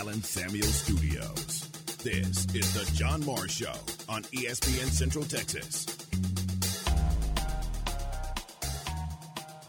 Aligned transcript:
Allen 0.00 0.22
Samuel 0.22 0.66
Studios. 0.66 1.68
This 2.02 2.46
is 2.54 2.72
the 2.72 2.90
John 2.96 3.20
Morris 3.22 3.52
Show 3.52 3.74
on 4.08 4.22
ESPN 4.22 4.88
Central 4.88 5.26
Texas. 5.26 5.84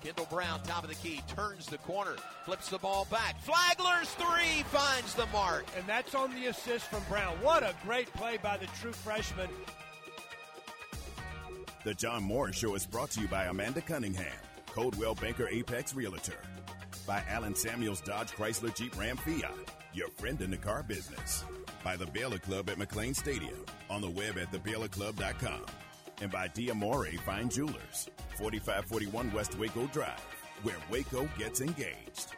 Kendall 0.02 0.28
Brown, 0.32 0.62
top 0.64 0.84
of 0.84 0.90
the 0.90 0.96
key, 0.96 1.20
turns 1.28 1.66
the 1.66 1.80
corner, 1.80 2.16
flips 2.46 2.70
the 2.70 2.78
ball 2.78 3.06
back. 3.12 3.44
Flagler's 3.44 4.10
three 4.12 4.64
finds 4.70 5.16
the 5.16 5.26
mark. 5.34 5.66
And 5.78 5.86
that's 5.86 6.16
on 6.16 6.34
the 6.34 6.46
assist 6.46 6.86
from 6.86 7.04
Brown. 7.10 7.34
What 7.42 7.64
a 7.64 7.76
great 7.84 8.08
play 8.14 8.38
by 8.38 8.56
the 8.56 8.68
true 8.80 8.94
freshman. 8.94 9.50
The 11.84 11.94
John 11.94 12.24
Morris 12.24 12.56
Show 12.56 12.74
is 12.76 12.86
brought 12.86 13.12
to 13.12 13.20
you 13.20 13.28
by 13.28 13.48
Amanda 13.48 13.82
Cunningham, 13.82 14.32
Coldwell 14.68 15.16
Banker 15.16 15.50
Apex 15.50 15.94
Realtor, 15.94 16.40
by 17.06 17.22
Allen 17.28 17.54
Samuels 17.54 18.00
Dodge 18.00 18.32
Chrysler 18.32 18.74
Jeep 18.74 18.98
Ram 18.98 19.18
Fiat, 19.18 19.52
your 19.94 20.10
friend 20.10 20.42
in 20.42 20.52
the 20.52 20.58
car 20.58 20.84
business, 20.84 21.44
by 21.84 21.96
the 21.96 22.06
Baylor 22.06 22.38
Club 22.38 22.70
at 22.70 22.78
McLane 22.78 23.16
Stadium, 23.16 23.66
on 23.90 24.02
the 24.02 24.10
web 24.10 24.38
at 24.38 24.52
thebaylorclub.com, 24.52 25.66
and 26.22 26.32
by 26.32 26.48
Diamore 26.48 27.20
Fine 27.22 27.50
Jewelers, 27.50 28.10
4541 28.38 29.34
West 29.34 29.58
Waco 29.58 29.88
Drive, 29.88 30.20
where 30.64 30.78
Waco 30.90 31.28
gets 31.38 31.62
engaged. 31.62 32.36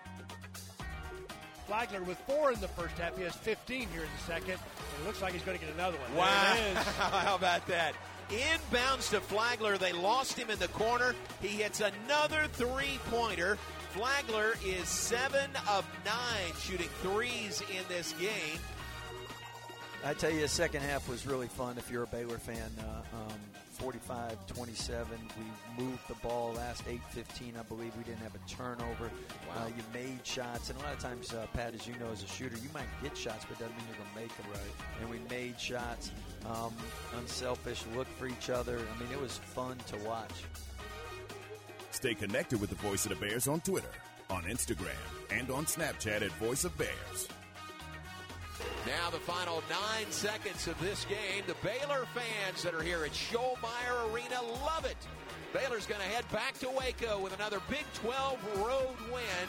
Flagler 1.68 2.04
with 2.04 2.18
four 2.28 2.52
in 2.52 2.60
the 2.60 2.68
first 2.68 2.98
half. 2.98 3.18
He 3.18 3.24
has 3.24 3.36
15 3.36 3.88
here 3.90 4.02
in 4.02 4.10
the 4.18 4.24
second. 4.26 4.54
And 4.54 5.04
it 5.04 5.08
looks 5.08 5.22
like 5.22 5.34
he's 5.34 5.42
going 5.44 5.58
to 5.58 5.66
get 5.66 5.74
another 5.74 5.98
one. 5.98 6.16
Wow. 6.18 6.54
There 6.54 6.68
it 6.68 6.78
is. 6.78 6.78
How 6.98 7.36
about 7.36 7.66
that? 7.68 7.96
Inbounds 8.30 9.10
to 9.12 9.22
Flagler. 9.22 9.78
They 9.78 9.94
lost 9.94 10.38
him 10.38 10.50
in 10.50 10.60
the 10.60 10.68
corner. 10.70 11.16
He 11.42 11.48
hits 11.48 11.82
another 11.82 12.48
three 12.52 13.00
pointer. 13.10 13.58
Flagler 13.94 14.56
is 14.66 14.90
seven 14.90 15.52
of 15.70 15.86
nine 16.04 16.54
shooting 16.60 16.90
threes 17.04 17.62
in 17.70 17.84
this 17.88 18.14
game. 18.14 18.60
I 20.04 20.16
tell 20.16 20.32
you, 20.32 20.42
the 20.42 20.48
second 20.48 20.82
half 20.82 21.08
was 21.08 21.28
really 21.28 21.48
fun 21.48 21.78
if 21.78 21.92
you're 21.92 22.02
a 22.02 22.08
Baylor 22.08 22.40
fan. 22.40 22.72
Uh, 22.80 23.16
um, 23.16 23.40
45 23.74 24.48
27. 24.48 25.18
We 25.78 25.84
moved 25.84 26.08
the 26.08 26.16
ball 26.16 26.54
last 26.54 26.84
8 26.88 27.00
15. 27.12 27.54
I 27.60 27.62
believe 27.64 27.96
we 27.96 28.04
didn't 28.04 28.22
have 28.22 28.34
a 28.34 28.50
turnover. 28.50 29.12
Uh, 29.56 29.68
you 29.68 29.84
made 29.94 30.26
shots. 30.26 30.72
And 30.72 30.80
a 30.80 30.84
lot 30.84 30.94
of 30.94 31.00
times, 31.00 31.32
uh, 31.32 31.46
Pat, 31.54 31.76
as 31.76 31.86
you 31.86 31.94
know, 32.00 32.10
as 32.12 32.24
a 32.24 32.28
shooter, 32.28 32.56
you 32.56 32.70
might 32.74 32.88
get 33.04 33.16
shots, 33.16 33.46
but 33.48 33.60
it 33.60 33.64
doesn't 33.64 33.78
mean 33.78 33.86
you're 33.90 33.98
going 33.98 34.10
to 34.16 34.22
make 34.22 34.38
them. 34.38 34.46
Right. 34.52 35.02
And 35.02 35.10
we 35.10 35.20
made 35.30 35.60
shots. 35.60 36.12
Um, 36.48 36.74
unselfish, 37.20 37.84
look 37.96 38.08
for 38.18 38.26
each 38.26 38.50
other. 38.50 38.78
I 38.80 39.04
mean, 39.04 39.12
it 39.12 39.22
was 39.22 39.38
fun 39.38 39.78
to 39.88 39.98
watch. 39.98 40.44
Stay 42.04 42.14
connected 42.14 42.60
with 42.60 42.70
the 42.70 42.76
Voice 42.76 43.06
of 43.06 43.18
the 43.18 43.26
Bears 43.26 43.48
on 43.48 43.62
Twitter, 43.62 43.88
on 44.30 44.44
Instagram, 44.44 44.90
and 45.32 45.50
on 45.50 45.64
Snapchat 45.64 46.22
at 46.22 46.32
Voice 46.34 46.66
of 46.66 46.78
Bears. 46.78 47.30
Now 48.86 49.10
the 49.10 49.20
final 49.20 49.64
nine 49.70 50.12
seconds 50.12 50.68
of 50.68 50.78
this 50.82 51.06
game. 51.06 51.46
The 51.48 51.56
Baylor 51.66 52.06
fans 52.14 52.62
that 52.64 52.74
are 52.74 52.84
here 52.84 53.06
at 53.06 53.12
Schollmaier 53.12 54.14
Arena 54.14 54.42
love 54.66 54.84
it. 54.84 54.98
Baylor's 55.54 55.86
going 55.86 56.02
to 56.02 56.08
head 56.08 56.30
back 56.30 56.60
to 56.60 56.70
Waco 56.70 57.22
with 57.22 57.34
another 57.36 57.62
Big 57.70 57.86
12 57.94 58.38
road 58.58 58.98
win. 59.10 59.48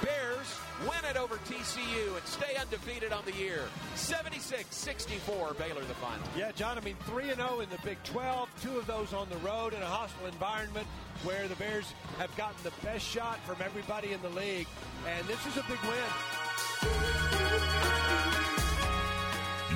Bears 0.00 0.54
win 0.82 1.10
it 1.10 1.16
over 1.16 1.38
TCU 1.38 2.16
and 2.16 2.24
stay 2.24 2.54
undefeated 2.60 3.12
on 3.12 3.24
the 3.24 3.32
year. 3.32 3.62
76-64, 3.96 5.58
Baylor 5.58 5.80
the 5.80 5.94
final. 5.94 6.24
Yeah, 6.38 6.52
John, 6.52 6.78
I 6.78 6.82
mean, 6.82 6.96
3 7.06 7.30
and 7.30 7.40
0 7.40 7.60
in 7.60 7.70
the 7.70 7.78
Big 7.82 8.00
12, 8.04 8.48
two 8.62 8.78
of 8.78 8.86
those 8.86 9.12
on 9.12 9.28
the 9.28 9.38
road 9.38 9.72
in 9.72 9.82
a 9.82 9.86
hostile 9.86 10.26
environment 10.26 10.86
where 11.24 11.48
the 11.48 11.56
Bears 11.56 11.92
have 12.18 12.34
gotten 12.36 12.56
the 12.62 12.72
best 12.84 13.06
shot 13.06 13.38
from 13.46 13.56
everybody 13.64 14.12
in 14.12 14.22
the 14.22 14.28
league. 14.30 14.66
And 15.06 15.26
this 15.26 15.44
is 15.46 15.56
a 15.56 15.62
big 15.62 15.78
win. 15.82 16.10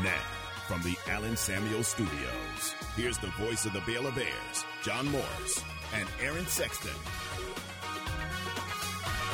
Now, 0.02 0.22
from 0.66 0.83
the 0.83 0.96
Allen 1.08 1.36
Samuel 1.36 1.83
Studios, 1.83 2.74
here's 2.96 3.18
the 3.18 3.30
voice 3.38 3.66
of 3.66 3.72
the 3.72 3.83
Baylor 3.86 4.12
Bears, 4.12 4.64
John 4.83 5.06
Morris 5.11 5.62
and 5.95 6.08
Aaron 6.20 6.46
Sexton. 6.46 7.49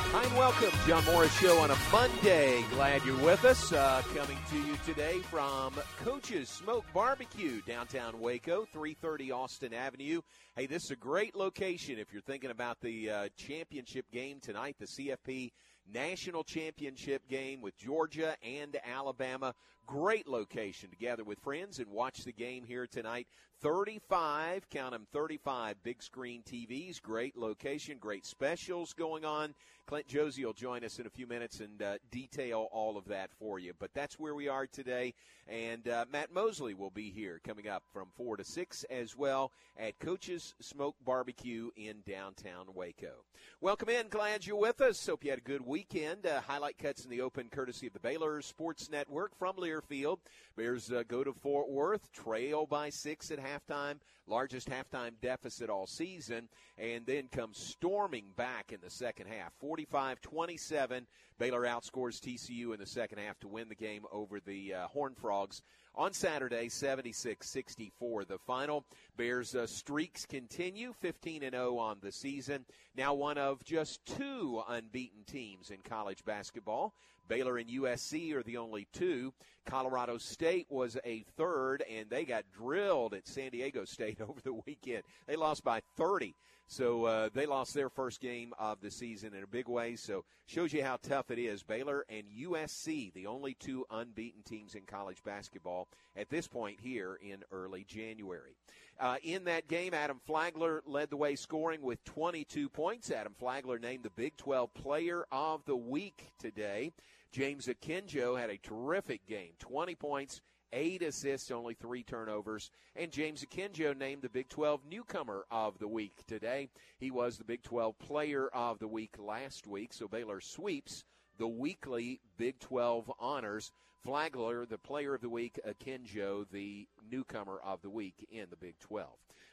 Hi 0.09 0.23
and 0.23 0.37
welcome, 0.37 0.71
John 0.87 1.03
Morris 1.05 1.37
Show 1.37 1.59
on 1.59 1.69
a 1.69 1.77
Monday. 1.91 2.63
Glad 2.71 3.03
you're 3.03 3.21
with 3.23 3.43
us. 3.43 3.73
Uh, 3.73 4.01
coming 4.15 4.37
to 4.49 4.55
you 4.57 4.77
today 4.85 5.19
from 5.19 5.73
Coach's 6.03 6.47
Smoke 6.49 6.85
Barbecue, 6.93 7.61
downtown 7.67 8.19
Waco, 8.19 8.65
330 8.71 9.31
Austin 9.31 9.73
Avenue. 9.73 10.21
Hey, 10.55 10.65
this 10.65 10.85
is 10.85 10.91
a 10.91 10.95
great 10.95 11.35
location 11.35 11.99
if 11.99 12.13
you're 12.13 12.21
thinking 12.21 12.51
about 12.51 12.79
the 12.79 13.09
uh, 13.09 13.29
championship 13.35 14.05
game 14.09 14.39
tonight, 14.39 14.77
the 14.79 14.87
CFP 14.87 15.51
National 15.93 16.43
Championship 16.43 17.27
game 17.27 17.61
with 17.61 17.77
Georgia 17.77 18.35
and 18.41 18.77
Alabama. 18.85 19.53
Great 19.87 20.27
location 20.27 20.89
to 20.89 20.97
gather 20.97 21.23
with 21.23 21.39
friends 21.39 21.79
and 21.79 21.87
watch 21.87 22.25
the 22.25 22.33
game 22.33 22.65
here 22.65 22.85
tonight. 22.85 23.25
35, 23.61 24.69
count 24.69 24.91
them 24.91 25.07
35 25.13 25.81
big 25.81 26.03
screen 26.03 26.43
TVs. 26.43 27.01
Great 27.01 27.37
location, 27.37 27.97
great 27.97 28.25
specials 28.25 28.91
going 28.91 29.23
on. 29.23 29.55
Clint 29.87 30.05
Josie 30.05 30.43
will 30.43 30.51
join 30.51 30.83
us 30.83 30.99
in 30.99 31.07
a 31.07 31.09
few 31.09 31.25
minutes 31.25 31.61
and 31.61 31.81
uh, 31.81 31.97
detail 32.11 32.67
all 32.73 32.97
of 32.97 33.05
that 33.05 33.31
for 33.39 33.57
you. 33.57 33.71
But 33.79 33.93
that's 33.93 34.19
where 34.19 34.35
we 34.35 34.49
are 34.49 34.67
today. 34.67 35.13
And 35.47 35.87
uh, 35.87 36.03
Matt 36.11 36.33
Mosley 36.33 36.73
will 36.73 36.89
be 36.89 37.09
here 37.09 37.39
coming 37.41 37.69
up 37.69 37.83
from 37.93 38.09
4 38.17 38.35
to 38.35 38.43
6 38.43 38.83
as 38.91 39.15
well 39.15 39.53
at 39.77 39.97
Coach's 39.99 40.53
Smoke 40.59 40.97
Barbecue 41.05 41.69
in 41.77 42.03
downtown 42.05 42.65
Waco. 42.75 43.23
Welcome 43.61 43.87
in. 43.87 44.09
Glad 44.09 44.45
you're 44.45 44.57
with 44.57 44.81
us. 44.81 45.07
Hope 45.07 45.23
you 45.23 45.29
had 45.29 45.39
a 45.39 45.43
good 45.43 45.65
weekend. 45.65 46.25
Uh, 46.25 46.41
highlight 46.41 46.77
cuts 46.77 47.05
in 47.05 47.09
the 47.09 47.21
open 47.21 47.47
courtesy 47.49 47.87
of 47.87 47.93
the 47.93 47.99
Baylor 47.99 48.41
Sports 48.41 48.89
Network 48.91 49.37
from 49.39 49.55
Learfield. 49.77 50.17
Bears 50.55 50.91
uh, 50.91 51.03
go 51.07 51.23
to 51.23 51.33
Fort 51.33 51.69
Worth, 51.69 52.11
trail 52.11 52.65
by 52.65 52.89
six 52.89 53.31
at 53.31 53.39
halftime, 53.39 53.95
largest 54.25 54.69
halftime 54.69 55.11
deficit 55.21 55.69
all 55.69 55.85
season, 55.85 56.49
and 56.77 57.05
then 57.05 57.27
come 57.31 57.53
storming 57.53 58.25
back 58.35 58.71
in 58.71 58.79
the 58.81 58.89
second 58.89 59.27
half. 59.27 59.53
45 59.59 60.21
27. 60.21 61.05
Baylor 61.37 61.63
outscores 61.63 62.19
TCU 62.19 62.73
in 62.73 62.79
the 62.79 62.85
second 62.85 63.19
half 63.19 63.39
to 63.39 63.47
win 63.47 63.69
the 63.69 63.75
game 63.75 64.05
over 64.11 64.39
the 64.39 64.73
uh, 64.73 64.87
Horned 64.87 65.17
Frogs 65.17 65.61
on 65.95 66.13
Saturday, 66.13 66.69
76 66.69 67.47
64. 67.47 68.25
The 68.25 68.37
final 68.39 68.85
Bears 69.17 69.55
uh, 69.55 69.67
streaks 69.67 70.25
continue, 70.25 70.93
15 70.99 71.43
and 71.43 71.53
0 71.53 71.77
on 71.77 71.97
the 72.01 72.11
season. 72.11 72.65
Now 72.95 73.13
one 73.13 73.37
of 73.37 73.63
just 73.63 74.05
two 74.05 74.61
unbeaten 74.67 75.23
teams 75.25 75.69
in 75.69 75.77
college 75.83 76.23
basketball. 76.25 76.93
Baylor 77.27 77.57
and 77.57 77.69
USC 77.69 78.33
are 78.33 78.43
the 78.43 78.57
only 78.57 78.87
two. 78.93 79.33
Colorado 79.65 80.17
State 80.17 80.67
was 80.69 80.97
a 81.03 81.25
third, 81.35 81.83
and 81.91 82.09
they 82.09 82.23
got 82.23 82.45
drilled 82.57 83.13
at 83.13 83.27
San 83.27 83.51
Diego 83.51 83.85
State 83.85 84.21
over 84.27 84.39
the 84.41 84.53
weekend. 84.65 85.03
They 85.27 85.35
lost 85.35 85.63
by 85.63 85.81
30. 85.97 86.35
So 86.67 87.05
uh, 87.05 87.29
they 87.33 87.45
lost 87.45 87.73
their 87.73 87.89
first 87.89 88.19
game 88.19 88.53
of 88.59 88.81
the 88.81 88.91
season 88.91 89.33
in 89.33 89.43
a 89.43 89.47
big 89.47 89.69
way. 89.69 89.95
So 89.95 90.25
shows 90.45 90.73
you 90.73 90.83
how 90.83 90.97
tough 91.01 91.31
it 91.31 91.39
is. 91.39 91.63
Baylor 91.63 92.05
and 92.09 92.25
USC, 92.29 93.13
the 93.13 93.25
only 93.27 93.53
two 93.53 93.85
unbeaten 93.89 94.43
teams 94.43 94.75
in 94.75 94.81
college 94.83 95.23
basketball 95.23 95.87
at 96.15 96.29
this 96.29 96.47
point 96.47 96.79
here 96.81 97.17
in 97.21 97.43
early 97.51 97.85
January. 97.85 98.57
Uh, 98.99 99.15
in 99.23 99.45
that 99.45 99.67
game, 99.67 99.93
Adam 99.93 100.19
Flagler 100.25 100.81
led 100.85 101.09
the 101.09 101.17
way 101.17 101.35
scoring 101.35 101.81
with 101.81 102.03
22 102.03 102.67
points. 102.67 103.11
Adam 103.11 103.33
Flagler 103.37 103.79
named 103.79 104.03
the 104.03 104.09
Big 104.09 104.35
12 104.37 104.73
Player 104.73 105.25
of 105.31 105.63
the 105.65 105.75
Week 105.75 106.31
today. 106.39 106.91
James 107.31 107.67
Akinjo 107.67 108.39
had 108.39 108.49
a 108.49 108.57
terrific 108.57 109.25
game, 109.27 109.51
20 109.59 109.95
points, 109.95 110.41
eight 110.73 111.01
assists, 111.01 111.51
only 111.51 111.73
three 111.73 112.03
turnovers. 112.03 112.71
And 112.95 113.11
James 113.11 113.43
Akinjo 113.43 113.97
named 113.97 114.21
the 114.21 114.29
Big 114.29 114.49
12 114.49 114.81
Newcomer 114.89 115.45
of 115.51 115.77
the 115.79 115.87
Week 115.87 116.25
today. 116.27 116.69
He 116.99 117.11
was 117.11 117.37
the 117.37 117.43
Big 117.43 117.63
12 117.63 117.97
Player 117.99 118.47
of 118.49 118.79
the 118.79 118.87
Week 118.87 119.15
last 119.19 119.67
week, 119.67 119.93
so 119.93 120.07
Baylor 120.07 120.41
sweeps 120.41 121.03
the 121.37 121.47
weekly 121.47 122.19
Big 122.37 122.59
12 122.59 123.11
honors. 123.19 123.71
Flagler, 124.03 124.65
the 124.65 124.77
Player 124.77 125.13
of 125.13 125.21
the 125.21 125.29
Week, 125.29 125.59
Akinjo, 125.67 126.45
the 126.51 126.87
Newcomer 127.11 127.59
of 127.63 127.81
the 127.81 127.89
Week 127.89 128.27
in 128.31 128.45
the 128.49 128.55
Big 128.55 128.79
12. 128.79 129.09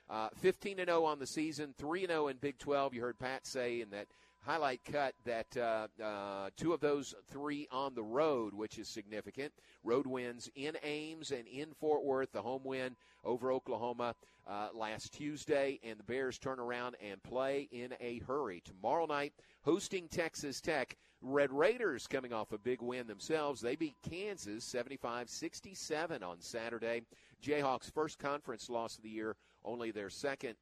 Uh, 0.09 0.29
15 0.37 0.79
and 0.79 0.89
0 0.89 1.05
on 1.05 1.19
the 1.19 1.27
season, 1.27 1.75
3 1.79 2.03
and 2.05 2.11
0 2.11 2.29
in 2.29 2.37
Big 2.37 2.59
12. 2.59 2.95
You 2.95 3.01
heard 3.01 3.19
Pat 3.19 3.47
say 3.47 3.81
in 3.81 3.91
that 3.91 4.07
highlight 4.45 4.81
cut 4.85 5.15
that 5.25 5.57
uh, 5.57 5.89
uh, 6.03 6.51
two 6.57 6.73
of 6.73 6.81
those 6.81 7.15
three 7.29 7.67
on 7.71 7.95
the 7.95 8.03
road, 8.03 8.53
which 8.53 8.79
is 8.79 8.89
significant. 8.89 9.53
Road 9.83 10.07
wins 10.07 10.51
in 10.55 10.77
Ames 10.83 11.31
and 11.31 11.47
in 11.49 11.73
Fort 11.73 12.05
Worth, 12.05 12.33
the 12.33 12.43
home 12.43 12.63
win 12.65 12.95
over 13.25 13.51
Oklahoma 13.53 14.15
uh, 14.47 14.69
last 14.75 15.15
Tuesday, 15.15 15.81
and 15.83 15.99
the 15.99 16.05
Bears 16.05 16.39
turn 16.39 16.61
around 16.61 16.97
and 17.03 17.23
play 17.23 17.69
in 17.73 17.95
a 18.01 18.21
hurry. 18.27 18.63
Tomorrow 18.65 19.07
night, 19.07 19.33
hosting 19.63 20.09
Texas 20.09 20.61
Tech. 20.61 20.97
Red 21.23 21.51
Raiders 21.51 22.07
coming 22.07 22.35
off 22.35 22.53
a 22.53 22.59
big 22.59 22.83
win 22.83 23.07
themselves. 23.07 23.63
They 23.63 23.77
beat 23.77 23.97
Kansas 24.09 24.63
75 24.63 25.31
67 25.31 26.23
on 26.23 26.41
Saturday. 26.41 27.03
Jayhawks' 27.43 27.91
first 27.91 28.19
conference 28.19 28.69
loss 28.69 28.99
of 28.99 29.05
the 29.05 29.09
year, 29.09 29.37
only 29.65 29.91
their 29.91 30.11
second 30.11 30.57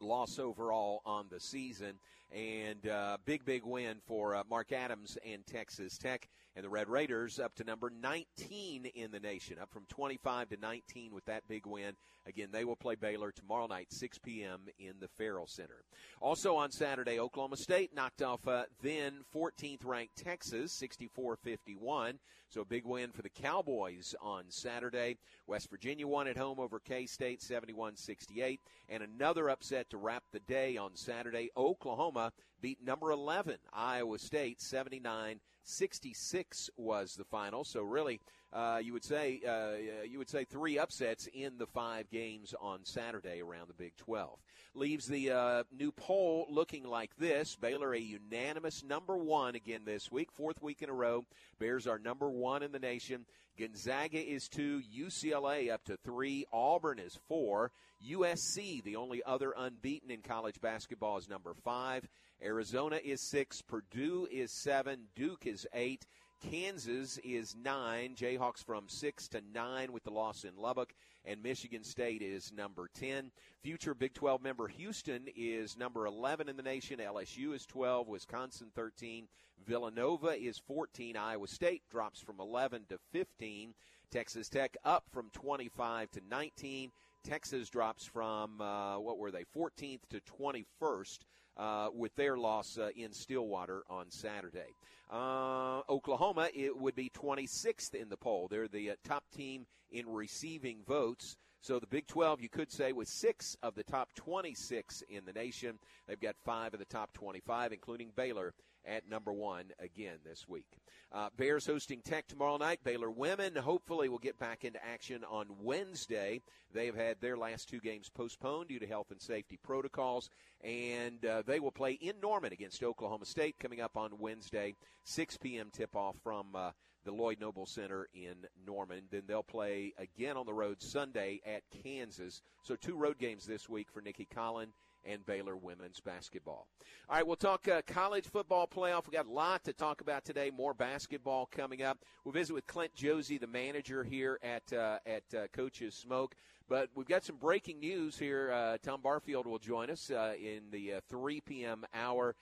loss 0.00 0.38
overall 0.38 1.02
on 1.04 1.26
the 1.30 1.40
season. 1.40 1.98
And 2.34 2.88
uh, 2.88 3.18
big, 3.24 3.44
big 3.44 3.64
win 3.64 4.00
for 4.06 4.34
uh, 4.34 4.42
Mark 4.50 4.72
Adams 4.72 5.16
and 5.24 5.46
Texas 5.46 5.96
Tech. 5.96 6.28
And 6.56 6.64
the 6.64 6.68
Red 6.68 6.88
Raiders 6.88 7.40
up 7.40 7.54
to 7.56 7.64
number 7.64 7.90
19 7.90 8.86
in 8.86 9.10
the 9.10 9.18
nation, 9.18 9.56
up 9.60 9.72
from 9.72 9.86
25 9.88 10.50
to 10.50 10.56
19 10.56 11.12
with 11.12 11.24
that 11.24 11.48
big 11.48 11.66
win. 11.66 11.94
Again, 12.26 12.48
they 12.52 12.64
will 12.64 12.76
play 12.76 12.94
Baylor 12.94 13.32
tomorrow 13.32 13.66
night, 13.66 13.92
6 13.92 14.18
p.m. 14.18 14.60
in 14.78 14.94
the 15.00 15.08
Ferrell 15.08 15.48
Center. 15.48 15.84
Also 16.20 16.54
on 16.54 16.70
Saturday, 16.70 17.18
Oklahoma 17.18 17.56
State 17.56 17.94
knocked 17.94 18.22
off 18.22 18.46
uh, 18.46 18.64
then 18.82 19.24
14th 19.34 19.84
ranked 19.84 20.16
Texas, 20.16 20.72
64 20.72 21.36
51. 21.36 22.18
So 22.48 22.60
a 22.60 22.64
big 22.64 22.84
win 22.84 23.10
for 23.10 23.22
the 23.22 23.30
Cowboys 23.30 24.14
on 24.22 24.44
Saturday. 24.48 25.16
West 25.48 25.68
Virginia 25.70 26.06
won 26.06 26.28
at 26.28 26.36
home 26.36 26.60
over 26.60 26.78
K 26.78 27.06
State, 27.06 27.42
71 27.42 27.96
68. 27.96 28.60
And 28.88 29.02
another 29.02 29.50
upset 29.50 29.90
to 29.90 29.96
wrap 29.96 30.22
the 30.32 30.38
day 30.40 30.76
on 30.76 30.94
Saturday. 30.94 31.50
Oklahoma 31.56 32.32
beat 32.62 32.82
number 32.82 33.10
11, 33.10 33.56
Iowa 33.72 34.18
State, 34.18 34.60
79 34.62 35.40
66 35.64 36.70
was 36.76 37.14
the 37.14 37.24
final. 37.24 37.64
So 37.64 37.82
really, 37.82 38.20
uh, 38.52 38.80
you 38.82 38.92
would 38.92 39.04
say 39.04 39.40
uh, 39.46 40.04
you 40.08 40.18
would 40.18 40.28
say 40.28 40.44
three 40.44 40.78
upsets 40.78 41.28
in 41.32 41.58
the 41.58 41.66
five 41.66 42.08
games 42.10 42.54
on 42.60 42.84
Saturday 42.84 43.40
around 43.40 43.68
the 43.68 43.74
Big 43.74 43.96
12. 43.96 44.38
Leaves 44.74 45.06
the 45.06 45.30
uh, 45.30 45.62
new 45.76 45.90
poll 45.90 46.46
looking 46.48 46.84
like 46.84 47.16
this: 47.16 47.56
Baylor 47.56 47.94
a 47.94 47.98
unanimous 47.98 48.84
number 48.84 49.16
one 49.16 49.54
again 49.54 49.82
this 49.84 50.12
week, 50.12 50.30
fourth 50.32 50.62
week 50.62 50.82
in 50.82 50.88
a 50.88 50.94
row. 50.94 51.24
Bears 51.58 51.86
are 51.86 51.98
number 51.98 52.30
one 52.30 52.62
in 52.62 52.72
the 52.72 52.78
nation. 52.78 53.24
Gonzaga 53.58 54.18
is 54.18 54.48
two, 54.48 54.82
UCLA 54.92 55.72
up 55.72 55.84
to 55.84 55.96
three, 55.98 56.44
Auburn 56.52 56.98
is 56.98 57.18
four, 57.28 57.70
USC, 58.04 58.82
the 58.82 58.96
only 58.96 59.22
other 59.24 59.54
unbeaten 59.56 60.10
in 60.10 60.22
college 60.22 60.60
basketball, 60.60 61.18
is 61.18 61.28
number 61.28 61.54
five. 61.54 62.08
Arizona 62.42 62.98
is 63.02 63.20
six, 63.20 63.62
Purdue 63.62 64.26
is 64.30 64.50
seven, 64.50 65.04
Duke 65.14 65.46
is 65.46 65.66
eight, 65.72 66.04
Kansas 66.50 67.18
is 67.24 67.56
nine, 67.62 68.14
Jayhawks 68.14 68.62
from 68.62 68.84
six 68.88 69.28
to 69.28 69.40
nine 69.52 69.92
with 69.92 70.04
the 70.04 70.10
loss 70.10 70.44
in 70.44 70.56
Lubbock, 70.56 70.94
and 71.24 71.42
Michigan 71.42 71.82
State 71.82 72.22
is 72.22 72.52
number 72.52 72.88
10. 72.94 73.30
Future 73.62 73.94
Big 73.94 74.12
12 74.12 74.42
member 74.42 74.68
Houston 74.68 75.26
is 75.34 75.78
number 75.78 76.06
11 76.06 76.48
in 76.48 76.56
the 76.56 76.62
nation, 76.62 76.98
LSU 76.98 77.54
is 77.54 77.64
12, 77.66 78.08
Wisconsin 78.08 78.68
13, 78.74 79.26
Villanova 79.66 80.38
is 80.38 80.58
14, 80.58 81.16
Iowa 81.16 81.48
State 81.48 81.82
drops 81.90 82.20
from 82.20 82.38
11 82.38 82.84
to 82.90 82.98
15, 83.12 83.74
Texas 84.10 84.48
Tech 84.48 84.76
up 84.84 85.04
from 85.10 85.30
25 85.32 86.10
to 86.12 86.20
19. 86.30 86.92
Texas 87.24 87.70
drops 87.70 88.04
from, 88.04 88.60
uh, 88.60 88.98
what 88.98 89.16
were 89.18 89.30
they, 89.30 89.44
14th 89.56 90.02
to 90.10 90.20
21st 90.20 91.20
uh, 91.56 91.88
with 91.94 92.14
their 92.16 92.36
loss 92.36 92.78
uh, 92.78 92.88
in 92.96 93.12
Stillwater 93.12 93.82
on 93.88 94.10
Saturday. 94.10 94.74
Uh, 95.10 95.80
Oklahoma, 95.88 96.48
it 96.54 96.76
would 96.76 96.94
be 96.94 97.10
26th 97.10 97.94
in 97.94 98.08
the 98.08 98.16
poll. 98.16 98.48
They're 98.48 98.68
the 98.68 98.90
uh, 98.90 98.94
top 99.04 99.24
team 99.34 99.66
in 99.90 100.08
receiving 100.08 100.78
votes. 100.86 101.36
So 101.60 101.78
the 101.78 101.86
Big 101.86 102.06
12, 102.06 102.40
you 102.42 102.48
could 102.48 102.70
say, 102.70 102.92
with 102.92 103.08
six 103.08 103.56
of 103.62 103.74
the 103.74 103.84
top 103.84 104.12
26 104.16 105.02
in 105.08 105.24
the 105.24 105.32
nation. 105.32 105.78
They've 106.06 106.20
got 106.20 106.36
five 106.44 106.74
of 106.74 106.78
the 106.78 106.84
top 106.86 107.12
25, 107.14 107.72
including 107.72 108.10
Baylor 108.14 108.52
at 108.86 109.08
number 109.08 109.32
one 109.32 109.66
again 109.78 110.18
this 110.24 110.48
week. 110.48 110.66
Uh, 111.12 111.28
Bears 111.36 111.66
hosting 111.66 112.00
Tech 112.02 112.26
tomorrow 112.26 112.56
night. 112.56 112.80
Baylor 112.82 113.10
women 113.10 113.54
hopefully 113.54 114.08
will 114.08 114.18
get 114.18 114.38
back 114.38 114.64
into 114.64 114.84
action 114.84 115.22
on 115.30 115.46
Wednesday. 115.62 116.40
They 116.72 116.86
have 116.86 116.96
had 116.96 117.20
their 117.20 117.36
last 117.36 117.68
two 117.68 117.80
games 117.80 118.08
postponed 118.08 118.68
due 118.68 118.80
to 118.80 118.86
health 118.86 119.10
and 119.10 119.22
safety 119.22 119.58
protocols, 119.62 120.28
and 120.62 121.24
uh, 121.24 121.42
they 121.46 121.60
will 121.60 121.70
play 121.70 121.92
in 121.92 122.14
Norman 122.20 122.52
against 122.52 122.82
Oklahoma 122.82 123.26
State 123.26 123.60
coming 123.60 123.80
up 123.80 123.96
on 123.96 124.18
Wednesday, 124.18 124.74
6 125.04 125.36
p.m. 125.38 125.68
tip 125.72 125.94
off 125.94 126.16
from 126.22 126.46
uh, 126.54 126.70
the 127.04 127.12
Lloyd 127.12 127.40
Noble 127.40 127.66
Center 127.66 128.08
in 128.14 128.34
Norman. 128.66 129.04
Then 129.10 129.22
they'll 129.26 129.42
play 129.42 129.92
again 129.98 130.36
on 130.36 130.46
the 130.46 130.54
road 130.54 130.82
Sunday 130.82 131.40
at 131.46 131.62
Kansas. 131.82 132.42
So 132.62 132.76
two 132.76 132.96
road 132.96 133.18
games 133.18 133.46
this 133.46 133.68
week 133.68 133.88
for 133.92 134.00
Nikki 134.00 134.26
Collen 134.34 134.68
and 135.06 135.24
Baylor 135.26 135.56
women's 135.56 136.00
basketball. 136.00 136.66
All 137.08 137.16
right, 137.16 137.26
we'll 137.26 137.36
talk 137.36 137.68
uh, 137.68 137.82
college 137.86 138.26
football 138.26 138.66
playoff. 138.66 139.06
We 139.06 139.12
got 139.12 139.26
a 139.26 139.30
lot 139.30 139.64
to 139.64 139.72
talk 139.72 140.00
about 140.00 140.24
today. 140.24 140.50
More 140.50 140.74
basketball 140.74 141.46
coming 141.46 141.82
up. 141.82 141.98
We'll 142.24 142.32
visit 142.32 142.54
with 142.54 142.66
Clint 142.66 142.94
Josie, 142.94 143.38
the 143.38 143.46
manager 143.46 144.04
here 144.04 144.38
at 144.42 144.72
uh, 144.72 144.98
at 145.06 145.22
uh, 145.34 145.46
Coach's 145.52 145.94
Smoke. 145.94 146.34
But 146.68 146.88
we've 146.94 147.06
got 147.06 147.24
some 147.24 147.36
breaking 147.36 147.80
news 147.80 148.18
here. 148.18 148.50
Uh, 148.50 148.78
Tom 148.82 149.02
Barfield 149.02 149.46
will 149.46 149.58
join 149.58 149.90
us 149.90 150.10
uh, 150.10 150.32
in 150.40 150.62
the 150.70 150.94
uh, 150.94 151.00
3 151.10 151.42
p.m. 151.42 151.84
hour. 151.94 152.34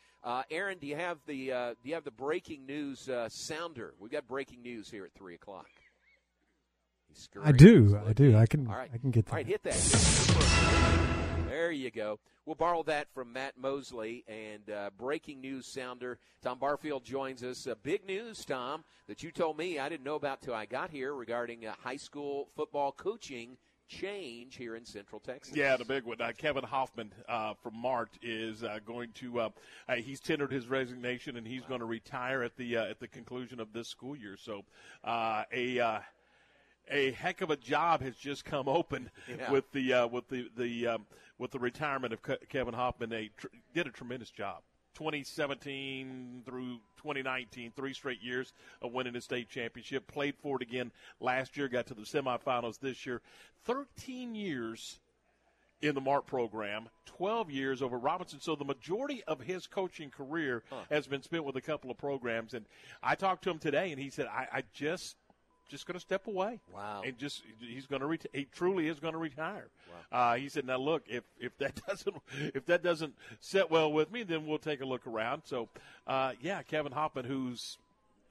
Aaron, 0.51 0.79
do 0.79 0.87
you 0.87 0.95
have 0.95 1.19
the 1.27 1.47
do 1.83 1.89
you 1.89 1.95
have 1.95 2.05
the 2.05 2.13
breaking 2.13 2.67
news 2.67 3.09
sounder? 3.29 3.95
We've 3.99 4.13
got 4.13 4.29
breaking 4.29 4.63
news 4.63 4.89
here 4.91 5.05
at 5.05 5.13
three 5.15 5.35
o'clock. 5.35 5.67
I 7.43 7.53
do. 7.53 8.01
I 8.07 8.13
do. 8.13 8.37
I 8.37 8.47
can. 8.47 8.67
Right. 8.67 8.91
I 8.93 8.99
can 8.99 9.11
get 9.11 9.27
that. 9.27 9.33
All 9.33 9.37
right, 9.37 9.47
hit 9.47 9.63
that. 9.65 11.09
There 11.53 11.71
you 11.71 11.91
go. 11.91 12.19
We'll 12.47 12.55
borrow 12.55 12.83
that 12.85 13.13
from 13.13 13.35
Matt 13.35 13.59
Mosley 13.59 14.25
and 14.27 14.75
uh, 14.75 14.89
breaking 14.97 15.43
news 15.43 15.67
sounder. 15.67 16.19
Tom 16.43 16.59
Barfield 16.59 17.05
joins 17.05 17.45
us. 17.45 17.67
Uh, 17.67 17.75
big 17.83 18.07
news, 18.07 18.43
Tom, 18.47 18.85
that 19.07 19.23
you 19.23 19.31
told 19.31 19.59
me 19.59 19.79
I 19.79 19.91
didn't 19.91 20.03
know 20.03 20.15
about 20.15 20.41
till 20.41 20.55
I 20.55 20.65
got 20.65 20.89
here 20.89 21.13
regarding 21.13 21.67
uh, 21.67 21.75
high 21.79 21.99
school 21.99 22.49
football 22.57 22.91
coaching 22.91 23.59
change 23.87 24.57
here 24.57 24.77
in 24.77 24.87
Central 24.87 25.21
Texas. 25.21 25.55
Yeah, 25.55 25.77
the 25.77 25.85
big 25.85 26.05
one. 26.05 26.23
Uh, 26.23 26.33
Kevin 26.35 26.65
Hoffman 26.65 27.13
uh, 27.29 27.53
from 27.63 27.77
Mart 27.77 28.13
is 28.23 28.65
uh, 28.65 28.79
going 28.87 29.11
to. 29.17 29.41
Uh, 29.41 29.49
uh, 29.91 29.97
he's 29.97 30.21
tendered 30.21 30.53
his 30.53 30.69
resignation 30.69 31.37
and 31.37 31.47
he's 31.47 31.61
wow. 31.65 31.69
going 31.69 31.81
to 31.81 31.87
retire 31.87 32.43
at 32.43 32.57
the 32.57 32.79
uh, 32.79 32.87
at 32.87 32.99
the 32.99 33.09
conclusion 33.09 33.61
of 33.61 33.75
this 33.75 33.89
school 33.89 34.17
year. 34.17 34.39
So, 34.39 34.65
a 35.05 36.01
a 36.91 37.13
heck 37.13 37.41
of 37.41 37.51
a 37.51 37.57
job 37.57 38.03
has 38.03 38.17
just 38.17 38.45
come 38.45 38.69
open 38.69 39.11
yeah. 39.29 39.51
with 39.51 39.71
the 39.73 39.93
uh, 39.93 40.07
with 40.07 40.29
the 40.29 40.49
the 40.57 40.87
um, 40.89 41.07
with 41.39 41.51
the 41.51 41.59
retirement 41.59 42.13
of 42.13 42.21
Kevin 42.49 42.75
Hoffman. 42.75 43.11
They 43.11 43.31
tr- 43.37 43.49
did 43.75 43.87
a 43.87 43.91
tremendous 43.91 44.31
job. 44.31 44.63
2017 44.95 46.43
through 46.45 46.79
2019, 46.99 47.73
three 47.75 47.95
straight 47.95 48.23
years 48.23 48.53
of 48.83 48.93
winning 48.93 49.15
the 49.15 49.21
state 49.21 49.49
championship. 49.49 50.07
Played 50.07 50.35
for 50.37 50.57
it 50.57 50.63
again 50.63 50.93
last 51.19 51.57
year. 51.57 51.69
Got 51.69 51.87
to 51.87 51.95
the 51.95 52.03
semifinals 52.03 52.79
this 52.79 53.07
year. 53.07 53.23
13 53.65 54.35
years 54.35 55.01
in 55.83 55.97
the 55.97 56.01
Mart 56.01 56.27
program, 56.27 56.89
12 57.07 57.51
years 57.51 57.83
over 57.83 57.99
Robinson. 57.99 58.41
So 58.41 58.55
the 58.55 58.65
majority 58.65 59.23
of 59.27 59.41
his 59.41 59.67
coaching 59.67 60.11
career 60.11 60.63
huh. 60.71 60.77
has 60.91 61.09
been 61.09 61.23
spent 61.23 61.45
with 61.45 61.57
a 61.57 61.61
couple 61.61 61.91
of 61.91 61.99
programs. 61.99 62.55
And 62.55 62.65
I 63.03 63.17
talked 63.17 63.43
to 63.45 63.51
him 63.51 63.59
today, 63.59 63.91
and 63.91 64.01
he 64.01 64.09
said, 64.09 64.27
I, 64.27 64.47
I 64.53 64.63
just 64.73 65.17
just 65.69 65.87
going 65.87 65.95
to 65.95 66.01
step 66.01 66.27
away. 66.27 66.61
Wow. 66.75 67.03
And 67.05 67.17
just 67.19 67.43
he's 67.61 67.87
going 67.87 68.03
to 68.03 68.09
reti- 68.09 68.27
he 68.33 68.45
truly 68.45 68.89
is 68.89 69.01
going 69.01 69.15
to 69.15 69.19
retire. 69.19 69.69
Wow. 70.13 70.33
Uh, 70.33 70.37
he 70.37 70.49
said, 70.49 70.67
"Now 70.67 70.77
look, 70.77 71.03
if 71.09 71.25
if 71.41 71.57
that 71.59 71.81
doesn't 71.89 72.17
if 72.55 72.67
that 72.67 72.83
doesn't 72.83 73.15
sit 73.41 73.71
well 73.71 73.93
with 73.93 74.13
me, 74.13 74.23
then 74.23 74.47
we'll 74.47 74.59
take 74.59 74.81
a 74.81 74.87
look 74.87 75.07
around." 75.07 75.43
So, 75.45 75.69
uh, 76.07 76.33
yeah, 76.41 76.63
Kevin 76.63 76.93
Hoffman, 76.93 77.25
who's 77.25 77.79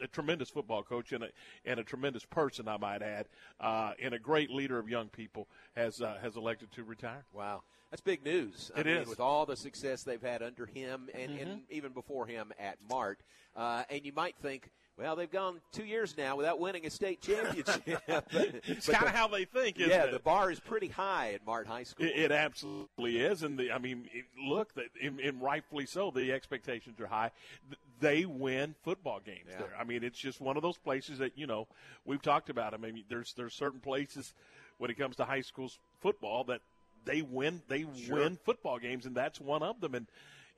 a 0.01 0.07
tremendous 0.07 0.49
football 0.49 0.83
coach 0.83 1.11
and 1.11 1.23
a 1.23 1.29
and 1.65 1.79
a 1.79 1.83
tremendous 1.83 2.25
person, 2.25 2.67
I 2.67 2.77
might 2.77 3.01
add, 3.01 3.27
uh, 3.59 3.93
and 4.01 4.13
a 4.13 4.19
great 4.19 4.49
leader 4.49 4.79
of 4.79 4.89
young 4.89 5.09
people, 5.09 5.47
has 5.75 6.01
uh, 6.01 6.17
has 6.21 6.35
elected 6.35 6.71
to 6.73 6.83
retire. 6.83 7.23
Wow. 7.33 7.61
That's 7.91 8.01
big 8.01 8.23
news. 8.23 8.71
I 8.73 8.79
it 8.79 8.85
mean, 8.85 8.97
is. 8.97 9.07
with 9.09 9.19
all 9.19 9.45
the 9.45 9.57
success 9.57 10.03
they've 10.03 10.21
had 10.21 10.41
under 10.41 10.65
him 10.65 11.09
and, 11.13 11.31
mm-hmm. 11.33 11.41
and 11.41 11.61
even 11.69 11.91
before 11.91 12.25
him 12.25 12.53
at 12.57 12.77
Mart. 12.89 13.19
Uh, 13.53 13.83
and 13.89 14.05
you 14.05 14.13
might 14.13 14.37
think, 14.37 14.71
well, 15.01 15.15
they've 15.15 15.31
gone 15.31 15.59
two 15.71 15.83
years 15.83 16.15
now 16.17 16.35
without 16.35 16.59
winning 16.59 16.85
a 16.85 16.89
state 16.89 17.21
championship. 17.21 17.81
it's 18.07 18.87
kind 18.87 19.05
of 19.05 19.15
how 19.15 19.27
they 19.27 19.45
think, 19.45 19.79
yeah, 19.79 19.85
it? 19.85 19.89
Yeah, 19.89 20.05
the 20.07 20.19
bar 20.19 20.51
is 20.51 20.59
pretty 20.59 20.87
high 20.87 21.33
at 21.33 21.45
Mart 21.45 21.67
High 21.67 21.83
School. 21.83 22.05
It, 22.05 22.13
it 22.15 22.31
absolutely 22.31 23.19
is, 23.19 23.43
and 23.43 23.57
the, 23.57 23.71
I 23.71 23.79
mean, 23.79 24.09
it, 24.13 24.25
look, 24.47 24.73
and, 25.01 25.19
and, 25.19 25.41
rightfully 25.41 25.85
so. 25.85 26.11
The 26.11 26.31
expectations 26.31 26.99
are 26.99 27.07
high. 27.07 27.31
They 27.99 28.25
win 28.25 28.75
football 28.83 29.19
games 29.19 29.49
yeah. 29.49 29.57
there. 29.57 29.73
I 29.79 29.83
mean, 29.83 30.03
it's 30.03 30.19
just 30.19 30.39
one 30.39 30.55
of 30.55 30.63
those 30.63 30.77
places 30.77 31.17
that 31.19 31.37
you 31.37 31.47
know 31.47 31.67
we've 32.05 32.21
talked 32.21 32.49
about. 32.49 32.73
I 32.73 32.77
mean, 32.77 33.03
there's 33.09 33.33
there's 33.33 33.53
certain 33.53 33.79
places 33.79 34.33
when 34.77 34.91
it 34.91 34.97
comes 34.97 35.15
to 35.17 35.25
high 35.25 35.41
school 35.41 35.71
football 35.99 36.43
that 36.45 36.61
they 37.05 37.21
win 37.21 37.61
they 37.67 37.85
sure. 38.05 38.17
win 38.17 38.37
football 38.43 38.79
games, 38.79 39.05
and 39.05 39.15
that's 39.15 39.41
one 39.41 39.63
of 39.63 39.81
them. 39.81 39.95
And 39.95 40.07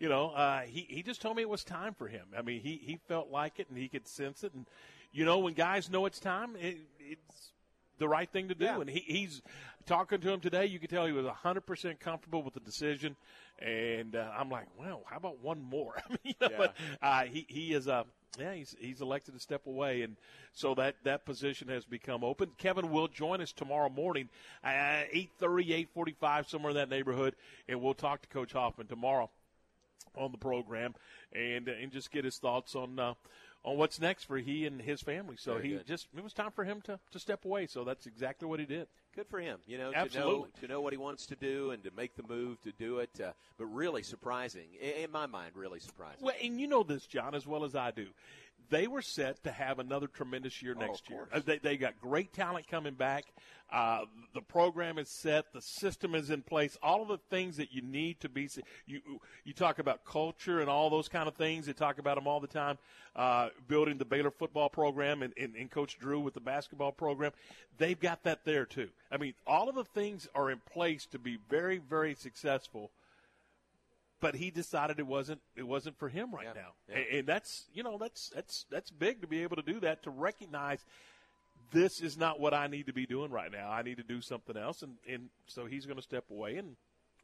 you 0.04 0.10
know, 0.10 0.32
uh, 0.32 0.64
he 0.64 0.86
he 0.90 1.02
just 1.02 1.22
told 1.22 1.38
me 1.38 1.44
it 1.44 1.50
was 1.50 1.64
time 1.64 1.94
for 1.94 2.10
him. 2.10 2.26
I 2.38 2.42
mean, 2.42 2.60
he 2.60 2.78
he 2.84 3.00
felt 3.08 3.32
like 3.32 3.58
it 3.58 3.70
and 3.70 3.78
he 3.78 3.88
could 3.88 4.06
sense 4.06 4.44
it. 4.44 4.54
And 4.54 4.66
you 5.14 5.24
know, 5.24 5.40
when 5.40 5.54
guys 5.54 5.90
know 5.90 6.06
it's 6.06 6.20
time, 6.20 6.58
it, 6.60 6.76
it's 7.00 7.54
the 8.00 8.10
right 8.10 8.30
thing 8.30 8.50
to 8.50 8.54
do. 8.54 8.66
Yeah. 8.66 8.82
And 8.82 8.90
he, 8.90 9.00
he's 9.00 9.42
talking 9.86 10.20
to 10.20 10.30
him 10.30 10.42
today. 10.42 10.66
You 10.66 10.78
could 10.78 10.90
tell 10.90 11.06
he 11.06 11.14
was 11.14 11.26
hundred 11.26 11.62
percent 11.62 12.02
comfortable 12.02 12.44
with 12.44 12.54
the 12.54 12.60
decision. 12.60 13.16
And 13.60 14.18
uh, 14.18 14.30
I'm 14.38 14.50
like, 14.50 14.66
well, 14.78 15.04
how 15.06 15.16
about 15.16 15.42
one 15.42 15.62
more? 15.62 15.94
I 16.06 16.10
mean, 16.10 16.18
you 16.26 16.34
know, 16.42 16.50
yeah. 16.52 16.58
but 16.58 16.76
uh, 17.02 17.24
he 17.24 17.46
he 17.48 17.74
is 17.74 17.88
a. 17.88 17.94
Uh, 17.94 18.04
yeah, 18.38 18.56
he's 18.56 18.76
he's 18.80 19.00
elected 19.00 19.36
to 19.36 19.40
step 19.40 19.68
away, 19.68 20.02
and 20.02 20.18
so 20.54 20.74
that 20.74 20.96
that 21.04 21.24
position 21.24 21.68
has 21.68 21.86
become 21.86 22.24
open. 22.24 22.50
Kevin 22.58 22.90
will 22.90 23.08
join 23.08 23.42
us 23.42 23.54
tomorrow 23.54 23.90
morning, 23.90 24.28
at 24.64 25.06
eight 25.14 25.30
thirty, 25.40 25.72
eight 25.72 25.90
forty 25.94 26.16
five, 26.20 26.50
somewhere 26.50 26.72
in 26.72 26.76
that 26.78 26.90
neighborhood, 26.90 27.36
and 27.70 27.80
we'll 27.80 27.94
talk 27.94 28.24
to 28.24 28.28
Coach 28.30 28.54
Hoffman 28.54 28.88
tomorrow 28.88 29.30
on 30.16 30.32
the 30.32 30.38
program 30.38 30.94
and 31.34 31.68
and 31.68 31.92
just 31.92 32.12
get 32.12 32.26
his 32.26 32.38
thoughts 32.38 32.76
on 32.76 33.00
uh, 33.00 33.14
on 33.66 33.78
what's 33.78 34.00
next 34.00 34.26
for 34.26 34.38
he 34.38 34.66
and 34.66 34.82
his 34.82 35.02
family. 35.02 35.36
So 35.38 35.54
Very 35.54 35.70
he 35.70 35.76
good. 35.76 35.88
just 35.88 36.08
it 36.16 36.24
was 36.24 36.34
time 36.34 36.52
for 36.52 36.64
him 36.64 36.82
to, 36.82 37.00
to 37.12 37.20
step 37.20 37.46
away. 37.46 37.68
So 37.68 37.84
that's 37.84 38.06
exactly 38.06 38.48
what 38.48 38.60
he 38.60 38.66
did. 38.66 38.88
Good 39.16 39.28
for 39.28 39.40
him, 39.40 39.60
you 39.68 39.78
know, 39.78 39.92
Absolutely. 39.96 40.32
to 40.32 40.38
know 40.38 40.48
to 40.62 40.68
know 40.68 40.82
what 40.82 40.94
he 40.94 40.98
wants 40.98 41.26
to 41.28 41.36
do 41.36 41.72
and 41.72 41.84
to 41.84 41.92
make 41.96 42.16
the 42.16 42.24
move 42.24 42.62
to 42.62 42.72
do 42.72 43.00
it. 43.00 43.12
Uh, 43.24 43.32
but 43.58 43.66
really 43.68 44.04
surprising, 44.04 44.68
in, 44.82 45.06
in 45.06 45.12
my 45.12 45.26
mind, 45.28 45.52
really 45.56 45.80
surprising. 45.80 46.20
Well, 46.22 46.36
and 46.44 46.60
you 46.60 46.68
know 46.68 46.84
this, 46.84 47.06
John, 47.06 47.36
as 47.36 47.46
well 47.46 47.64
as 47.64 47.76
I 47.76 47.92
do. 47.92 48.08
They 48.70 48.88
were 48.88 49.02
set 49.02 49.44
to 49.44 49.52
have 49.52 49.80
another 49.80 50.08
tremendous 50.08 50.62
year 50.62 50.76
Oh, 50.78 50.82
next 50.82 51.06
of 51.06 51.10
year. 51.12 51.28
Uh, 51.32 51.40
They, 51.46 51.58
they 51.60 51.78
got 51.78 52.00
great 52.00 52.34
talent 52.34 52.68
coming 52.68 52.94
back. 52.94 53.26
Uh, 53.72 54.02
the 54.36 54.42
program 54.42 55.00
is 55.00 55.10
set. 55.10 55.52
The 55.52 55.62
system 55.62 56.14
is 56.14 56.30
in 56.30 56.44
place. 56.44 56.78
All 56.84 57.02
of 57.02 57.08
the 57.08 57.18
things 57.30 57.58
that 57.58 57.74
you 57.74 57.82
need 57.82 58.20
to 58.20 58.30
be. 58.30 58.48
You 58.86 59.02
you 59.44 59.54
talk 59.54 59.80
about 59.80 60.06
culture 60.06 60.60
and 60.60 60.70
all 60.70 60.90
those 60.90 61.08
kind 61.10 61.28
of 61.28 61.36
things. 61.36 61.66
They 61.66 61.74
talk 61.74 61.98
about 61.98 62.16
them 62.16 62.28
all 62.28 62.40
the 62.40 62.48
time. 62.48 62.78
Uh, 63.16 63.50
building 63.68 63.98
the 63.98 64.06
Baylor 64.06 64.32
football 64.32 64.70
program 64.70 65.24
and, 65.24 65.34
and, 65.38 65.56
and 65.56 65.72
Coach 65.72 65.98
Drew 66.00 66.20
with 66.20 66.34
the 66.34 66.40
basketball 66.40 66.92
program, 66.92 67.32
they've 67.78 68.00
got 68.00 68.24
that 68.24 68.46
there 68.46 68.66
too. 68.66 68.90
I 69.12 69.18
mean, 69.18 69.34
all 69.48 69.70
of 69.70 69.76
the 69.76 69.86
things 69.86 70.28
are 70.36 70.52
in 70.52 70.60
place 70.72 71.06
to 71.08 71.20
be 71.20 71.38
very 71.50 71.78
very 71.80 72.16
successful 72.16 72.92
but 74.24 74.36
he 74.36 74.52
decided 74.52 75.00
it 75.00 75.06
wasn't 75.06 75.42
it 75.56 75.68
wasn't 75.68 76.00
for 76.00 76.08
him 76.08 76.34
right 76.34 76.46
Yeah, 76.46 76.62
now, 76.62 76.70
yeah. 76.88 76.96
And, 76.96 77.20
and 77.20 77.28
that's 77.28 77.66
you 77.74 77.84
know 77.84 77.98
that's 78.00 78.32
that's 78.34 78.66
that's 78.72 78.90
big 78.90 79.22
to 79.22 79.28
be 79.28 79.44
able 79.44 79.58
to 79.58 79.62
do 79.62 79.82
that 79.82 80.02
to 80.04 80.10
recognize 80.10 80.86
this 81.72 82.00
is 82.00 82.18
not 82.18 82.40
what 82.40 82.54
I 82.54 82.68
need 82.68 82.86
to 82.88 82.94
be 82.94 83.06
doing 83.06 83.32
right 83.32 83.52
now. 83.52 83.70
I 83.70 83.82
need 83.82 83.98
to 83.98 84.04
do 84.04 84.22
something 84.22 84.56
else, 84.56 84.82
and 84.82 84.94
and 85.12 85.30
so 85.46 85.66
he's 85.66 85.86
going 85.86 85.98
to 85.98 86.02
step 86.02 86.24
away, 86.32 86.56
and 86.56 86.78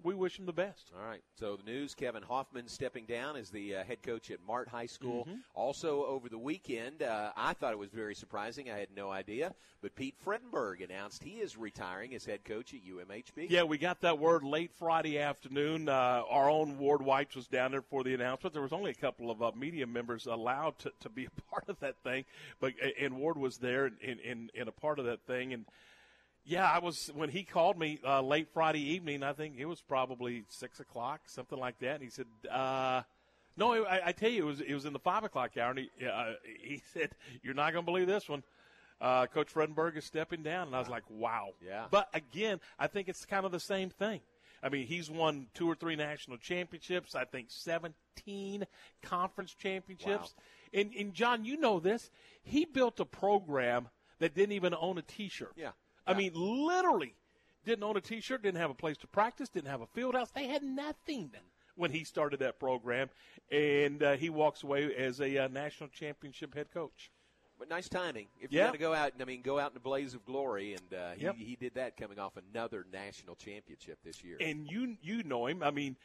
we 0.03 0.13
wish 0.13 0.39
him 0.39 0.45
the 0.45 0.53
best. 0.53 0.91
All 0.97 1.07
right. 1.07 1.21
So 1.37 1.55
the 1.55 1.63
news: 1.63 1.93
Kevin 1.93 2.23
Hoffman 2.23 2.67
stepping 2.67 3.05
down 3.05 3.35
as 3.35 3.49
the 3.49 3.75
uh, 3.75 3.83
head 3.83 4.01
coach 4.01 4.31
at 4.31 4.39
Mart 4.45 4.67
High 4.67 4.85
School. 4.85 5.25
Mm-hmm. 5.25 5.39
Also 5.53 6.05
over 6.05 6.29
the 6.29 6.37
weekend, 6.37 7.03
uh, 7.03 7.31
I 7.35 7.53
thought 7.53 7.73
it 7.73 7.79
was 7.79 7.89
very 7.89 8.15
surprising. 8.15 8.69
I 8.69 8.77
had 8.77 8.89
no 8.95 9.11
idea, 9.11 9.53
but 9.81 9.95
Pete 9.95 10.15
Fredenburg 10.23 10.81
announced 10.81 11.23
he 11.23 11.39
is 11.39 11.57
retiring 11.57 12.15
as 12.15 12.25
head 12.25 12.43
coach 12.45 12.73
at 12.73 12.79
UMHB. 12.81 13.49
Yeah, 13.49 13.63
we 13.63 13.77
got 13.77 14.01
that 14.01 14.19
word 14.19 14.43
late 14.43 14.71
Friday 14.77 15.19
afternoon. 15.19 15.89
Uh, 15.89 16.23
our 16.29 16.49
own 16.49 16.77
Ward 16.77 17.01
Whites 17.01 17.35
was 17.35 17.47
down 17.47 17.71
there 17.71 17.81
for 17.81 18.03
the 18.03 18.13
announcement. 18.13 18.53
There 18.53 18.63
was 18.63 18.73
only 18.73 18.91
a 18.91 18.95
couple 18.95 19.29
of 19.29 19.41
uh, 19.41 19.51
media 19.55 19.85
members 19.85 20.25
allowed 20.25 20.79
to, 20.79 20.91
to 21.01 21.09
be 21.09 21.25
a 21.25 21.41
part 21.51 21.65
of 21.67 21.79
that 21.79 21.95
thing, 22.03 22.25
but 22.59 22.73
and 22.99 23.17
Ward 23.17 23.37
was 23.37 23.57
there 23.57 23.87
in, 23.87 24.19
in, 24.19 24.49
in 24.53 24.67
a 24.67 24.71
part 24.71 24.99
of 24.99 25.05
that 25.05 25.21
thing. 25.25 25.53
And 25.53 25.65
yeah, 26.49 26.67
I 26.67 26.79
was 26.79 27.11
when 27.13 27.29
he 27.29 27.43
called 27.43 27.77
me 27.77 27.99
uh, 28.03 28.21
late 28.21 28.47
Friday 28.51 28.81
evening. 28.93 29.21
I 29.21 29.33
think 29.33 29.55
it 29.57 29.65
was 29.65 29.81
probably 29.81 30.45
six 30.49 30.79
o'clock, 30.79 31.21
something 31.27 31.59
like 31.59 31.77
that. 31.79 31.95
And 31.95 32.03
he 32.03 32.09
said, 32.09 32.25
uh, 32.51 33.03
"No, 33.55 33.85
I, 33.85 34.07
I 34.07 34.11
tell 34.13 34.31
you, 34.31 34.43
it 34.43 34.45
was 34.45 34.61
it 34.61 34.73
was 34.73 34.85
in 34.85 34.93
the 34.93 34.99
five 34.99 35.23
o'clock 35.23 35.55
hour." 35.57 35.69
And 35.69 35.79
he, 35.79 36.07
uh, 36.07 36.33
he 36.59 36.81
said, 36.93 37.11
"You're 37.43 37.53
not 37.53 37.71
going 37.73 37.85
to 37.85 37.91
believe 37.91 38.07
this 38.07 38.27
one." 38.27 38.43
Uh, 38.99 39.27
Coach 39.27 39.53
Fredenburg 39.53 39.95
is 39.95 40.05
stepping 40.05 40.41
down, 40.41 40.67
and 40.67 40.75
I 40.75 40.79
was 40.79 40.89
like, 40.89 41.03
"Wow!" 41.07 41.49
Yeah. 41.63 41.85
But 41.91 42.09
again, 42.15 42.59
I 42.79 42.87
think 42.87 43.09
it's 43.09 43.25
kind 43.25 43.45
of 43.45 43.51
the 43.51 43.59
same 43.59 43.91
thing. 43.91 44.21
I 44.63 44.69
mean, 44.69 44.87
he's 44.87 45.09
won 45.09 45.47
two 45.53 45.69
or 45.69 45.75
three 45.75 45.95
national 45.95 46.37
championships. 46.37 47.13
I 47.13 47.25
think 47.25 47.51
seventeen 47.51 48.65
conference 49.03 49.53
championships. 49.53 50.33
Wow. 50.35 50.81
And, 50.81 50.93
and 50.93 51.13
John, 51.13 51.45
you 51.45 51.57
know 51.57 51.79
this. 51.79 52.09
He 52.41 52.65
built 52.65 52.99
a 52.99 53.05
program 53.05 53.89
that 54.17 54.33
didn't 54.33 54.53
even 54.53 54.73
own 54.79 54.97
a 54.97 55.01
T-shirt. 55.01 55.53
Yeah. 55.55 55.71
I 56.09 56.13
mean, 56.15 56.31
literally 56.33 57.13
didn't 57.65 57.83
own 57.83 57.95
a 57.97 58.01
T-shirt, 58.01 58.41
didn't 58.41 58.59
have 58.59 58.71
a 58.71 58.75
place 58.75 58.97
to 58.97 59.07
practice, 59.07 59.49
didn't 59.49 59.69
have 59.69 59.81
a 59.81 59.87
field 59.87 60.15
house. 60.15 60.31
They 60.31 60.47
had 60.47 60.63
nothing 60.63 61.31
when 61.75 61.91
he 61.91 62.03
started 62.03 62.39
that 62.39 62.59
program, 62.59 63.09
and 63.51 64.01
uh, 64.03 64.13
he 64.13 64.29
walks 64.29 64.63
away 64.63 64.93
as 64.95 65.21
a 65.21 65.37
uh, 65.37 65.47
national 65.49 65.89
championship 65.89 66.53
head 66.55 66.67
coach. 66.73 67.11
But 67.57 67.69
nice 67.69 67.89
timing. 67.89 68.27
If 68.41 68.51
Yeah. 68.51 68.59
you're 68.59 68.67
going 68.67 68.73
to 68.73 68.79
go 68.79 68.93
out, 68.93 69.13
I 69.19 69.25
mean, 69.25 69.41
go 69.41 69.59
out 69.59 69.71
in 69.71 69.77
a 69.77 69.81
blaze 69.81 70.13
of 70.13 70.25
glory, 70.25 70.73
and 70.75 70.93
uh, 70.97 71.11
he, 71.11 71.23
Yep. 71.25 71.35
he 71.35 71.55
did 71.57 71.73
that 71.75 71.97
coming 71.97 72.17
off 72.17 72.33
another 72.53 72.85
national 72.91 73.35
championship 73.35 73.99
this 74.03 74.23
year. 74.23 74.37
and 74.39 74.69
you 74.69 74.95
you 75.01 75.23
know 75.23 75.45
him. 75.47 75.61
I 75.61 75.71
mean, 75.71 75.95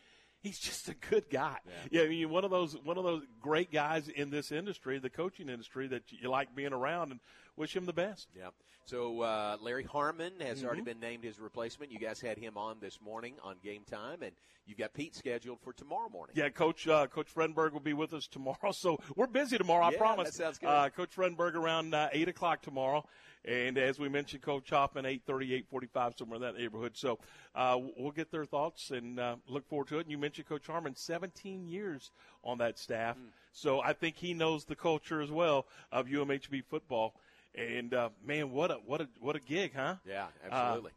he's 0.44 0.58
just 0.60 0.88
a 0.88 0.94
good 0.94 1.24
guy. 1.30 1.56
Yeah. 1.90 2.02
I 2.02 2.08
mean, 2.08 2.30
one 2.30 2.44
of 2.44 2.52
those 2.52 2.76
one 2.84 2.96
of 2.98 3.02
those 3.04 3.22
great 3.40 3.72
guys 3.72 4.06
in 4.08 4.30
this 4.30 4.52
industry, 4.52 4.98
the 5.00 5.10
coaching 5.10 5.48
industry, 5.48 5.88
that 5.88 6.04
you 6.12 6.30
like 6.30 6.54
being 6.54 6.72
around, 6.72 7.10
and 7.10 7.18
wish 7.56 7.74
him 7.74 7.86
the 7.86 7.92
best. 7.92 8.28
Yeah. 8.36 8.50
So 8.86 9.22
uh, 9.22 9.56
Larry 9.62 9.84
Harmon 9.84 10.34
has 10.40 10.62
already 10.62 10.82
Mm-hmm. 10.82 10.84
been 10.84 11.00
named 11.00 11.24
his 11.24 11.40
replacement. 11.40 11.90
You 11.90 11.98
guys 11.98 12.20
had 12.20 12.36
him 12.38 12.56
on 12.58 12.76
this 12.80 13.00
morning 13.00 13.34
on 13.42 13.56
game 13.64 13.82
time, 13.90 14.22
and 14.22 14.32
you've 14.66 14.76
got 14.76 14.92
Pete 14.92 15.14
scheduled 15.14 15.58
for 15.62 15.72
tomorrow 15.72 16.10
morning. 16.10 16.36
Yeah, 16.36 16.50
Coach 16.50 16.86
uh, 16.86 17.06
Coach 17.06 17.34
Frenberg 17.34 17.72
will 17.72 17.80
be 17.80 17.94
with 17.94 18.12
us 18.12 18.26
tomorrow, 18.28 18.72
so 18.72 18.98
we're 19.16 19.26
busy 19.26 19.56
tomorrow. 19.56 19.86
I 19.86 19.90
Yeah, 19.92 19.98
promise. 19.98 20.28
that 20.28 20.34
sounds 20.34 20.58
good. 20.58 20.68
Uh, 20.68 20.90
Coach 20.90 21.16
Frenberg 21.16 21.54
around 21.54 21.94
uh, 21.94 22.08
eight 22.12 22.28
o'clock 22.28 22.60
tomorrow, 22.60 23.06
and 23.44 23.76
as 23.78 23.98
we 23.98 24.08
mentioned, 24.08 24.42
Coach 24.42 24.70
Hoffman 24.70 25.06
eight 25.06 25.22
thirty, 25.26 25.54
eight 25.54 25.66
forty-five, 25.70 26.14
somewhere 26.18 26.36
in 26.36 26.42
that 26.42 26.56
neighborhood. 26.56 26.92
So 26.94 27.18
uh, 27.54 27.78
we'll 27.96 28.12
get 28.12 28.30
their 28.30 28.44
thoughts 28.44 28.90
and 28.90 29.18
uh, 29.20 29.36
look 29.48 29.68
forward 29.68 29.88
to 29.88 29.98
it. 29.98 30.02
And 30.02 30.10
you 30.10 30.18
mentioned 30.18 30.48
Coach 30.48 30.66
Harmon, 30.66 30.94
seventeen 30.96 31.66
years 31.66 32.10
on 32.42 32.58
that 32.58 32.78
staff, 32.78 33.16
Hmm. 33.16 33.28
so 33.52 33.80
I 33.80 33.92
think 33.92 34.16
he 34.16 34.34
knows 34.34 34.64
the 34.64 34.76
culture 34.76 35.20
as 35.20 35.30
well 35.30 35.66
of 35.92 36.06
UMHB 36.06 36.64
football. 36.64 37.14
And 37.54 37.94
uh, 37.94 38.08
man, 38.24 38.50
what 38.50 38.70
a 38.70 38.74
what 38.86 39.00
a 39.00 39.08
what 39.20 39.36
a 39.36 39.40
gig, 39.40 39.72
huh? 39.76 39.96
Yeah, 40.06 40.26
absolutely. 40.50 40.90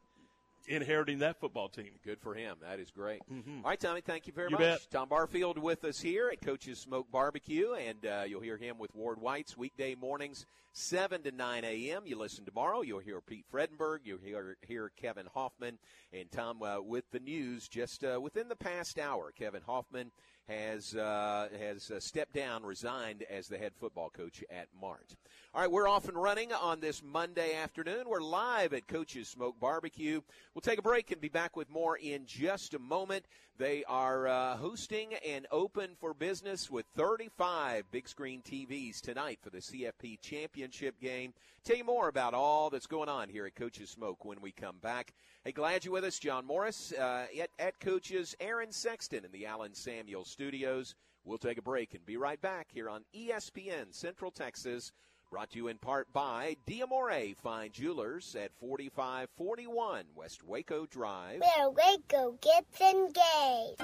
Inheriting 0.68 1.20
that 1.20 1.40
football 1.40 1.70
team. 1.70 1.92
Good 2.04 2.20
for 2.20 2.34
him. 2.34 2.58
That 2.62 2.80
is 2.82 2.92
great. 2.92 3.22
All 3.32 3.70
right, 3.70 3.80
Tommy, 3.80 4.02
thank 4.02 4.28
you 4.28 4.34
very 4.34 4.48
You 4.50 4.58
much. 4.58 4.62
bet. 4.62 4.88
Tom 4.92 5.08
Barfield 5.08 5.58
with 5.58 5.86
us 5.86 6.02
here 6.02 6.30
at 6.30 6.42
Coach's 6.42 6.78
Smoke 6.78 7.10
Barbecue, 7.10 7.72
and 7.74 8.06
uh, 8.06 8.24
you'll 8.28 8.42
hear 8.42 8.58
him 8.58 8.78
with 8.78 8.94
Ward 8.94 9.22
White's 9.22 9.56
weekday 9.56 9.96
mornings, 9.96 10.46
7 10.74 11.24
to 11.24 11.32
9 11.32 11.64
a.m. 11.64 12.02
You 12.06 12.18
listen 12.18 12.44
tomorrow, 12.44 12.82
you'll 12.82 13.00
hear 13.00 13.22
Pete 13.22 13.46
Fredenburg, 13.50 14.00
you'll 14.04 14.20
hear, 14.20 14.58
hear 14.68 14.92
Kevin 14.98 15.28
Hoffman, 15.34 15.78
and 16.12 16.30
Tom 16.32 16.62
uh, 16.62 16.82
with 16.82 17.10
the 17.12 17.20
news 17.20 17.70
just 17.70 18.04
uh, 18.04 18.20
within 18.22 18.50
the 18.50 18.56
past 18.58 19.00
hour. 19.00 19.32
Kevin 19.32 19.62
Hoffman 19.66 20.12
has 20.50 20.96
uh, 20.96 21.48
has 21.60 21.92
uh, 21.92 22.00
stepped 22.00 22.34
down, 22.34 22.64
resigned 22.64 23.24
as 23.30 23.48
the 23.48 23.58
head 23.58 23.74
football 23.80 24.10
coach 24.10 24.44
at 24.50 24.68
Mart. 24.80 25.16
All 25.54 25.62
right, 25.62 25.72
we're 25.72 25.88
off 25.88 26.10
and 26.10 26.22
running 26.22 26.52
on 26.52 26.82
this 26.82 27.02
Monday 27.02 27.56
afternoon. 27.56 28.10
We're 28.10 28.20
live 28.20 28.74
at 28.74 28.88
Coach's 28.88 29.30
Smoke 29.30 29.58
Barbecue. 29.60 30.20
We'll 30.54 30.62
take 30.62 30.78
a 30.78 30.84
break 30.84 31.10
and 31.12 31.22
be 31.22 31.30
back 31.30 31.56
with 31.56 31.70
more 31.70 31.98
in 31.98 32.26
just 32.26 32.74
a 32.74 32.80
moment. 32.80 33.26
They 33.58 33.84
are 33.86 34.28
uh, 34.28 34.58
hosting 34.58 35.14
and 35.26 35.48
open 35.50 35.92
for 36.00 36.14
business 36.14 36.70
with 36.70 36.86
35 36.96 37.90
big 37.92 38.10
screen 38.10 38.42
TVs 38.42 39.00
tonight 39.00 39.40
for 39.42 39.50
the 39.50 39.60
CFP 39.60 40.20
championship 40.22 41.00
game. 41.00 41.34
Tell 41.64 41.78
you 41.78 41.86
more 41.86 42.10
about 42.10 42.34
all 42.34 42.70
that's 42.70 42.86
going 42.86 43.10
on 43.10 43.30
here 43.30 43.46
at 43.46 43.56
Coach's 43.56 43.90
Smoke 43.90 44.26
when 44.26 44.42
we 44.42 44.52
come 44.52 44.78
back. 44.80 45.14
Hey, 45.46 45.54
glad 45.54 45.86
you're 45.86 45.94
with 45.94 46.04
us, 46.04 46.20
John 46.20 46.46
Morris 46.46 46.92
uh, 46.92 47.26
at, 47.42 47.50
at 47.58 47.80
Coach's, 47.80 48.36
Aaron 48.42 48.72
Sexton 48.72 49.24
in 49.24 49.32
the 49.32 49.46
Allen 49.46 49.74
Samuel 49.74 50.26
studios. 50.26 50.94
We'll 51.24 51.38
take 51.38 51.58
a 51.58 51.62
break 51.62 51.94
and 51.94 52.06
be 52.06 52.16
right 52.16 52.40
back 52.40 52.68
here 52.72 52.90
on 52.90 53.04
ESPN 53.14 53.94
Central 53.94 54.32
Texas. 54.32 54.92
Brought 55.30 55.50
to 55.52 55.58
you 55.58 55.68
in 55.68 55.78
part 55.78 56.12
by 56.14 56.56
Diamore 56.66 57.36
Fine 57.36 57.72
Jewelers 57.74 58.34
at 58.42 58.52
4541 58.62 60.06
West 60.16 60.42
Waco 60.42 60.86
Drive. 60.86 61.42
Where 61.42 61.70
Waco 61.70 62.38
gets 62.40 62.80
engaged. 62.80 63.84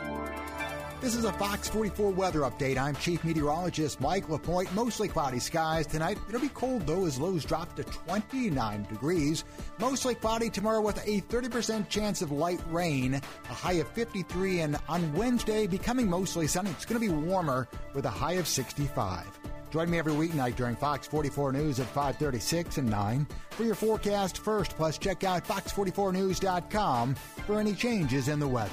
This 1.02 1.16
is 1.16 1.26
a 1.26 1.34
Fox 1.34 1.68
44 1.68 2.12
weather 2.12 2.40
update. 2.42 2.78
I'm 2.78 2.96
Chief 2.96 3.26
Meteorologist 3.26 4.00
Mike 4.00 4.30
LaPointe. 4.30 4.74
Mostly 4.74 5.10
cloudy 5.10 5.40
skies 5.40 5.86
tonight. 5.86 6.18
It'll 6.30 6.40
be 6.40 6.48
cold 6.48 6.88
though 6.88 7.06
as 7.06 7.20
lows 7.20 7.44
drop 7.44 7.76
to 7.76 7.84
29 7.84 8.84
degrees. 8.84 9.44
Mostly 9.80 10.16
cloudy 10.16 10.50
tomorrow 10.50 10.80
with 10.80 11.06
a 11.06 11.20
30% 11.24 11.90
chance 11.90 12.22
of 12.22 12.32
light 12.32 12.62
rain. 12.70 13.16
A 13.16 13.54
high 13.54 13.74
of 13.74 13.90
53 13.90 14.62
and 14.62 14.78
on 14.88 15.12
Wednesday 15.12 15.68
becoming 15.68 16.10
mostly 16.10 16.48
sunny. 16.48 16.70
It's 16.70 16.86
going 16.86 17.02
to 17.02 17.06
be 17.06 17.14
warmer 17.14 17.68
with 17.94 18.06
a 18.06 18.10
high 18.10 18.34
of 18.34 18.48
65. 18.48 19.28
Join 19.74 19.90
me 19.90 19.98
every 19.98 20.14
weeknight 20.14 20.56
during 20.56 20.76
Fox 20.76 21.08
44 21.08 21.52
News 21.52 21.80
at 21.80 21.88
536 21.88 22.78
and 22.78 22.88
9 22.92 23.26
for 23.50 23.64
your 23.64 23.74
forecast 23.74 24.38
first. 24.38 24.76
Plus 24.76 25.00
check 25.00 25.24
out 25.24 25.44
fox44news.com 25.48 27.16
for 27.16 27.60
any 27.60 27.74
changes 27.74 28.28
in 28.28 28.40
the 28.40 28.48
weather. 28.48 28.70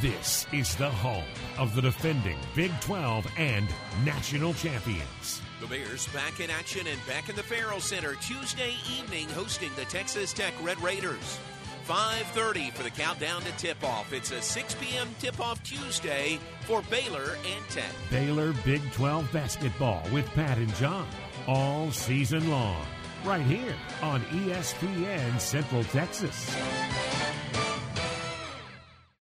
This 0.00 0.46
is 0.50 0.74
the 0.76 0.88
home 0.88 1.28
of 1.58 1.74
the 1.74 1.82
defending 1.82 2.38
Big 2.56 2.72
12 2.80 3.26
and 3.36 3.68
national 4.02 4.54
champions. 4.54 5.42
The 5.60 5.66
Bears 5.66 6.06
back 6.08 6.40
in 6.40 6.48
action 6.48 6.86
and 6.86 7.06
back 7.06 7.28
in 7.28 7.36
the 7.36 7.42
Ferrell 7.42 7.80
Center 7.80 8.14
Tuesday 8.14 8.72
evening 8.98 9.28
hosting 9.28 9.70
the 9.76 9.84
Texas 9.84 10.32
Tech 10.32 10.54
Red 10.62 10.80
Raiders. 10.80 11.38
5:30 11.86 12.72
for 12.72 12.82
the 12.82 12.90
countdown 12.90 13.42
to 13.42 13.52
tip-off. 13.52 14.12
It's 14.12 14.30
a 14.30 14.40
6 14.40 14.74
p.m. 14.80 15.08
tip-off 15.18 15.62
Tuesday 15.62 16.38
for 16.62 16.82
Baylor 16.90 17.36
and 17.46 17.68
Tech. 17.68 17.92
Baylor 18.10 18.54
Big 18.64 18.80
12 18.92 19.30
basketball 19.32 20.02
with 20.12 20.26
Pat 20.34 20.58
and 20.58 20.74
John 20.76 21.06
all 21.46 21.90
season 21.90 22.50
long. 22.50 22.84
Right 23.24 23.42
here 23.42 23.74
on 24.02 24.20
ESPN 24.22 25.40
Central 25.40 25.84
Texas. 25.84 26.54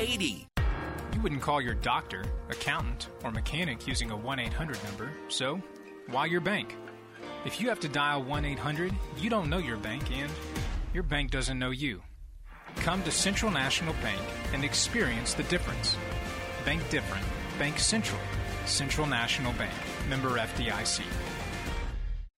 8080. 0.00 0.46
You 1.12 1.20
wouldn't 1.20 1.42
call 1.42 1.60
your 1.60 1.74
doctor, 1.74 2.24
accountant, 2.48 3.08
or 3.22 3.30
mechanic 3.30 3.86
using 3.86 4.10
a 4.10 4.16
1 4.16 4.38
800 4.38 4.82
number, 4.84 5.12
so 5.28 5.60
why 6.08 6.24
your 6.24 6.40
bank? 6.40 6.74
If 7.44 7.60
you 7.60 7.68
have 7.68 7.80
to 7.80 7.88
dial 7.88 8.22
1 8.22 8.46
800, 8.46 8.94
you 9.18 9.28
don't 9.28 9.50
know 9.50 9.58
your 9.58 9.76
bank 9.76 10.10
and 10.10 10.32
your 10.94 11.02
bank 11.02 11.30
doesn't 11.30 11.58
know 11.58 11.70
you. 11.70 12.00
Come 12.76 13.02
to 13.02 13.10
Central 13.10 13.50
National 13.50 13.92
Bank 13.94 14.22
and 14.54 14.64
experience 14.64 15.34
the 15.34 15.42
difference. 15.44 15.96
Bank 16.64 16.80
different. 16.88 17.26
Bank 17.58 17.78
Central. 17.78 18.20
Central 18.64 19.06
National 19.06 19.52
Bank. 19.54 19.74
Member 20.08 20.30
FDIC. 20.38 21.02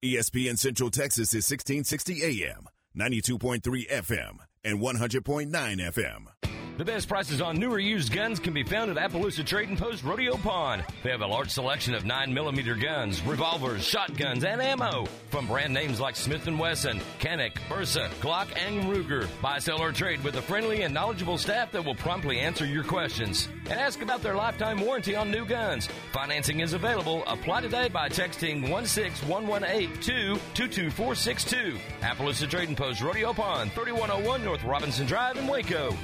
ESPN 0.04 0.59
Central 0.59 0.90
Texas 0.90 1.33
is 1.33 1.49
1660 1.49 2.42
AM, 2.42 2.66
92.3 2.99 3.88
FM, 3.88 4.38
and 4.64 4.81
100.9 4.81 5.49
FM. 5.52 6.51
The 6.79 6.87
best 6.87 7.07
prices 7.07 7.43
on 7.43 7.59
newer 7.59 7.79
used 7.79 8.12
guns 8.12 8.41
can 8.41 8.55
be 8.55 8.62
found 8.62 8.91
at 8.91 8.97
Appaloosa 8.97 9.45
Trading 9.45 9.76
Post 9.76 10.05
Rodeo 10.05 10.38
Pond. 10.38 10.83
They 11.02 11.11
have 11.11 11.21
a 11.21 11.26
large 11.26 11.50
selection 11.50 11.95
of 11.95 12.05
9mm 12.05 12.83
guns, 12.83 13.23
revolvers, 13.25 13.85
shotguns, 13.85 14.43
and 14.43 14.61
ammo 14.62 15.05
from 15.29 15.47
brand 15.47 15.75
names 15.75 16.00
like 16.00 16.17
Smith 16.17 16.47
& 16.47 16.59
Wesson, 16.59 16.99
Canik, 17.21 17.59
Bersa, 17.69 18.09
Glock, 18.21 18.49
and 18.57 18.85
Ruger. 18.85 19.29
Buy, 19.43 19.59
sell, 19.59 19.83
or 19.83 19.93
trade 19.93 20.25
with 20.25 20.37
a 20.37 20.43
friendly 20.43 20.83
and 20.83 20.95
knowledgeable 20.95 21.37
staff 21.37 21.71
that 21.73 21.85
will 21.85 21.95
promptly 21.95 22.38
answer 22.41 22.64
your 22.64 22.85
questions. 22.85 23.49
And 23.69 23.79
ask 23.79 24.00
about 24.00 24.23
their 24.23 24.35
lifetime 24.35 24.81
warranty 24.81 25.14
on 25.14 25.31
new 25.31 25.45
guns. 25.45 25.91
Financing 26.12 26.61
is 26.61 26.73
available. 26.73 27.23
Apply 27.26 27.61
today 27.61 27.88
by 27.88 28.09
texting 28.09 28.67
16118 28.67 29.93
to 30.00 30.41
22462. 30.55 31.79
Appaloosa 32.00 32.49
Trading 32.49 32.75
Post 32.75 33.02
Rodeo 33.02 33.35
Pond, 33.35 33.71
3101 33.73 34.43
North 34.43 34.64
Robinson 34.64 35.07
Drive 35.07 35.37
in 35.37 35.47
Waco. 35.47 35.95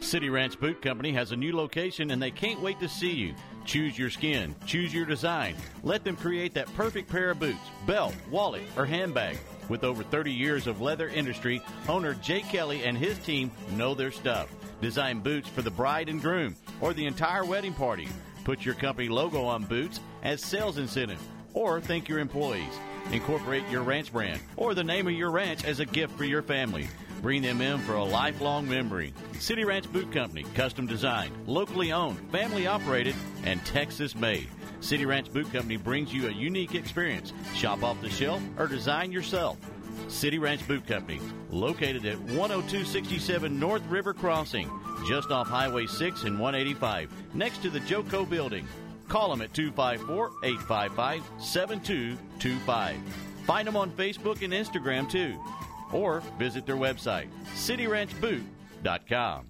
City 0.00 0.30
Ranch 0.30 0.58
Boot 0.58 0.80
Company 0.82 1.12
has 1.12 1.30
a 1.30 1.36
new 1.36 1.54
location 1.54 2.10
and 2.10 2.20
they 2.20 2.30
can't 2.30 2.60
wait 2.60 2.80
to 2.80 2.88
see 2.88 3.12
you. 3.12 3.34
Choose 3.64 3.98
your 3.98 4.10
skin, 4.10 4.56
choose 4.66 4.92
your 4.92 5.04
design. 5.04 5.54
Let 5.82 6.04
them 6.04 6.16
create 6.16 6.54
that 6.54 6.72
perfect 6.74 7.08
pair 7.10 7.30
of 7.30 7.38
boots, 7.38 7.58
belt, 7.86 8.14
wallet, 8.30 8.62
or 8.76 8.86
handbag. 8.86 9.38
With 9.68 9.84
over 9.84 10.02
30 10.02 10.32
years 10.32 10.66
of 10.66 10.80
leather 10.80 11.08
industry, 11.08 11.62
owner 11.88 12.14
Jay 12.14 12.40
Kelly 12.40 12.82
and 12.82 12.96
his 12.96 13.18
team 13.18 13.52
know 13.76 13.94
their 13.94 14.10
stuff. 14.10 14.48
Design 14.80 15.20
boots 15.20 15.48
for 15.48 15.62
the 15.62 15.70
bride 15.70 16.08
and 16.08 16.20
groom 16.20 16.56
or 16.80 16.92
the 16.94 17.06
entire 17.06 17.44
wedding 17.44 17.74
party. 17.74 18.08
Put 18.44 18.64
your 18.64 18.74
company 18.74 19.08
logo 19.08 19.44
on 19.44 19.64
boots 19.64 20.00
as 20.22 20.42
sales 20.42 20.78
incentive 20.78 21.22
or 21.52 21.80
thank 21.80 22.08
your 22.08 22.18
employees. 22.18 22.72
Incorporate 23.12 23.68
your 23.68 23.82
ranch 23.82 24.12
brand 24.12 24.40
or 24.56 24.74
the 24.74 24.82
name 24.82 25.06
of 25.06 25.12
your 25.12 25.30
ranch 25.30 25.64
as 25.64 25.78
a 25.78 25.84
gift 25.84 26.16
for 26.16 26.24
your 26.24 26.42
family. 26.42 26.88
Bring 27.22 27.42
them 27.42 27.60
in 27.60 27.78
for 27.80 27.94
a 27.94 28.04
lifelong 28.04 28.66
memory. 28.66 29.12
City 29.38 29.64
Ranch 29.64 29.90
Boot 29.92 30.10
Company, 30.10 30.44
custom 30.54 30.86
designed, 30.86 31.34
locally 31.46 31.92
owned, 31.92 32.18
family 32.30 32.66
operated, 32.66 33.14
and 33.44 33.64
Texas 33.66 34.14
made. 34.14 34.48
City 34.80 35.04
Ranch 35.04 35.30
Boot 35.30 35.52
Company 35.52 35.76
brings 35.76 36.14
you 36.14 36.28
a 36.28 36.32
unique 36.32 36.74
experience. 36.74 37.34
Shop 37.54 37.82
off 37.82 38.00
the 38.00 38.08
shelf 38.08 38.42
or 38.56 38.66
design 38.66 39.12
yourself. 39.12 39.58
City 40.08 40.38
Ranch 40.38 40.66
Boot 40.66 40.86
Company, 40.86 41.20
located 41.50 42.06
at 42.06 42.16
10267 42.28 43.60
North 43.60 43.86
River 43.86 44.14
Crossing, 44.14 44.70
just 45.06 45.30
off 45.30 45.46
Highway 45.46 45.86
6 45.86 46.24
and 46.24 46.40
185, 46.40 47.10
next 47.34 47.60
to 47.62 47.68
the 47.68 47.80
Joco 47.80 48.28
Building. 48.28 48.66
Call 49.08 49.28
them 49.28 49.42
at 49.42 49.52
254 49.52 50.30
855 50.42 51.22
7225. 51.38 52.96
Find 53.44 53.68
them 53.68 53.76
on 53.76 53.90
Facebook 53.90 54.42
and 54.42 54.52
Instagram 54.52 55.10
too 55.10 55.38
or 55.92 56.20
visit 56.38 56.66
their 56.66 56.76
website, 56.76 57.28
cityranchboot.com. 57.54 59.46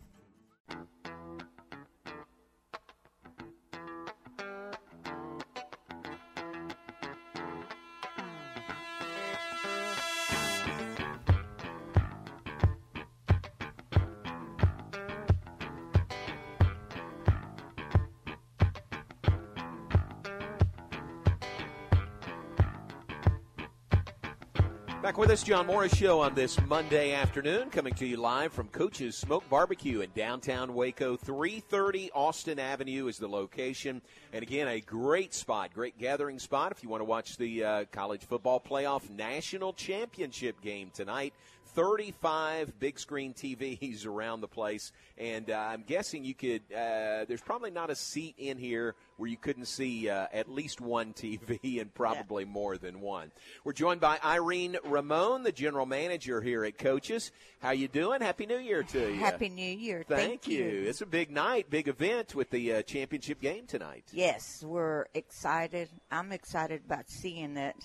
Back 25.10 25.18
with 25.18 25.30
us, 25.30 25.42
John 25.42 25.66
Morris 25.66 25.96
Show 25.96 26.20
on 26.20 26.36
this 26.36 26.56
Monday 26.68 27.14
afternoon, 27.14 27.70
coming 27.70 27.92
to 27.94 28.06
you 28.06 28.16
live 28.16 28.52
from 28.52 28.68
Coach's 28.68 29.16
Smoke 29.16 29.42
Barbecue 29.50 30.02
in 30.02 30.10
downtown 30.14 30.72
Waco. 30.72 31.16
330 31.16 32.12
Austin 32.12 32.60
Avenue 32.60 33.08
is 33.08 33.18
the 33.18 33.26
location. 33.26 34.02
And 34.32 34.44
again, 34.44 34.68
a 34.68 34.80
great 34.80 35.34
spot, 35.34 35.74
great 35.74 35.98
gathering 35.98 36.38
spot 36.38 36.70
if 36.70 36.84
you 36.84 36.88
want 36.88 37.00
to 37.00 37.06
watch 37.06 37.36
the 37.38 37.64
uh, 37.64 37.84
college 37.90 38.24
football 38.24 38.60
playoff 38.60 39.10
national 39.10 39.72
championship 39.72 40.60
game 40.60 40.92
tonight. 40.94 41.34
35 41.74 42.78
big 42.78 42.98
screen 42.98 43.32
TVs 43.32 44.06
around 44.06 44.40
the 44.40 44.48
place, 44.48 44.92
and 45.18 45.50
uh, 45.50 45.54
I'm 45.54 45.82
guessing 45.82 46.24
you 46.24 46.34
could. 46.34 46.62
Uh, 46.70 47.24
there's 47.26 47.40
probably 47.40 47.70
not 47.70 47.90
a 47.90 47.94
seat 47.94 48.34
in 48.38 48.58
here 48.58 48.94
where 49.16 49.28
you 49.28 49.36
couldn't 49.36 49.66
see 49.66 50.08
uh, 50.08 50.26
at 50.32 50.50
least 50.50 50.80
one 50.80 51.12
TV 51.12 51.80
and 51.80 51.94
probably 51.94 52.44
yeah. 52.44 52.50
more 52.50 52.76
than 52.76 53.00
one. 53.00 53.30
We're 53.64 53.72
joined 53.72 54.00
by 54.00 54.18
Irene 54.24 54.76
Ramon, 54.84 55.42
the 55.42 55.52
general 55.52 55.86
manager 55.86 56.40
here 56.40 56.64
at 56.64 56.78
Coaches. 56.78 57.30
How 57.60 57.70
you 57.70 57.88
doing? 57.88 58.20
Happy 58.20 58.46
New 58.46 58.58
Year 58.58 58.82
to 58.82 59.12
you. 59.12 59.20
Happy 59.20 59.48
New 59.48 59.62
Year. 59.62 60.04
Thank, 60.06 60.28
Thank 60.28 60.48
you. 60.48 60.64
you. 60.64 60.88
It's 60.88 61.02
a 61.02 61.06
big 61.06 61.30
night, 61.30 61.70
big 61.70 61.88
event 61.88 62.34
with 62.34 62.50
the 62.50 62.74
uh, 62.74 62.82
championship 62.82 63.40
game 63.40 63.66
tonight. 63.66 64.04
Yes, 64.12 64.64
we're 64.66 65.06
excited. 65.14 65.88
I'm 66.10 66.32
excited 66.32 66.82
about 66.84 67.08
seeing 67.08 67.56
it. 67.56 67.76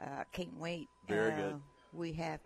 Uh, 0.00 0.24
can't 0.32 0.58
wait. 0.58 0.88
Very 1.08 1.30
good. 1.32 1.60
We 1.92 2.12
have 2.14 2.40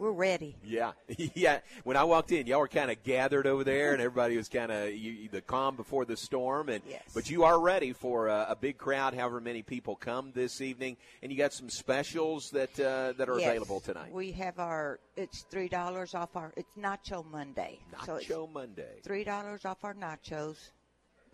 we're 0.00 0.12
ready. 0.12 0.56
Yeah, 0.64 0.92
yeah. 1.34 1.58
When 1.84 1.96
I 1.96 2.04
walked 2.04 2.32
in, 2.32 2.46
y'all 2.46 2.60
were 2.60 2.68
kind 2.68 2.90
of 2.90 3.02
gathered 3.02 3.46
over 3.46 3.62
there, 3.62 3.92
and 3.92 4.00
everybody 4.00 4.36
was 4.36 4.48
kind 4.48 4.72
of 4.72 4.86
the 4.86 5.42
calm 5.46 5.76
before 5.76 6.06
the 6.06 6.16
storm. 6.16 6.70
And 6.70 6.82
yes. 6.88 7.02
but 7.14 7.28
you 7.28 7.44
are 7.44 7.60
ready 7.60 7.92
for 7.92 8.28
a, 8.28 8.46
a, 8.50 8.56
big 8.56 8.78
crowd, 8.78 9.12
however 9.12 9.40
many 9.40 9.62
people 9.62 9.94
come 9.94 10.32
this 10.34 10.62
evening, 10.62 10.96
and 11.22 11.30
you 11.30 11.36
got 11.36 11.52
some 11.52 11.68
specials 11.68 12.50
that 12.50 12.80
uh, 12.80 13.12
that 13.18 13.28
are 13.28 13.38
yes. 13.38 13.48
available 13.48 13.80
tonight. 13.80 14.10
We 14.10 14.32
have 14.32 14.58
our 14.58 15.00
it's 15.16 15.42
three 15.50 15.68
dollars 15.68 16.14
off 16.14 16.34
our 16.34 16.52
it's 16.56 16.74
Nacho 16.78 17.24
Monday. 17.30 17.78
Nacho 17.94 18.26
so 18.26 18.48
Monday. 18.52 19.00
Three 19.02 19.24
dollars 19.24 19.66
off 19.66 19.84
our 19.84 19.94
nachos, 19.94 20.70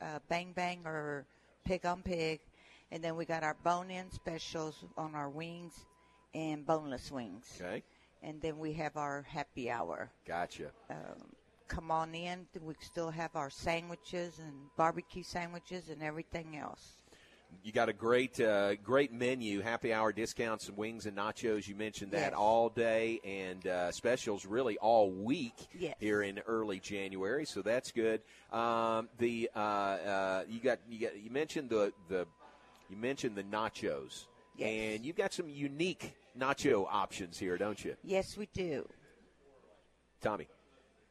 uh, 0.02 0.18
bang 0.29 0.52
bang 0.57 0.81
or 0.85 1.24
pig 1.64 1.87
on 1.87 2.02
pig, 2.02 2.40
and 2.90 3.02
then 3.02 3.14
we 3.14 3.26
got 3.26 3.44
our 3.44 3.57
bone 3.62 3.92
in 3.92 4.11
specials 4.11 4.85
on 4.98 5.14
our 5.14 5.31
wings 5.31 5.85
and 6.35 6.66
boneless 6.66 7.12
wings. 7.12 7.61
Okay 7.61 7.85
and 8.27 8.43
then 8.43 8.59
we 8.59 8.73
have 8.75 8.97
our 8.97 9.23
happy 9.23 9.71
hour. 9.71 10.11
Gotcha. 10.27 10.73
Um, 10.91 11.31
come 11.69 11.91
on 11.91 12.15
in. 12.15 12.47
We 12.61 12.75
still 12.81 13.11
have 13.11 13.37
our 13.37 13.49
sandwiches 13.49 14.41
and 14.41 14.53
barbecue 14.77 15.23
sandwiches 15.23 15.89
and 15.89 16.03
everything 16.03 16.57
else. 16.57 16.97
You 17.62 17.71
got 17.71 17.89
a 17.89 17.93
great, 17.93 18.41
uh, 18.41 18.75
great 18.75 19.12
menu. 19.12 19.61
Happy 19.61 19.93
hour 19.93 20.12
discounts 20.12 20.69
and 20.69 20.77
wings 20.77 21.07
and 21.07 21.17
nachos. 21.17 21.69
You 21.69 21.77
mentioned 21.77 22.11
that 22.11 22.33
yes. 22.33 22.35
all 22.37 22.69
day 22.69 23.21
and 23.25 23.65
uh, 23.67 23.93
specials 23.93 24.45
really 24.45 24.77
all 24.79 25.11
week 25.11 25.55
yes. 25.79 25.95
here 26.01 26.23
in 26.23 26.41
early 26.41 26.81
January. 26.81 27.45
So 27.47 27.62
that's 27.62 27.93
good. 27.93 28.21
Um, 28.53 29.09
the 29.19 29.49
uh, 29.55 29.59
uh 29.59 30.45
you 30.49 30.59
got 30.59 30.81
you 30.91 31.07
got 31.07 31.17
you 31.17 31.31
mentioned 31.31 31.71
the 31.71 31.93
the 32.09 32.27
you 32.91 32.97
mentioned 32.97 33.37
the 33.37 33.45
nachos. 33.45 34.27
Yes. 34.57 34.69
And 34.69 35.05
you've 35.05 35.17
got 35.17 35.33
some 35.33 35.49
unique 35.49 36.15
nacho 36.38 36.87
options 36.90 37.38
here, 37.38 37.57
don't 37.57 37.85
you? 37.85 37.96
Yes, 38.03 38.37
we 38.37 38.49
do. 38.53 38.87
Tommy, 40.20 40.49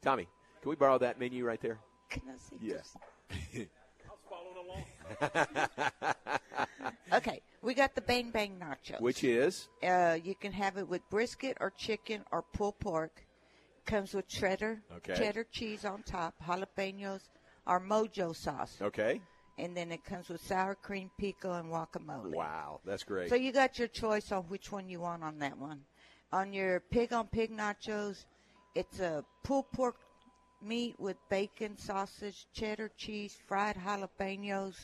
Tommy, 0.02 0.28
can 0.62 0.70
we 0.70 0.76
borrow 0.76 0.98
that 0.98 1.20
menu 1.20 1.46
right 1.46 1.62
there? 1.62 1.80
Can 2.10 2.24
I 2.30 2.38
see? 2.38 2.58
Yes. 2.62 2.96
okay, 7.14 7.42
we 7.62 7.74
got 7.74 7.96
the 7.96 8.02
Bang 8.02 8.32
Bang 8.32 8.60
Nachos. 8.60 9.00
Which 9.02 9.24
is? 9.24 9.70
Uh, 9.84 10.18
you 10.24 10.36
can 10.36 10.52
have 10.52 10.78
it 10.78 10.88
with 10.88 11.02
brisket 11.10 11.58
or 11.60 11.72
chicken 11.72 12.24
or 12.32 12.44
pulled 12.54 12.80
pork. 12.80 13.24
Comes 13.86 14.14
with 14.16 14.28
cheddar, 14.28 14.82
okay. 14.98 15.14
cheddar 15.16 15.46
cheese 15.52 15.86
on 15.86 16.02
top, 16.04 16.34
jalapenos, 16.44 17.22
our 17.68 17.80
Mojo 17.80 18.36
sauce. 18.36 18.78
Okay. 18.82 19.22
And 19.58 19.76
then 19.76 19.92
it 19.92 20.04
comes 20.04 20.28
with 20.30 20.46
sour 20.46 20.76
cream, 20.76 21.10
pico, 21.18 21.54
and 21.54 21.70
guacamole. 21.72 22.34
Wow, 22.36 22.82
that's 22.86 23.04
great. 23.04 23.30
So 23.30 23.36
you 23.36 23.52
got 23.54 23.80
your 23.80 23.88
choice 23.88 24.32
on 24.32 24.44
which 24.44 24.72
one 24.72 24.90
you 24.90 25.00
want 25.00 25.24
on 25.24 25.40
that 25.40 25.58
one. 25.58 25.82
On 26.34 26.52
your 26.52 26.82
pig 26.82 27.14
on 27.14 27.28
pig 27.28 27.52
nachos, 27.56 28.26
it's 28.74 29.00
a 29.00 29.24
pulled 29.44 29.72
pork 29.72 29.96
meat 30.62 30.96
with 31.00 31.16
bacon, 31.30 31.78
sausage, 31.78 32.48
cheddar 32.54 32.92
cheese, 32.98 33.38
fried 33.48 33.78
jalapenos, 33.78 34.76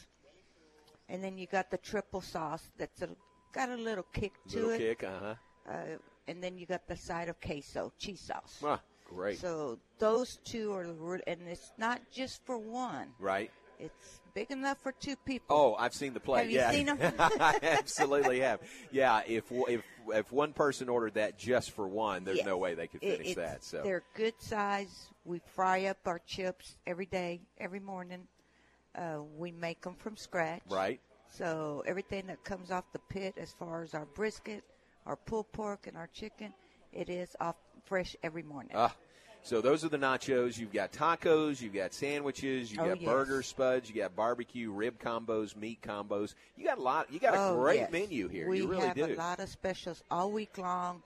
and 1.09 1.21
then 1.21 1.37
you 1.37 1.47
got 1.47 1.69
the 1.69 1.77
triple 1.77 2.21
sauce 2.21 2.69
that's 2.77 3.01
a, 3.01 3.09
got 3.51 3.67
a 3.69 3.75
little 3.75 4.05
kick 4.13 4.31
to 4.49 4.55
Little 4.57 4.71
it. 4.71 4.77
kick, 4.99 5.03
uh-huh. 5.03 5.35
Uh, 5.69 5.97
and 6.27 6.41
then 6.41 6.57
you 6.57 6.65
got 6.65 6.87
the 6.87 6.95
side 6.95 7.27
of 7.27 7.39
queso, 7.41 7.91
cheese 7.99 8.21
sauce. 8.21 8.61
Ah, 8.63 8.79
great. 9.05 9.37
So 9.37 9.77
those 9.99 10.37
two 10.45 10.71
are, 10.73 10.85
the 10.87 11.21
and 11.27 11.41
it's 11.47 11.73
not 11.77 11.99
just 12.11 12.45
for 12.45 12.57
one. 12.57 13.09
right. 13.19 13.51
It's 13.81 14.19
big 14.33 14.51
enough 14.51 14.77
for 14.81 14.91
two 14.93 15.15
people. 15.25 15.55
Oh, 15.55 15.75
I've 15.75 15.93
seen 15.93 16.13
the 16.13 16.19
plate. 16.19 16.51
Have 16.51 16.73
you 16.73 16.77
seen 16.77 16.85
them? 16.87 17.13
I 17.19 17.59
absolutely 17.61 18.39
have. 18.41 18.59
Yeah, 18.91 19.21
if 19.27 19.45
if 19.51 19.83
if 20.09 20.31
one 20.31 20.53
person 20.53 20.87
ordered 20.89 21.15
that 21.15 21.37
just 21.37 21.71
for 21.71 21.87
one, 21.87 22.23
there's 22.23 22.37
Yes. 22.37 22.45
no 22.45 22.57
way 22.57 22.73
they 22.73 22.87
could 22.87 23.01
finish 23.01 23.31
it's- 23.31 23.35
that. 23.35 23.63
So 23.63 23.81
they're 23.83 24.03
good 24.15 24.39
size. 24.39 25.07
We 25.25 25.39
fry 25.53 25.85
up 25.85 25.97
our 26.05 26.19
chips 26.25 26.77
every 26.87 27.05
day, 27.05 27.41
every 27.59 27.79
morning. 27.79 28.27
Uh, 28.95 29.19
we 29.37 29.51
make 29.51 29.81
them 29.81 29.95
from 29.95 30.17
scratch. 30.17 30.61
right. 30.69 30.99
So 31.33 31.81
everything 31.87 32.27
that 32.27 32.43
comes 32.43 32.71
off 32.71 32.83
the 32.91 32.99
pit, 32.99 33.35
as 33.37 33.53
far 33.53 33.83
as 33.83 33.93
our 33.93 34.05
brisket, 34.05 34.65
our 35.05 35.15
pulled 35.15 35.49
pork, 35.53 35.87
and 35.87 35.95
our 35.95 36.07
chicken, 36.07 36.53
it 36.91 37.09
is 37.09 37.35
off 37.39 37.55
fresh 37.85 38.17
every 38.21 38.43
morning. 38.43 38.73
Ah, 38.75 38.93
so 39.43 39.61
those 39.61 39.83
are 39.83 39.89
the 39.89 39.97
nachos. 39.97 40.57
You've 40.57 40.71
got 40.73 40.91
tacos, 40.91 41.61
you've 41.61 41.73
got 41.73 41.93
sandwiches, 41.93 42.71
you've 42.71 42.81
Oh, 42.81 42.89
got 42.89 43.01
yes. 43.01 43.09
burgers, 43.11 43.47
spuds, 43.47 43.89
you 43.89 43.95
got 44.01 44.15
barbecue, 44.15 44.71
rib 44.71 44.99
combos, 44.99 45.55
meat 45.55 45.81
combos. 45.81 46.35
You 46.55 46.65
got 46.65 46.77
a 46.77 46.81
lot. 46.81 47.11
You 47.11 47.19
got 47.19 47.33
a 47.33 47.39
Oh, 47.39 47.55
great 47.59 47.79
yes. 47.81 47.91
menu 47.91 48.27
here. 48.27 48.47
We 48.47 48.59
you 48.59 48.67
really 48.67 48.87
have 48.87 48.95
do. 48.95 49.05
a 49.05 49.15
lot 49.15 49.39
of 49.39 49.49
specials 49.49 50.03
all 50.11 50.31
week 50.31 50.57
long. 50.57 51.01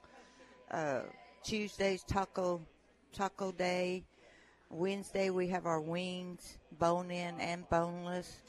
Uh, 0.71 1.01
Tuesdays 1.43 2.03
taco 2.03 2.61
taco 3.13 3.51
day. 3.51 4.03
Wednesday 4.69 5.29
we 5.29 5.47
have 5.47 5.65
our 5.67 5.79
wings, 5.79 6.57
bone 6.79 7.11
in 7.11 7.39
and 7.39 7.69
boneless. 7.69 8.41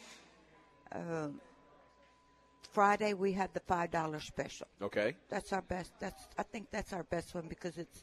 Um, 0.93 1.41
Friday 2.73 3.15
we 3.15 3.33
have 3.33 3.53
the 3.53 3.61
five 3.61 3.91
dollar 3.91 4.21
special. 4.21 4.67
Okay. 4.83 5.15
That's 5.29 5.53
our 5.53 5.63
best. 5.63 5.93
That's 6.01 6.27
I 6.39 6.43
think 6.43 6.71
that's 6.71 6.93
our 6.93 7.05
best 7.05 7.35
one 7.35 7.49
because 7.49 7.79
it's 7.79 8.03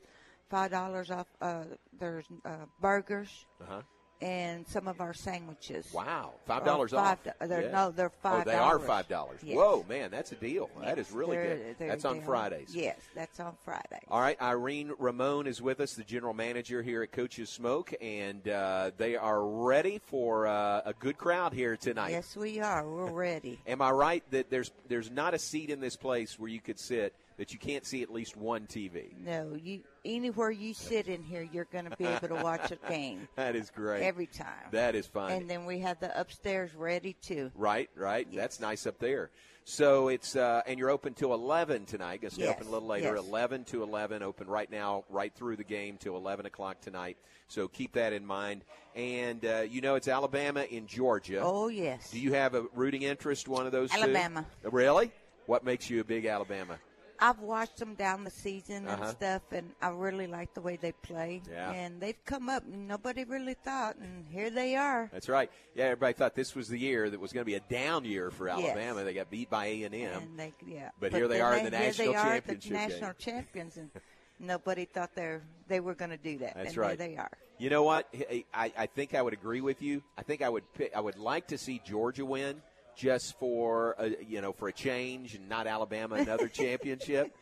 five 0.50 0.72
dollars 0.72 1.12
off. 1.12 1.28
Uh, 1.42 1.64
there's 2.00 2.26
uh, 2.46 2.66
burgers 2.82 3.46
Uh 3.62 3.66
huh. 3.70 3.82
and 4.22 4.66
some 4.68 4.88
of 4.88 5.02
our 5.02 5.14
sandwiches. 5.14 5.92
Wow, 5.94 6.34
five 6.46 6.64
dollars 6.64 6.94
off. 6.94 7.20
they're- 7.24 7.64
Yeah. 7.64 7.72
no, 7.72 7.92
they're 7.92 8.08
Oh, 8.14 8.20
five 8.22 8.46
they 8.46 8.54
are 8.54 8.80
five 8.80 9.08
dollars. 9.10 9.42
Yes. 9.44 9.58
Whoa, 9.58 9.84
man, 9.90 10.12
that's 10.12 10.32
a 10.32 10.36
deal. 10.36 10.70
that 10.80 10.98
Yes, 10.98 11.08
is 11.10 11.14
really 11.14 11.36
they're- 11.38 11.58
good. 11.58 11.76
they're 11.78 11.88
That's 11.90 12.06
on. 12.06 12.22
Fridays. 12.22 12.74
Yes, 12.76 13.00
that's 13.16 13.40
on 13.42 13.58
Fridays. 13.66 14.00
All 14.08 14.22
right, 14.22 14.42
Irene 14.42 14.94
Ramon 14.98 15.46
is 15.48 15.62
with 15.62 15.80
us, 15.82 15.94
the 15.96 16.04
general 16.06 16.34
manager 16.34 16.82
here 16.82 17.04
at 17.04 17.12
Coach's 17.12 17.50
Smoke, 17.50 17.94
and 18.02 18.48
uh, 18.48 18.92
they 18.98 19.16
are 19.18 19.46
ready 19.46 20.00
for 20.06 20.48
uh, 20.48 20.82
a 20.86 20.94
good 20.94 21.18
crowd 21.18 21.52
here 21.54 21.76
tonight. 21.76 22.12
Yes, 22.12 22.36
we 22.38 22.60
are. 22.62 22.88
We're 22.88 23.12
ready. 23.12 23.60
Am 23.68 23.82
I 23.82 23.92
right 23.92 24.24
that 24.32 24.50
there's 24.50 24.72
there's 24.88 25.12
not 25.12 25.34
a 25.34 25.40
seat 25.40 25.70
in 25.70 25.80
this 25.82 25.98
place 25.98 26.40
where 26.40 26.50
you 26.50 26.62
could 26.62 26.80
sit 26.80 27.14
that 27.38 27.52
you 27.52 27.60
can't 27.60 27.86
see 27.86 28.04
at 28.04 28.10
least 28.12 28.38
one 28.38 28.68
TV? 28.68 29.18
No, 29.20 29.56
you 29.62 29.82
anywhere 30.06 30.52
you 30.52 30.74
sit 30.74 31.08
in 31.08 31.22
here, 31.24 31.48
you're 31.52 31.66
going 31.72 31.90
to 31.90 31.96
be 31.98 32.06
able 32.06 32.28
to 32.30 32.36
watch 32.44 32.72
a 32.72 32.78
game 32.90 33.28
That 33.36 33.56
is 33.56 33.70
great. 33.70 34.04
every 34.04 34.28
time. 34.28 34.70
That 34.72 34.96
is 34.96 35.06
fun. 35.08 35.32
And 35.32 35.50
then 35.50 35.66
we 35.66 35.80
have 35.80 36.00
the 36.00 36.18
upstairs 36.20 36.74
ready 36.76 37.14
too. 37.22 37.52
Right, 37.56 37.90
right. 37.96 38.28
That's 38.34 38.60
nice 38.60 38.86
up 38.88 39.00
there. 39.00 39.30
So 39.66 40.10
it's 40.10 40.36
uh, 40.36 40.62
and 40.68 40.78
you're 40.78 40.90
open 40.90 41.14
till 41.14 41.34
eleven 41.34 41.86
tonight. 41.86 42.20
Gonna 42.22 42.32
stay 42.32 42.44
Yes, 42.44 42.56
open 42.58 42.68
a 42.68 42.70
little 42.70 42.88
later. 42.88 43.16
yes. 43.16 43.26
Eleven 43.26 43.64
to 43.66 43.82
eleven. 43.82 44.22
Open 44.22 44.46
right 44.46 44.70
now, 44.70 45.06
right 45.10 45.34
through 45.34 45.56
the 45.56 45.64
game 45.64 45.96
till 45.96 46.18
eleven 46.18 46.46
o'clock 46.46 46.82
tonight. 46.82 47.16
So 47.48 47.70
keep 47.70 47.94
that 47.94 48.12
in 48.12 48.26
mind. 48.26 48.66
And 48.94 49.46
uh, 49.46 49.62
you 49.62 49.80
know 49.80 49.96
it's 49.96 50.10
Alabama 50.10 50.64
in 50.64 50.86
Georgia. 50.86 51.40
Oh 51.42 51.70
yes. 51.70 52.12
Do 52.12 52.20
you 52.20 52.34
have 52.34 52.56
a 52.56 52.64
rooting 52.76 53.04
interest? 53.04 53.48
One 53.48 53.66
of 53.66 53.72
those 53.72 53.90
two? 53.90 54.02
Alabama. 54.02 54.46
Really? 54.64 55.14
What 55.46 55.64
makes 55.64 55.90
you 55.90 56.02
a 56.02 56.04
big 56.04 56.26
Alabama? 56.26 56.78
I've 57.20 57.40
watched 57.40 57.78
them 57.78 57.94
down 57.96 58.24
the 58.24 58.30
season 58.32 58.88
and 58.88 59.02
Uh-huh. 59.02 59.12
stuff, 59.12 59.42
and 59.52 59.72
I 59.82 59.90
really 59.90 60.28
like 60.28 60.54
the 60.54 60.62
way 60.62 60.76
they 60.76 60.92
play. 60.92 61.42
Yeah. 61.50 61.72
And 61.72 62.02
they've 62.02 62.18
come 62.26 62.50
up. 62.50 62.64
and 62.64 62.88
Nobody 62.88 63.24
really 63.24 63.54
thought, 63.54 63.96
and 63.98 64.26
here 64.30 64.50
they 64.50 64.76
are. 64.76 65.10
That's 65.14 65.30
right. 65.30 65.50
Yeah, 65.76 65.86
everybody 65.86 66.14
thought 66.14 66.36
this 66.36 66.56
was 66.56 66.68
the 66.68 66.78
year 66.80 67.10
that 67.10 67.20
was 67.20 67.32
going 67.32 67.42
to 67.44 67.46
be 67.46 67.56
a 67.56 67.60
down 67.62 68.04
year 68.06 68.32
for 68.32 68.48
Yes. 68.48 68.58
Alabama. 68.60 69.04
They 69.04 69.14
got 69.14 69.30
beat 69.30 69.50
by 69.50 69.68
A 69.68 69.84
and 69.84 69.96
M. 69.96 70.38
Yeah. 70.68 70.90
But 71.00 71.12
here 71.14 71.28
they 71.28 71.40
are 71.42 71.56
in 71.58 71.64
the 71.66 71.72
national 71.72 72.14
championship 72.14 72.46
the 72.62 72.70
game. 72.70 72.74
national 72.74 73.14
champions, 73.14 73.78
and 73.78 73.90
nobody 74.40 74.86
thought 74.86 75.16
they 75.16 75.38
they 75.68 75.80
were 75.80 75.96
going 75.96 76.12
to 76.12 76.18
do 76.18 76.40
that. 76.40 76.56
That's 76.56 76.70
and 76.70 76.78
right. 76.78 76.98
There 76.98 77.08
they 77.10 77.18
are. 77.18 77.32
You 77.60 77.70
know 77.70 77.84
what? 77.84 78.14
I 78.54 78.74
I 78.78 78.86
think 78.88 79.14
I 79.14 79.22
would 79.22 79.34
agree 79.34 79.62
with 79.62 79.82
you. 79.82 80.04
I 80.18 80.24
think 80.24 80.42
I 80.42 80.50
would 80.50 80.64
pick, 80.74 80.94
I 80.96 81.00
would 81.00 81.18
like 81.18 81.48
to 81.48 81.58
see 81.58 81.80
Georgia 81.86 82.26
win 82.26 82.62
just 82.96 83.38
for 83.40 83.96
a, 83.98 84.10
you 84.24 84.42
know 84.42 84.54
for 84.54 84.68
a 84.68 84.74
change 84.74 85.36
and 85.36 85.48
not 85.50 85.68
Alabama 85.68 86.16
another 86.16 86.48
championship. 86.50 87.36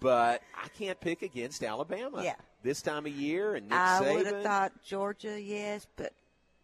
But 0.00 0.42
I 0.54 0.68
can't 0.68 1.00
pick 1.00 1.22
against 1.22 1.62
Alabama. 1.64 2.22
Yeah. 2.22 2.36
This 2.62 2.82
time 2.82 3.06
of 3.06 3.12
year 3.12 3.54
and 3.56 3.68
Nick 3.68 3.76
I 3.78 4.12
would 4.14 4.26
have 4.26 4.42
thought 4.42 4.72
Georgia, 4.84 5.40
yes, 5.40 5.86
but 5.96 6.12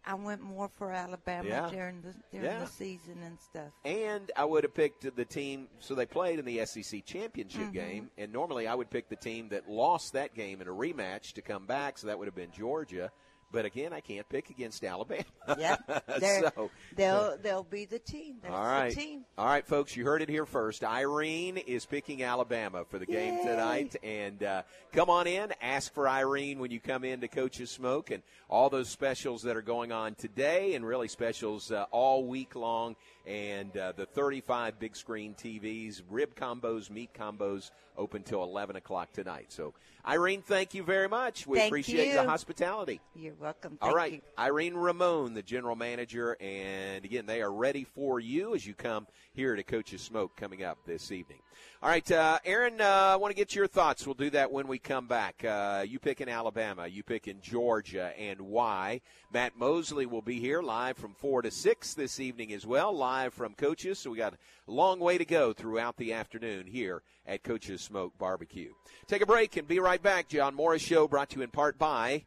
I 0.05 0.13
went 0.13 0.41
more 0.41 0.69
for 0.69 0.91
Alabama 0.91 1.49
Yeah. 1.49 1.69
during 1.69 2.01
the 2.01 2.13
during 2.31 2.45
Yeah. 2.45 2.59
the 2.59 2.67
season 2.67 3.17
and 3.25 3.37
stuff. 3.41 3.71
And 3.83 4.31
I 4.37 4.45
would 4.45 4.63
have 4.63 4.73
picked 4.73 5.13
the 5.15 5.25
team. 5.25 5.67
So 5.79 5.95
they 5.95 6.05
played 6.05 6.39
in 6.39 6.45
the 6.45 6.59
SEC 6.65 7.01
championship 7.01 7.63
Mhm. 7.69 7.73
game, 7.73 8.11
and 8.17 8.31
normally 8.31 8.67
I 8.67 8.75
would 8.75 8.89
pick 8.89 9.09
the 9.09 9.15
team 9.17 9.49
that 9.49 9.67
lost 9.69 10.13
that 10.13 10.33
game 10.33 10.61
in 10.61 10.67
a 10.67 10.71
rematch 10.71 11.33
to 11.33 11.41
come 11.41 11.65
back. 11.65 11.97
So 11.97 12.07
that 12.07 12.17
would 12.19 12.27
have 12.27 12.35
been 12.35 12.51
Georgia. 12.51 13.11
But 13.55 13.63
again, 13.63 13.93
I 13.93 14.01
can't 14.01 14.27
pick 14.27 14.49
against 14.49 14.83
Alabama. 14.83 15.23
Yeah, 15.59 15.77
so 16.19 16.71
they'll 16.95 17.37
they'll 17.37 17.63
be 17.63 17.85
the 17.85 17.99
team. 17.99 18.37
That's 18.41 18.53
All 18.53 18.65
right. 18.65 18.89
the 18.89 18.95
team. 18.95 19.25
All 19.37 19.45
right, 19.45 19.65
folks, 19.65 19.95
you 19.95 20.03
heard 20.03 20.23
it 20.23 20.27
here 20.27 20.45
first. 20.47 20.83
Irene 20.83 21.57
is 21.57 21.85
picking 21.85 22.23
Alabama 22.23 22.83
for 22.83 22.97
the 22.97 23.05
game 23.05 23.35
Yay. 23.35 23.43
tonight. 23.43 23.95
And 24.03 24.41
uh, 24.43 24.63
come 24.91 25.11
on 25.11 25.27
in, 25.27 25.53
ask 25.61 25.93
for 25.93 26.09
Irene 26.09 26.57
when 26.57 26.71
you 26.71 26.79
come 26.79 27.03
in 27.03 27.21
to 27.21 27.27
Coach's 27.27 27.69
Smoke 27.69 28.09
and 28.09 28.23
all 28.49 28.71
those 28.71 28.89
specials 28.89 29.43
that 29.43 29.55
are 29.55 29.61
going 29.61 29.91
on 29.91 30.15
today 30.15 30.73
and 30.73 30.83
really 30.85 31.07
specials 31.07 31.71
uh, 31.71 31.85
all 31.91 32.25
week 32.25 32.55
long. 32.55 32.95
And 33.27 33.77
uh, 33.77 33.93
the 33.95 34.07
35 34.07 34.79
big 34.79 34.95
screen 34.95 35.35
TVs, 35.35 36.01
rib 36.09 36.35
combos, 36.35 36.89
meat 36.89 37.11
combos, 37.13 37.69
open 37.97 38.23
till 38.23 38.43
11 38.43 38.75
o'clock 38.75 39.11
tonight. 39.11 39.47
So, 39.49 39.73
Irene, 40.07 40.41
thank 40.41 40.73
you 40.73 40.83
very 40.83 41.07
much. 41.07 41.47
We 41.47 41.57
Thank 41.57 41.71
appreciate 41.71 42.09
you. 42.09 42.13
the 42.13 42.23
hospitality. 42.23 43.01
You're 43.15 43.33
welcome. 43.35 43.77
All 43.81 43.89
Thank 43.89 43.97
right, 43.97 44.13
you. 44.13 44.21
Irene 44.37 44.75
Ramon, 44.75 45.33
the 45.33 45.41
general 45.41 45.75
manager, 45.75 46.37
and 46.39 47.03
again, 47.03 47.25
they 47.25 47.41
are 47.41 47.51
ready 47.51 47.83
for 47.83 48.19
you 48.19 48.53
as 48.53 48.65
you 48.65 48.73
come 48.73 49.07
here 49.33 49.55
to 49.55 49.63
Coach's 49.63 50.01
Smoke 50.01 50.35
coming 50.35 50.63
up 50.63 50.77
this 50.85 51.11
evening. 51.11 51.39
All 51.85 51.91
right, 51.91 52.11
uh, 52.11 52.39
Aaron, 52.45 52.81
uh, 52.81 53.11
I 53.13 53.15
want 53.17 53.29
to 53.29 53.35
get 53.35 53.53
your 53.53 53.67
thoughts. 53.67 54.07
We'll 54.07 54.15
do 54.15 54.31
that 54.31 54.51
when 54.51 54.67
we 54.67 54.79
come 54.79 55.05
back. 55.05 55.45
Uh, 55.45 55.85
you 55.87 55.99
pick 55.99 56.19
in 56.19 56.27
Alabama, 56.27 56.87
you 56.87 57.03
pick 57.03 57.27
in 57.27 57.41
Georgia, 57.41 58.11
and 58.17 58.41
why? 58.41 59.01
Matt 59.31 59.55
Mosley 59.55 60.07
will 60.07 60.23
be 60.23 60.39
here 60.39 60.63
live 60.63 60.97
from 60.97 61.13
four 61.13 61.43
to 61.43 61.51
six 61.51 61.93
this 61.93 62.19
evening 62.19 62.51
as 62.53 62.65
well, 62.65 62.91
live 62.91 63.35
from 63.35 63.53
Coaches. 63.53 63.99
So 63.99 64.09
we 64.09 64.17
got 64.17 64.33
a 64.33 64.71
long 64.71 64.99
way 64.99 65.19
to 65.19 65.25
go 65.25 65.53
throughout 65.53 65.95
the 65.97 66.13
afternoon 66.13 66.65
here 66.65 67.03
at 67.27 67.43
Coach's 67.43 67.81
Smoke 67.81 68.17
Barbecue. 68.17 68.73
Take 69.05 69.21
a 69.21 69.27
break 69.27 69.55
and 69.55 69.67
be 69.67 69.79
right 69.79 70.01
back. 70.01 70.27
John 70.27 70.55
Morris 70.55 70.81
Show 70.81 71.07
brought 71.07 71.29
to 71.29 71.35
you 71.35 71.43
in 71.43 71.51
part 71.51 71.77
by. 71.77 72.23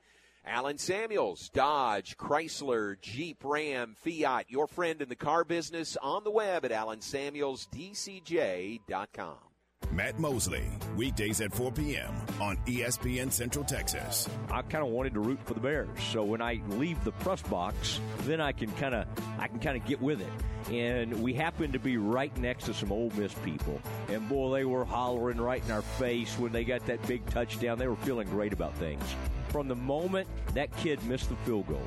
Alan 0.46 0.78
Samuels, 0.78 1.48
Dodge, 1.48 2.16
Chrysler, 2.16 3.00
Jeep, 3.00 3.38
Ram, 3.42 3.96
Fiat, 3.98 4.44
your 4.48 4.68
friend 4.68 5.02
in 5.02 5.08
the 5.08 5.16
car 5.16 5.42
business 5.42 5.96
on 6.00 6.22
the 6.22 6.30
web 6.30 6.64
at 6.64 6.70
alansamuelsdcj.com. 6.70 9.47
Matt 9.90 10.18
Mosley, 10.18 10.64
weekdays 10.96 11.40
at 11.40 11.52
4 11.52 11.72
p.m. 11.72 12.14
on 12.40 12.56
ESPN 12.66 13.32
Central 13.32 13.64
Texas. 13.64 14.28
I 14.50 14.62
kind 14.62 14.84
of 14.84 14.90
wanted 14.90 15.14
to 15.14 15.20
root 15.20 15.38
for 15.44 15.54
the 15.54 15.60
Bears. 15.60 15.88
So 16.12 16.22
when 16.24 16.42
I 16.42 16.60
leave 16.68 17.02
the 17.04 17.12
press 17.12 17.42
box, 17.42 18.00
then 18.20 18.40
I 18.40 18.52
can 18.52 18.70
kind 18.72 18.94
of 18.94 19.06
I 19.38 19.48
can 19.48 19.60
kind 19.60 19.76
of 19.76 19.86
get 19.86 20.00
with 20.00 20.20
it. 20.20 20.72
And 20.72 21.22
we 21.22 21.32
happened 21.32 21.72
to 21.72 21.78
be 21.78 21.96
right 21.96 22.36
next 22.36 22.64
to 22.64 22.74
some 22.74 22.92
Ole 22.92 23.10
Miss 23.16 23.32
people, 23.44 23.80
and 24.08 24.28
boy, 24.28 24.54
they 24.54 24.64
were 24.64 24.84
hollering 24.84 25.40
right 25.40 25.62
in 25.64 25.70
our 25.70 25.82
face 25.82 26.38
when 26.38 26.52
they 26.52 26.64
got 26.64 26.84
that 26.86 27.06
big 27.06 27.24
touchdown. 27.30 27.78
They 27.78 27.88
were 27.88 27.96
feeling 27.96 28.28
great 28.28 28.52
about 28.52 28.74
things. 28.74 29.02
From 29.48 29.66
the 29.66 29.76
moment 29.76 30.28
that 30.52 30.74
kid 30.76 31.02
missed 31.04 31.30
the 31.30 31.36
field 31.36 31.66
goal, 31.66 31.82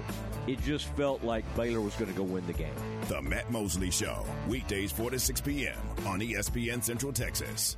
it 0.47 0.59
just 0.63 0.87
felt 0.95 1.23
like 1.23 1.45
Baylor 1.55 1.81
was 1.81 1.93
going 1.95 2.11
to 2.11 2.17
go 2.17 2.23
win 2.23 2.45
the 2.47 2.53
game. 2.53 2.73
The 3.07 3.21
Matt 3.21 3.51
Mosley 3.51 3.91
Show, 3.91 4.25
weekdays 4.47 4.91
4 4.91 5.11
to 5.11 5.19
6 5.19 5.41
p.m. 5.41 5.77
on 6.07 6.19
ESPN 6.19 6.83
Central 6.83 7.13
Texas. 7.13 7.77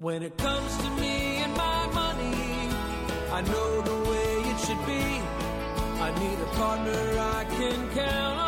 When 0.00 0.22
it 0.22 0.38
comes 0.38 0.76
to 0.76 0.90
me 0.90 1.38
and 1.42 1.52
my 1.56 1.86
money, 1.88 2.70
I 3.32 3.40
know 3.40 3.80
the 3.82 4.08
way 4.08 4.48
it 4.48 4.58
should 4.60 4.86
be. 4.86 5.02
I 6.00 6.14
need 6.20 6.38
a 6.38 6.46
partner 6.54 7.18
I 7.18 7.44
can 7.50 7.90
count 7.90 8.38
on. 8.38 8.47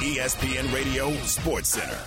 ESPN 0.00 0.74
Radio 0.74 1.12
Sports 1.22 1.68
Center. 1.68 1.98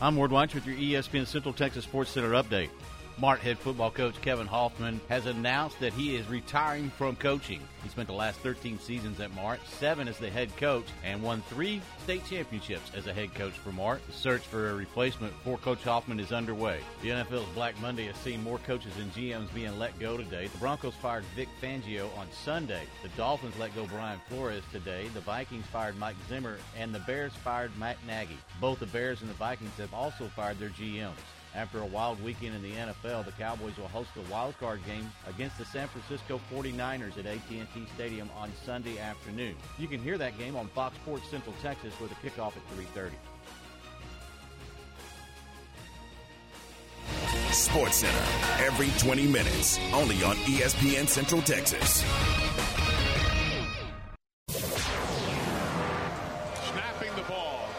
I'm 0.00 0.14
Ward 0.14 0.30
Watch 0.30 0.54
with 0.54 0.66
your 0.66 0.76
ESPN 0.76 1.26
Central 1.26 1.52
Texas 1.52 1.84
Sports 1.84 2.10
Center 2.12 2.30
update. 2.30 2.68
Mart 3.16 3.38
head 3.38 3.58
football 3.60 3.92
coach 3.92 4.20
Kevin 4.22 4.48
Hoffman 4.48 5.00
has 5.08 5.26
announced 5.26 5.78
that 5.78 5.92
he 5.92 6.16
is 6.16 6.26
retiring 6.26 6.90
from 6.90 7.14
coaching. 7.14 7.60
He 7.84 7.88
spent 7.88 8.08
the 8.08 8.14
last 8.14 8.40
13 8.40 8.80
seasons 8.80 9.20
at 9.20 9.32
Mart, 9.36 9.60
seven 9.78 10.08
as 10.08 10.18
the 10.18 10.28
head 10.28 10.54
coach, 10.56 10.86
and 11.04 11.22
won 11.22 11.40
three 11.42 11.80
state 12.02 12.26
championships 12.26 12.90
as 12.92 13.06
a 13.06 13.14
head 13.14 13.32
coach 13.34 13.52
for 13.52 13.70
Mart. 13.70 14.04
The 14.08 14.12
search 14.12 14.42
for 14.42 14.70
a 14.70 14.74
replacement 14.74 15.32
for 15.44 15.58
Coach 15.58 15.84
Hoffman 15.84 16.18
is 16.18 16.32
underway. 16.32 16.80
The 17.02 17.10
NFL's 17.10 17.48
Black 17.54 17.80
Monday 17.80 18.06
has 18.06 18.16
seen 18.16 18.42
more 18.42 18.58
coaches 18.58 18.96
and 18.98 19.12
GMs 19.14 19.54
being 19.54 19.78
let 19.78 19.96
go 20.00 20.16
today. 20.16 20.48
The 20.48 20.58
Broncos 20.58 20.94
fired 20.94 21.24
Vic 21.36 21.48
Fangio 21.62 22.14
on 22.18 22.26
Sunday. 22.44 22.82
The 23.04 23.10
Dolphins 23.10 23.56
let 23.60 23.76
go 23.76 23.86
Brian 23.86 24.20
Flores 24.28 24.64
today. 24.72 25.06
The 25.14 25.20
Vikings 25.20 25.66
fired 25.66 25.96
Mike 25.98 26.16
Zimmer, 26.28 26.58
and 26.76 26.92
the 26.92 27.00
Bears 27.00 27.32
fired 27.32 27.70
Matt 27.78 27.98
Nagy. 28.08 28.38
Both 28.60 28.80
the 28.80 28.86
Bears 28.86 29.20
and 29.20 29.30
the 29.30 29.34
Vikings 29.34 29.76
have 29.78 29.94
also 29.94 30.26
fired 30.34 30.58
their 30.58 30.70
GMs. 30.70 31.12
After 31.54 31.80
a 31.80 31.86
wild 31.86 32.22
weekend 32.22 32.56
in 32.56 32.62
the 32.62 32.72
NFL, 32.72 33.24
the 33.24 33.32
Cowboys 33.32 33.76
will 33.76 33.88
host 33.88 34.10
a 34.16 34.32
wild 34.32 34.58
card 34.58 34.84
game 34.84 35.10
against 35.28 35.56
the 35.56 35.64
San 35.64 35.86
Francisco 35.86 36.40
49ers 36.52 37.16
at 37.16 37.26
AT&T 37.26 37.86
Stadium 37.94 38.28
on 38.36 38.50
Sunday 38.64 38.98
afternoon. 38.98 39.54
You 39.78 39.86
can 39.86 40.02
hear 40.02 40.18
that 40.18 40.36
game 40.36 40.56
on 40.56 40.66
Fox 40.68 40.96
Sports 40.96 41.28
Central 41.30 41.54
Texas 41.62 41.94
with 42.00 42.10
a 42.10 42.14
kickoff 42.16 42.54
at 42.56 42.62
3:30. 42.76 43.12
Sports 47.52 47.98
Center 47.98 48.64
every 48.64 48.90
20 48.98 49.28
minutes, 49.28 49.78
only 49.92 50.16
on 50.24 50.34
ESPN 50.46 51.06
Central 51.06 51.40
Texas. 51.42 52.02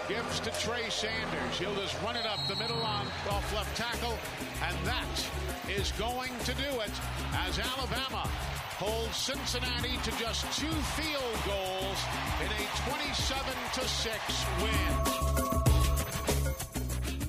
Gives 0.07 0.39
to 0.41 0.51
Trey 0.51 0.89
Sanders. 0.89 1.57
He'll 1.57 1.75
just 1.75 2.01
run 2.01 2.15
it 2.15 2.25
up 2.25 2.39
the 2.47 2.55
middle 2.55 2.81
on 2.81 3.07
off 3.29 3.53
left 3.53 3.75
tackle, 3.75 4.17
and 4.63 4.77
that 4.85 5.29
is 5.69 5.91
going 5.93 6.31
to 6.45 6.53
do 6.53 6.79
it 6.81 6.91
as 7.33 7.59
Alabama 7.59 8.29
holds 8.77 9.15
Cincinnati 9.15 9.97
to 10.03 10.11
just 10.19 10.43
two 10.59 10.67
field 10.67 11.37
goals 11.45 12.05
in 12.41 12.47
a 12.51 12.67
27 12.89 13.53
to 13.73 13.87
6 13.87 14.45
win. 14.61 14.93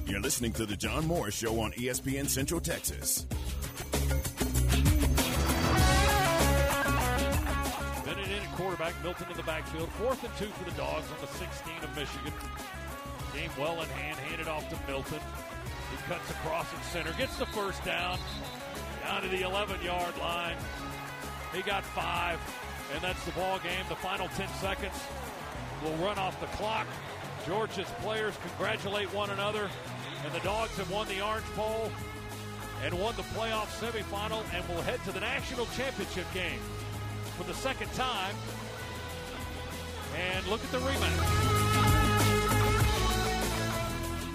You're 0.07 0.21
listening 0.21 0.53
to 0.53 0.67
the 0.67 0.77
John 0.77 1.07
Moore 1.07 1.31
Show 1.31 1.61
on 1.61 1.73
ESPN 1.73 2.29
Central 2.29 2.61
Texas. 2.61 3.27
Milton 9.07 9.31
in 9.31 9.37
the 9.37 9.45
backfield. 9.45 9.89
Fourth 10.03 10.25
and 10.25 10.35
two 10.37 10.51
for 10.59 10.69
the 10.69 10.77
Dogs 10.77 11.07
on 11.13 11.21
the 11.21 11.29
16 11.29 11.75
of 11.81 11.95
Michigan. 11.95 12.33
Game 13.33 13.51
well 13.57 13.81
in 13.81 13.89
hand, 13.91 14.19
handed 14.19 14.49
off 14.49 14.69
to 14.69 14.77
Milton. 14.91 15.21
He 15.93 15.97
cuts 16.09 16.29
across 16.29 16.67
at 16.75 16.85
center, 16.87 17.13
gets 17.13 17.37
the 17.37 17.47
first 17.47 17.85
down, 17.85 18.19
down 19.05 19.23
to 19.23 19.29
the 19.29 19.43
11 19.43 19.81
yard 19.81 20.19
line. 20.19 20.57
He 21.55 21.63
got 21.63 21.85
five, 21.85 22.41
and 22.93 23.01
that's 23.01 23.25
the 23.25 23.31
ball 23.31 23.61
game. 23.61 23.85
The 23.89 23.95
final 23.95 24.27
10 24.27 24.49
seconds 24.59 25.01
will 25.85 25.95
run 26.05 26.19
off 26.19 26.41
the 26.41 26.51
clock. 26.59 26.89
Georgia's 27.47 27.87
players 28.01 28.35
congratulate 28.43 29.07
one 29.15 29.31
another, 29.31 29.71
and 30.25 30.35
the 30.35 30.41
Dogs 30.41 30.77
have 30.79 30.91
won 30.91 31.07
the 31.07 31.25
Orange 31.25 31.47
Bowl 31.55 31.93
and 32.83 32.93
won 32.99 33.15
the 33.15 33.23
playoff 33.39 33.69
semifinal 33.79 34.43
and 34.53 34.69
will 34.69 34.83
head 34.83 34.99
to 35.05 35.13
the 35.13 35.21
national 35.21 35.67
championship 35.77 36.27
game 36.35 36.59
for 37.39 37.45
the 37.45 37.55
second 37.55 37.93
time. 37.93 38.35
And 40.17 40.47
look 40.47 40.65
at 40.65 40.71
the 40.73 40.79
rematch. 40.79 41.57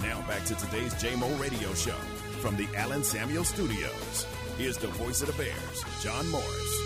Now 0.04 0.22
back 0.28 0.46
to 0.46 0.56
today's 0.56 0.94
JMO 0.96 1.40
Radio 1.40 1.74
Show 1.74 1.98
from 2.40 2.56
the 2.56 2.68
Allen 2.76 3.04
Samuel 3.04 3.44
Studios. 3.44 4.28
Here's 4.58 4.78
the 4.78 4.88
voice 4.88 5.22
of 5.22 5.28
the 5.28 5.44
Bears, 5.44 6.04
John 6.04 6.28
Morris. 6.30 6.82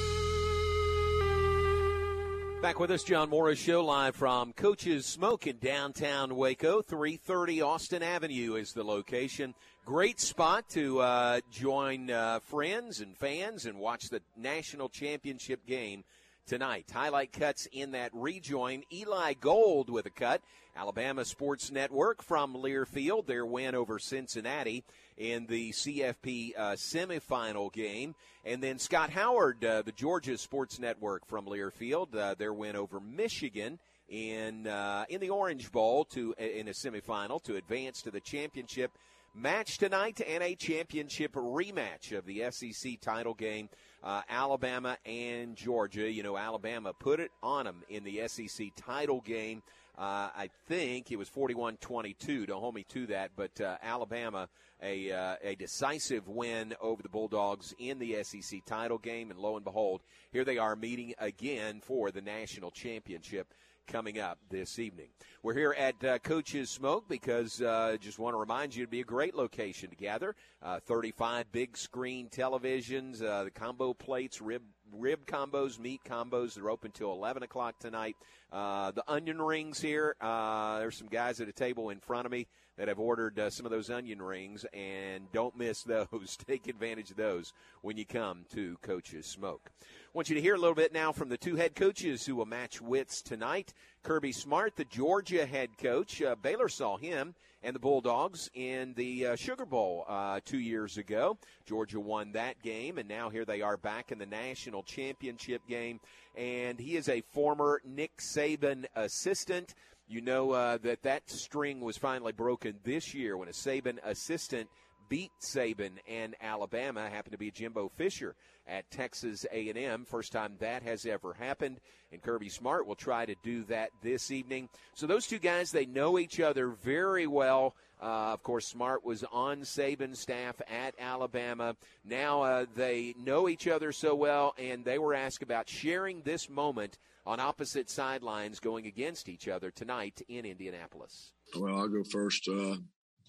Back 2.61 2.79
with 2.79 2.89
us, 2.89 3.03
John 3.03 3.29
Morris 3.29 3.59
Show, 3.59 3.83
live 3.83 4.15
from 4.15 4.53
Coach's 4.53 5.05
Smoke 5.05 5.45
in 5.45 5.57
downtown 5.57 6.35
Waco. 6.35 6.81
330 6.81 7.61
Austin 7.61 8.01
Avenue 8.01 8.55
is 8.55 8.71
the 8.71 8.83
location. 8.83 9.53
Great 9.85 10.19
spot 10.19 10.67
to 10.69 10.99
uh, 11.01 11.41
join 11.51 12.09
uh, 12.09 12.39
friends 12.39 13.01
and 13.01 13.15
fans 13.17 13.65
and 13.65 13.77
watch 13.77 14.09
the 14.09 14.21
national 14.35 14.89
championship 14.89 15.65
game 15.67 16.03
tonight. 16.45 16.89
Highlight 16.93 17.33
cuts 17.33 17.67
in 17.71 17.91
that 17.91 18.11
rejoin. 18.13 18.83
Eli 18.91 19.33
Gold 19.33 19.89
with 19.89 20.05
a 20.05 20.09
cut. 20.09 20.41
Alabama 20.75 21.23
Sports 21.23 21.71
Network 21.71 22.21
from 22.21 22.53
Learfield, 22.53 23.25
their 23.25 23.45
win 23.45 23.75
over 23.75 23.97
Cincinnati 23.97 24.83
in 25.17 25.45
the 25.45 25.71
CFP 25.71 26.51
uh, 26.57 26.71
semifinal 26.73 27.71
game. 27.71 28.13
And 28.43 28.61
then 28.61 28.77
Scott 28.77 29.09
Howard, 29.11 29.63
uh, 29.63 29.81
the 29.83 29.93
Georgia 29.93 30.37
Sports 30.37 30.77
Network 30.77 31.25
from 31.25 31.45
Learfield, 31.45 32.13
uh, 32.13 32.35
their 32.35 32.53
win 32.53 32.75
over 32.75 32.99
Michigan 32.99 33.79
in 34.09 34.67
uh, 34.67 35.05
in 35.09 35.21
the 35.21 35.29
Orange 35.29 35.71
Bowl 35.71 36.05
to 36.05 36.35
in 36.37 36.67
a 36.67 36.71
semifinal 36.71 37.41
to 37.43 37.55
advance 37.55 38.01
to 38.01 38.11
the 38.11 38.19
championship. 38.19 38.91
Match 39.35 39.77
tonight 39.77 40.21
and 40.25 40.41
a 40.41 40.55
championship 40.55 41.33
rematch 41.33 42.17
of 42.17 42.25
the 42.25 42.43
SEC 42.51 42.99
title 43.01 43.33
game. 43.33 43.69
Uh, 44.03 44.21
Alabama 44.29 44.97
and 45.05 45.55
Georgia. 45.55 46.09
You 46.09 46.23
know, 46.23 46.37
Alabama 46.37 46.93
put 46.93 47.19
it 47.19 47.31
on 47.43 47.65
them 47.65 47.83
in 47.89 48.03
the 48.03 48.21
SEC 48.27 48.67
title 48.75 49.21
game. 49.21 49.61
Uh, 49.97 50.29
I 50.35 50.49
think 50.67 51.11
it 51.11 51.17
was 51.17 51.29
41 51.29 51.77
22. 51.77 52.45
Don't 52.45 52.59
hold 52.59 52.75
me 52.75 52.85
to 52.89 53.07
that, 53.07 53.31
but 53.35 53.59
uh, 53.61 53.77
Alabama, 53.81 54.49
a, 54.81 55.11
uh, 55.11 55.35
a 55.41 55.55
decisive 55.55 56.27
win 56.27 56.75
over 56.81 57.01
the 57.01 57.09
Bulldogs 57.09 57.73
in 57.79 57.99
the 57.99 58.23
SEC 58.23 58.63
title 58.65 58.97
game. 58.97 59.31
And 59.31 59.39
lo 59.39 59.55
and 59.55 59.65
behold, 59.65 60.01
here 60.31 60.45
they 60.45 60.57
are 60.57 60.75
meeting 60.75 61.13
again 61.17 61.81
for 61.81 62.11
the 62.11 62.21
national 62.21 62.71
championship 62.71 63.53
coming 63.87 64.19
up 64.19 64.39
this 64.49 64.79
evening. 64.79 65.07
We're 65.43 65.53
here 65.53 65.75
at 65.77 66.03
uh, 66.03 66.19
Coach's 66.19 66.69
Smoke 66.69 67.07
because 67.07 67.61
uh, 67.61 67.97
just 67.99 68.19
want 68.19 68.33
to 68.33 68.39
remind 68.39 68.75
you 68.75 68.83
it'd 68.83 68.89
be 68.89 69.01
a 69.01 69.05
great 69.05 69.35
location 69.35 69.89
to 69.89 69.95
gather. 69.95 70.35
Uh, 70.61 70.79
35 70.79 71.51
big 71.51 71.77
screen 71.77 72.29
televisions, 72.29 73.23
uh, 73.23 73.43
the 73.43 73.51
combo 73.51 73.93
plates, 73.93 74.41
rib 74.41 74.63
rib 74.91 75.25
combos, 75.25 75.79
meat 75.79 76.01
combos. 76.07 76.55
They're 76.55 76.69
open 76.69 76.91
till 76.91 77.11
11 77.11 77.43
o'clock 77.43 77.79
tonight. 77.79 78.15
Uh, 78.51 78.91
the 78.91 79.03
onion 79.07 79.41
rings 79.41 79.79
here. 79.79 80.15
Uh, 80.21 80.79
there's 80.79 80.97
some 80.97 81.07
guys 81.07 81.39
at 81.41 81.47
a 81.47 81.53
table 81.53 81.89
in 81.89 81.99
front 81.99 82.25
of 82.25 82.31
me 82.31 82.47
that 82.77 82.87
have 82.87 82.99
ordered 82.99 83.39
uh, 83.39 83.49
some 83.49 83.65
of 83.65 83.71
those 83.71 83.89
onion 83.89 84.21
rings, 84.21 84.65
and 84.73 85.31
don't 85.31 85.57
miss 85.57 85.83
those. 85.83 86.37
Take 86.47 86.67
advantage 86.67 87.11
of 87.11 87.17
those 87.17 87.53
when 87.81 87.97
you 87.97 88.05
come 88.05 88.45
to 88.53 88.77
Coach's 88.81 89.25
Smoke 89.25 89.71
want 90.15 90.29
you 90.29 90.35
to 90.35 90.41
hear 90.41 90.55
a 90.55 90.57
little 90.57 90.75
bit 90.75 90.93
now 90.93 91.11
from 91.11 91.27
the 91.27 91.35
two 91.35 91.57
head 91.57 91.75
coaches 91.75 92.25
who 92.25 92.37
will 92.37 92.45
match 92.45 92.79
wits 92.79 93.21
tonight. 93.21 93.73
Kirby 94.01 94.31
Smart, 94.31 94.77
the 94.77 94.85
Georgia 94.85 95.45
head 95.45 95.77
coach. 95.77 96.21
Uh, 96.21 96.35
Baylor 96.41 96.69
saw 96.69 96.95
him 96.95 97.35
and 97.61 97.75
the 97.75 97.81
Bulldogs 97.81 98.49
in 98.53 98.93
the 98.93 99.27
uh, 99.27 99.35
Sugar 99.35 99.65
Bowl 99.65 100.05
uh, 100.07 100.39
two 100.45 100.59
years 100.59 100.95
ago. 100.95 101.37
Georgia 101.65 101.99
won 101.99 102.31
that 102.31 102.63
game, 102.63 102.97
and 102.97 103.09
now 103.09 103.29
here 103.29 103.43
they 103.43 103.61
are 103.61 103.75
back 103.75 104.13
in 104.13 104.17
the 104.17 104.25
national 104.25 104.83
championship 104.83 105.61
game. 105.67 105.99
And 106.37 106.79
he 106.79 106.95
is 106.95 107.09
a 107.09 107.19
former 107.33 107.81
Nick 107.83 108.11
Saban 108.19 108.85
assistant. 108.95 109.75
You 110.07 110.21
know 110.21 110.51
uh, 110.51 110.77
that 110.77 111.01
that 111.01 111.29
string 111.29 111.81
was 111.81 111.97
finally 111.97 112.31
broken 112.31 112.75
this 112.85 113.13
year 113.13 113.35
when 113.35 113.49
a 113.49 113.51
Saban 113.51 113.97
assistant 114.01 114.69
beat 115.09 115.31
Saban 115.41 115.91
and 116.07 116.35
Alabama. 116.41 117.09
Happened 117.09 117.33
to 117.33 117.37
be 117.37 117.51
Jimbo 117.51 117.89
Fisher 117.95 118.35
at 118.67 118.89
Texas 118.91 119.45
A&M. 119.51 120.05
First 120.05 120.31
time 120.31 120.55
that 120.59 120.83
has 120.83 121.05
ever 121.05 121.33
happened, 121.33 121.79
and 122.11 122.21
Kirby 122.21 122.49
Smart 122.49 122.87
will 122.87 122.95
try 122.95 123.25
to 123.25 123.35
do 123.43 123.63
that 123.65 123.91
this 124.01 124.31
evening. 124.31 124.69
So 124.93 125.07
those 125.07 125.27
two 125.27 125.39
guys, 125.39 125.71
they 125.71 125.85
know 125.85 126.17
each 126.17 126.39
other 126.39 126.69
very 126.69 127.27
well. 127.27 127.75
Uh, 128.01 128.33
of 128.33 128.43
course, 128.43 128.67
Smart 128.67 129.05
was 129.05 129.23
on 129.31 129.61
Saban's 129.61 130.19
staff 130.19 130.61
at 130.69 130.95
Alabama. 130.99 131.75
Now 132.03 132.41
uh, 132.41 132.65
they 132.75 133.13
know 133.17 133.47
each 133.47 133.67
other 133.67 133.91
so 133.91 134.15
well, 134.15 134.53
and 134.57 134.83
they 134.83 134.99
were 134.99 135.13
asked 135.13 135.43
about 135.43 135.69
sharing 135.69 136.21
this 136.21 136.49
moment 136.49 136.97
on 137.25 137.39
opposite 137.39 137.89
sidelines 137.89 138.59
going 138.59 138.85
against 138.85 139.29
each 139.29 139.47
other 139.47 139.71
tonight 139.71 140.21
in 140.27 140.45
Indianapolis. 140.45 141.31
Well, 141.57 141.75
I'll 141.75 141.87
go 141.87 142.03
first. 142.03 142.47
Uh, 142.47 142.77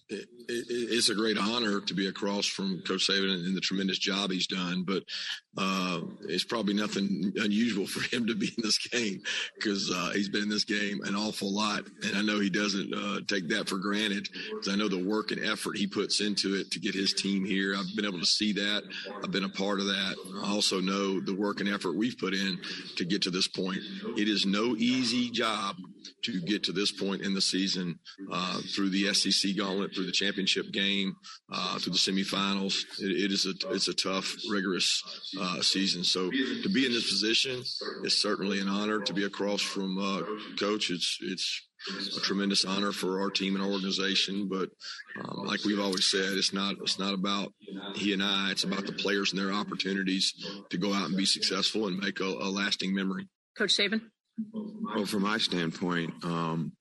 it, 0.09 0.29
it, 0.49 0.66
it's 0.69 1.09
a 1.09 1.14
great 1.14 1.38
honor 1.38 1.81
to 1.81 1.95
be 1.95 2.07
across 2.07 2.47
from 2.47 2.83
Coach 2.87 3.09
Saban 3.09 3.45
and 3.45 3.57
the 3.57 3.61
tremendous 3.61 3.99
job 3.99 4.31
he's 4.31 4.47
done. 4.47 4.85
But 4.87 5.03
uh, 5.59 6.01
it's 6.29 6.45
probably 6.45 6.75
nothing 6.75 7.33
unusual 7.37 7.87
for 7.87 8.03
him 8.14 8.27
to 8.27 8.35
be 8.35 8.47
in 8.47 8.62
this 8.62 8.79
game 8.79 9.23
because 9.55 9.90
uh, 9.90 10.11
he's 10.14 10.29
been 10.29 10.45
in 10.45 10.49
this 10.49 10.64
game 10.64 11.01
an 11.05 11.14
awful 11.14 11.53
lot, 11.53 11.85
and 12.05 12.16
I 12.16 12.23
know 12.23 12.38
he 12.38 12.51
doesn't 12.51 12.95
uh, 12.95 13.21
take 13.27 13.49
that 13.49 13.69
for 13.69 13.79
granted. 13.79 14.29
Because 14.51 14.73
I 14.73 14.77
know 14.77 14.88
the 14.88 15.05
work 15.05 15.31
and 15.31 15.45
effort 15.45 15.77
he 15.77 15.87
puts 15.87 16.21
into 16.21 16.55
it 16.55 16.71
to 16.73 16.81
get 16.81 16.95
his 16.95 17.12
team 17.12 17.45
here. 17.45 17.75
I've 17.77 17.95
been 17.97 18.07
able 18.07 18.21
to 18.21 18.27
see 18.27 18.53
that. 18.55 18.83
I've 19.23 19.33
been 19.33 19.45
a 19.45 19.49
part 19.49 19.81
of 19.81 19.87
that. 19.87 20.16
I 20.42 20.53
also 20.53 20.81
know 20.81 21.21
the 21.21 21.35
work 21.35 21.61
and 21.61 21.69
effort 21.69 21.97
we've 21.97 22.19
put 22.19 22.35
in 22.35 22.59
to 22.97 23.05
get 23.05 23.23
to 23.23 23.31
this 23.31 23.49
point. 23.49 23.79
It 24.16 24.29
is 24.29 24.47
no 24.47 24.77
easy 24.77 25.31
job 25.31 25.77
to 26.23 26.40
get 26.40 26.62
to 26.64 26.73
this 26.73 26.92
point 26.92 27.23
in 27.23 27.35
the 27.35 27.40
season 27.40 27.99
uh, 28.33 28.61
through 28.75 28.90
the 28.90 29.12
SEC 29.14 29.57
gauntlet, 29.57 29.95
through 29.95 30.07
the 30.07 30.12
championship 30.12 30.73
game, 30.73 31.14
uh, 31.53 31.79
through 31.79 31.92
the 31.92 31.99
semifinals. 31.99 32.85
It, 33.01 33.25
it 33.25 33.33
is 33.33 33.47
a 33.47 33.73
it's 33.73 33.88
a 33.88 33.95
tough, 33.95 34.35
rigorous 34.51 35.03
uh, 35.40 35.61
season. 35.62 36.05
So 36.05 36.31
to 36.31 36.69
be 36.73 36.87
in 36.87 36.92
this 36.92 37.09
position 37.09 37.62
is 38.05 38.21
certainly 38.21 38.61
an 38.61 38.69
honor. 38.69 39.01
To 39.01 39.12
be 39.12 39.25
across 39.25 39.62
from 39.62 39.99
uh, 39.99 40.23
coach, 40.59 40.90
it's 40.90 41.19
it's 41.21 41.62
a 42.16 42.21
tremendous 42.21 42.64
honor 42.64 42.92
for 42.92 43.21
our 43.21 43.31
team 43.31 43.55
and 43.55 43.64
our 43.64 43.71
organization. 43.71 44.49
But 44.49 44.71
um, 45.21 45.47
like 45.47 45.64
we've 45.64 45.81
always 45.81 46.07
said, 46.07 46.33
it's 46.33 46.53
not 46.53 46.77
it's 46.81 46.99
not 46.99 47.14
about 47.14 47.53
he 47.95 48.12
and 48.12 48.23
I. 48.23 48.51
It's 48.51 48.64
about 48.64 48.87
the 48.87 48.92
players 48.92 49.33
and 49.33 49.40
their 49.40 49.53
opportunities 49.53 50.33
to 50.71 50.79
go 50.79 50.92
out 50.92 51.09
and 51.09 51.16
be 51.16 51.27
successful 51.27 51.87
and 51.87 51.99
make 51.99 52.21
a, 52.21 52.25
a 52.25 52.51
lasting 52.51 52.95
memory. 52.95 53.29
Coach 53.57 53.77
Saban. 53.77 54.03
Well, 54.94 55.07
from 55.07 55.22
my 55.22 55.38
standpoint, 55.38 56.12
um, 56.25 56.72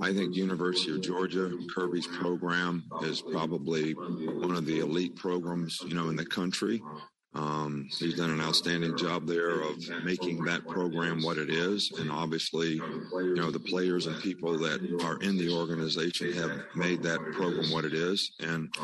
I 0.00 0.12
think 0.12 0.36
University 0.36 0.92
of 0.92 1.02
Georgia 1.02 1.50
Kirby's 1.74 2.06
program 2.06 2.84
is 3.02 3.20
probably 3.20 3.92
one 3.92 4.54
of 4.54 4.66
the 4.66 4.78
elite 4.80 5.16
programs, 5.16 5.80
you 5.84 5.94
know, 5.94 6.08
in 6.08 6.16
the 6.16 6.24
country. 6.24 6.80
Um, 7.38 7.88
he's 7.90 8.14
done 8.14 8.30
an 8.30 8.40
outstanding 8.40 8.96
job 8.96 9.26
there 9.26 9.60
of 9.60 9.76
making 10.04 10.42
that 10.44 10.66
program 10.66 11.22
what 11.22 11.38
it 11.38 11.50
is. 11.50 11.92
And 11.98 12.10
obviously, 12.10 12.74
you 13.12 13.34
know, 13.36 13.52
the 13.52 13.60
players 13.60 14.06
and 14.06 14.20
people 14.20 14.58
that 14.58 14.80
are 15.04 15.18
in 15.22 15.36
the 15.36 15.54
organization 15.54 16.32
have 16.32 16.50
made 16.74 17.02
that 17.04 17.20
program 17.32 17.70
what 17.70 17.84
it 17.84 17.94
is. 17.94 18.32
And 18.40 18.74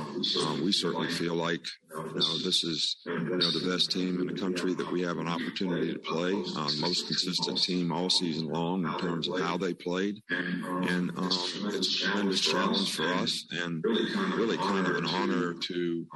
um, 0.42 0.64
we 0.64 0.70
certainly 0.70 1.08
feel 1.08 1.34
like, 1.34 1.66
you 1.96 2.04
know, 2.14 2.38
this 2.38 2.62
is, 2.64 2.96
you 3.06 3.18
know, 3.18 3.50
the 3.50 3.68
best 3.70 3.90
team 3.90 4.20
in 4.20 4.26
the 4.28 4.40
country 4.40 4.74
that 4.74 4.90
we 4.90 5.02
have 5.02 5.18
an 5.18 5.28
opportunity 5.28 5.92
to 5.92 5.98
play. 5.98 6.32
Um, 6.32 6.80
most 6.80 7.06
consistent 7.06 7.60
team 7.60 7.90
all 7.90 8.10
season 8.10 8.48
long 8.48 8.84
in 8.84 8.98
terms 8.98 9.28
of 9.28 9.40
how 9.40 9.56
they 9.56 9.74
played. 9.74 10.20
And 10.28 11.10
um, 11.16 11.30
it's 11.66 12.02
a 12.02 12.06
tremendous 12.06 12.40
challenge 12.40 12.94
for 12.94 13.06
us 13.14 13.46
and 13.50 13.82
really 13.84 14.58
kind 14.58 14.86
of 14.86 14.96
an 14.96 15.06
honor 15.06 15.54
to 15.54 16.06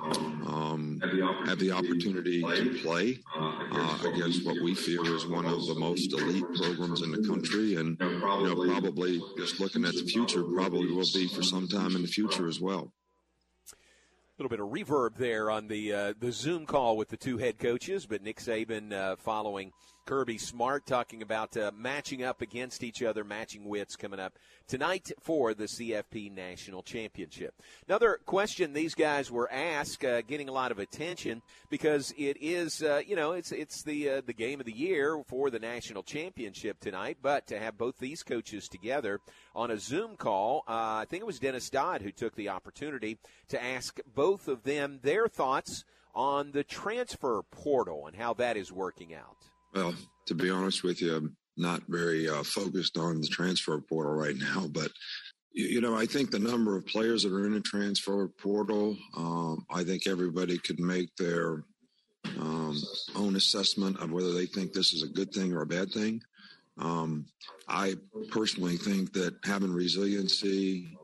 um, 0.46 1.01
have 1.46 1.59
the 1.59 1.72
opportunity 1.72 2.28
opportunity 2.29 2.71
to 2.71 2.83
play 2.83 3.19
uh, 3.37 3.99
against 4.12 4.45
what 4.45 4.61
we 4.62 4.75
feel 4.75 5.07
is 5.14 5.27
one 5.27 5.47
of 5.47 5.67
the 5.67 5.75
most 5.75 6.12
elite 6.12 6.45
programs 6.57 7.03
in 7.03 7.11
the 7.11 7.27
country, 7.27 7.77
and 7.77 7.99
you 8.01 8.21
know 8.21 8.55
probably 8.55 9.21
just 9.37 9.61
looking 9.61 9.85
at 9.85 9.95
the 9.95 10.05
future, 10.05 10.43
probably 10.43 10.93
will 10.93 11.05
be 11.14 11.29
for 11.29 11.43
some 11.43 11.69
time 11.69 11.97
in 11.97 12.03
the 12.03 12.09
future 12.09 12.47
as 12.47 12.61
well. 12.61 12.93
A 13.73 14.43
little 14.43 14.51
bit 14.51 14.61
of 14.61 14.69
reverb 14.69 15.17
there 15.17 15.51
on 15.51 15.67
the 15.69 15.93
uh, 15.93 16.14
the 16.19 16.31
Zoom 16.31 16.67
call 16.67 16.97
with 16.97 17.09
the 17.09 17.17
two 17.17 17.38
head 17.38 17.59
coaches, 17.59 18.07
but 18.07 18.23
Nick 18.23 18.38
Saban 18.38 18.93
uh, 18.93 19.17
following 19.17 19.73
Kirby 20.09 20.38
Smart 20.38 20.87
talking 20.87 21.21
about 21.21 21.55
uh, 21.55 21.71
matching 21.77 22.25
up 22.25 22.40
against 22.40 22.83
each 22.83 23.03
other, 23.03 23.25
matching 23.25 23.66
wits 23.68 23.94
coming 23.94 24.18
up 24.18 24.38
tonight 24.66 25.12
for 25.21 25.53
the 25.53 25.66
CFP 25.66 26.35
National 26.35 26.83
Championship. 26.83 27.53
Another 27.87 28.18
question 28.25 28.73
these 28.73 28.94
guys 28.94 29.31
were 29.31 29.53
asked, 29.53 30.03
uh, 30.07 30.23
getting 30.23 30.49
a 30.49 30.53
lot 30.53 30.73
of 30.73 30.79
attention 30.79 31.42
because 31.68 32.14
it 32.16 32.38
is, 32.40 32.83
uh, 32.83 33.03
you 33.07 33.16
know, 33.16 33.33
it's 33.33 33.53
it's 33.53 33.83
the 33.83 34.09
uh, 34.09 34.23
the 34.25 34.33
game 34.33 34.61
of 34.61 34.64
the 34.64 34.73
year 34.73 35.23
for 35.27 35.51
the 35.51 35.59
national 35.59 36.03
championship 36.03 36.81
tonight. 36.81 37.18
But 37.21 37.47
to 37.49 37.59
have 37.59 37.77
both 37.77 37.99
these 37.99 38.23
coaches 38.23 38.66
together 38.66 39.21
on 39.55 39.71
a 39.71 39.77
Zoom 39.77 40.16
call, 40.16 40.64
uh, 40.66 41.03
I 41.03 41.07
think 41.07 41.21
it 41.21 41.27
was 41.27 41.38
Dennis 41.38 41.68
Dodd 41.68 42.01
who 42.01 42.12
took 42.12 42.35
the 42.35 42.49
opportunity 42.49 43.18
to 43.49 43.62
ask 43.62 44.01
both 44.14 44.49
of 44.49 44.62
them 44.62 45.01
their 45.03 45.29
thoughts 45.29 45.85
on 46.14 46.53
the 46.53 46.64
transfer 46.64 47.42
portal 47.51 48.07
and 48.07 48.16
how 48.16 48.33
that 48.33 48.57
is 48.57 48.73
working 48.73 49.12
out. 49.12 49.51
Well, 49.74 49.94
to 50.26 50.35
be 50.35 50.50
honest 50.50 50.83
with 50.83 51.00
you, 51.00 51.16
I'm 51.16 51.37
not 51.57 51.83
very 51.88 52.28
uh, 52.28 52.42
focused 52.42 52.96
on 52.96 53.20
the 53.20 53.28
transfer 53.28 53.81
portal 53.81 54.12
right 54.12 54.37
now, 54.37 54.66
but 54.68 54.90
you 55.52 55.81
know, 55.81 55.96
I 55.96 56.07
think 56.07 56.31
the 56.31 56.38
number 56.38 56.76
of 56.76 56.87
players 56.87 57.24
that 57.24 57.33
are 57.33 57.46
in 57.46 57.54
the 57.54 57.61
transfer 57.61 58.28
portal, 58.28 58.96
um, 59.16 59.66
I 59.70 59.83
think 59.83 60.07
everybody 60.07 60.57
could 60.59 60.78
make 60.78 61.14
their 61.16 61.64
um, 62.38 62.81
own 63.16 63.35
assessment 63.35 63.98
of 64.00 64.12
whether 64.12 64.33
they 64.33 64.46
think 64.46 64.72
this 64.72 64.92
is 64.92 65.02
a 65.02 65.09
good 65.09 65.33
thing 65.33 65.52
or 65.52 65.62
a 65.62 65.66
bad 65.66 65.90
thing. 65.90 66.22
Um, 66.78 67.26
I 67.66 67.96
personally 68.31 68.77
think 68.77 69.12
that 69.14 69.35
having 69.44 69.73
resiliency, 69.73 70.96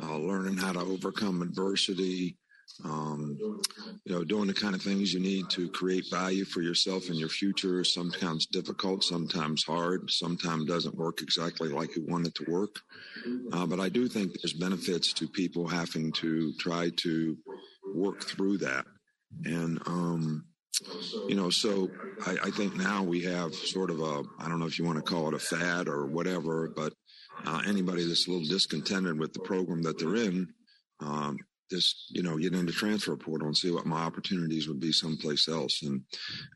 uh, 0.00 0.16
learning 0.16 0.58
how 0.58 0.72
to 0.72 0.80
overcome 0.80 1.42
adversity, 1.42 2.36
um, 2.84 3.38
you 4.04 4.14
know, 4.14 4.24
doing 4.24 4.46
the 4.46 4.54
kind 4.54 4.74
of 4.74 4.82
things 4.82 5.12
you 5.12 5.20
need 5.20 5.48
to 5.50 5.68
create 5.70 6.10
value 6.10 6.44
for 6.44 6.60
yourself 6.60 7.08
and 7.08 7.18
your 7.18 7.28
future. 7.28 7.84
Sometimes 7.84 8.46
difficult, 8.46 9.04
sometimes 9.04 9.64
hard, 9.64 10.10
sometimes 10.10 10.66
doesn't 10.66 10.96
work 10.96 11.22
exactly 11.22 11.68
like 11.68 11.96
you 11.96 12.04
want 12.06 12.26
it 12.26 12.34
to 12.36 12.50
work. 12.50 12.80
Uh, 13.52 13.66
but 13.66 13.80
I 13.80 13.88
do 13.88 14.08
think 14.08 14.32
there's 14.32 14.52
benefits 14.52 15.12
to 15.14 15.28
people 15.28 15.66
having 15.66 16.12
to 16.12 16.52
try 16.58 16.90
to 16.96 17.36
work 17.94 18.22
through 18.24 18.58
that. 18.58 18.84
And, 19.44 19.80
um, 19.86 20.44
you 21.28 21.34
know, 21.34 21.50
so 21.50 21.90
I, 22.26 22.36
I, 22.44 22.50
think 22.50 22.76
now 22.76 23.02
we 23.02 23.22
have 23.22 23.54
sort 23.54 23.90
of 23.90 24.00
a, 24.00 24.22
I 24.38 24.48
don't 24.48 24.60
know 24.60 24.66
if 24.66 24.78
you 24.78 24.84
want 24.84 24.98
to 24.98 25.10
call 25.10 25.28
it 25.28 25.34
a 25.34 25.38
fad 25.38 25.88
or 25.88 26.06
whatever, 26.06 26.70
but 26.74 26.92
uh, 27.46 27.62
anybody 27.66 28.06
that's 28.06 28.26
a 28.26 28.30
little 28.30 28.46
discontented 28.46 29.18
with 29.18 29.32
the 29.32 29.40
program 29.40 29.82
that 29.82 29.98
they're 29.98 30.16
in, 30.16 30.48
um, 31.00 31.38
just 31.70 32.06
you 32.10 32.22
know 32.22 32.38
get 32.38 32.54
into 32.54 32.72
transfer 32.72 33.16
portal 33.16 33.46
and 33.46 33.56
see 33.56 33.70
what 33.70 33.86
my 33.86 34.00
opportunities 34.00 34.68
would 34.68 34.80
be 34.80 34.92
someplace 34.92 35.48
else. 35.48 35.82
And 35.82 36.02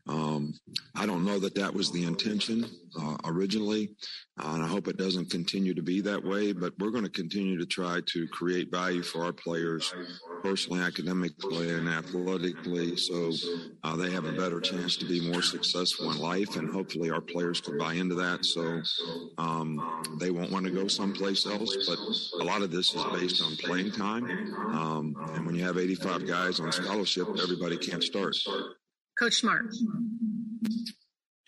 um, 0.07 0.53
i 0.95 1.05
don't 1.05 1.25
know 1.25 1.39
that 1.39 1.55
that 1.55 1.73
was 1.73 1.91
the 1.91 2.03
intention 2.03 2.65
uh, 2.99 3.15
originally 3.25 3.95
uh, 4.41 4.51
and 4.53 4.63
i 4.63 4.67
hope 4.67 4.87
it 4.87 4.97
doesn't 4.97 5.29
continue 5.29 5.73
to 5.73 5.81
be 5.81 6.01
that 6.01 6.23
way 6.23 6.51
but 6.51 6.73
we're 6.79 6.91
going 6.91 7.03
to 7.03 7.09
continue 7.09 7.57
to 7.57 7.65
try 7.65 7.99
to 8.05 8.27
create 8.27 8.71
value 8.71 9.03
for 9.03 9.23
our 9.23 9.33
players 9.33 9.93
personally 10.43 10.81
academically 10.81 11.69
and 11.69 11.87
athletically 11.87 12.95
so 12.95 13.31
uh, 13.83 13.95
they 13.95 14.09
have 14.09 14.25
a 14.25 14.31
better 14.31 14.59
chance 14.59 14.97
to 14.97 15.05
be 15.05 15.29
more 15.31 15.41
successful 15.41 16.11
in 16.11 16.17
life 16.19 16.55
and 16.55 16.69
hopefully 16.69 17.11
our 17.11 17.21
players 17.21 17.61
can 17.61 17.77
buy 17.77 17.93
into 17.93 18.15
that 18.15 18.43
so 18.43 18.81
um, 19.37 20.03
they 20.19 20.31
won't 20.31 20.51
want 20.51 20.65
to 20.65 20.71
go 20.71 20.87
someplace 20.87 21.45
else 21.45 21.77
but 21.87 22.41
a 22.41 22.45
lot 22.45 22.61
of 22.61 22.71
this 22.71 22.93
is 22.93 23.03
based 23.13 23.41
on 23.41 23.55
playing 23.57 23.91
time 23.91 24.25
um, 24.71 25.15
and 25.33 25.45
when 25.45 25.55
you 25.55 25.63
have 25.63 25.77
85 25.77 26.27
guys 26.27 26.59
on 26.59 26.71
scholarship, 26.71 27.27
everybody 27.41 27.77
can't 27.77 28.03
start. 28.03 28.35
Coach 29.19 29.35
Smart. 29.35 29.65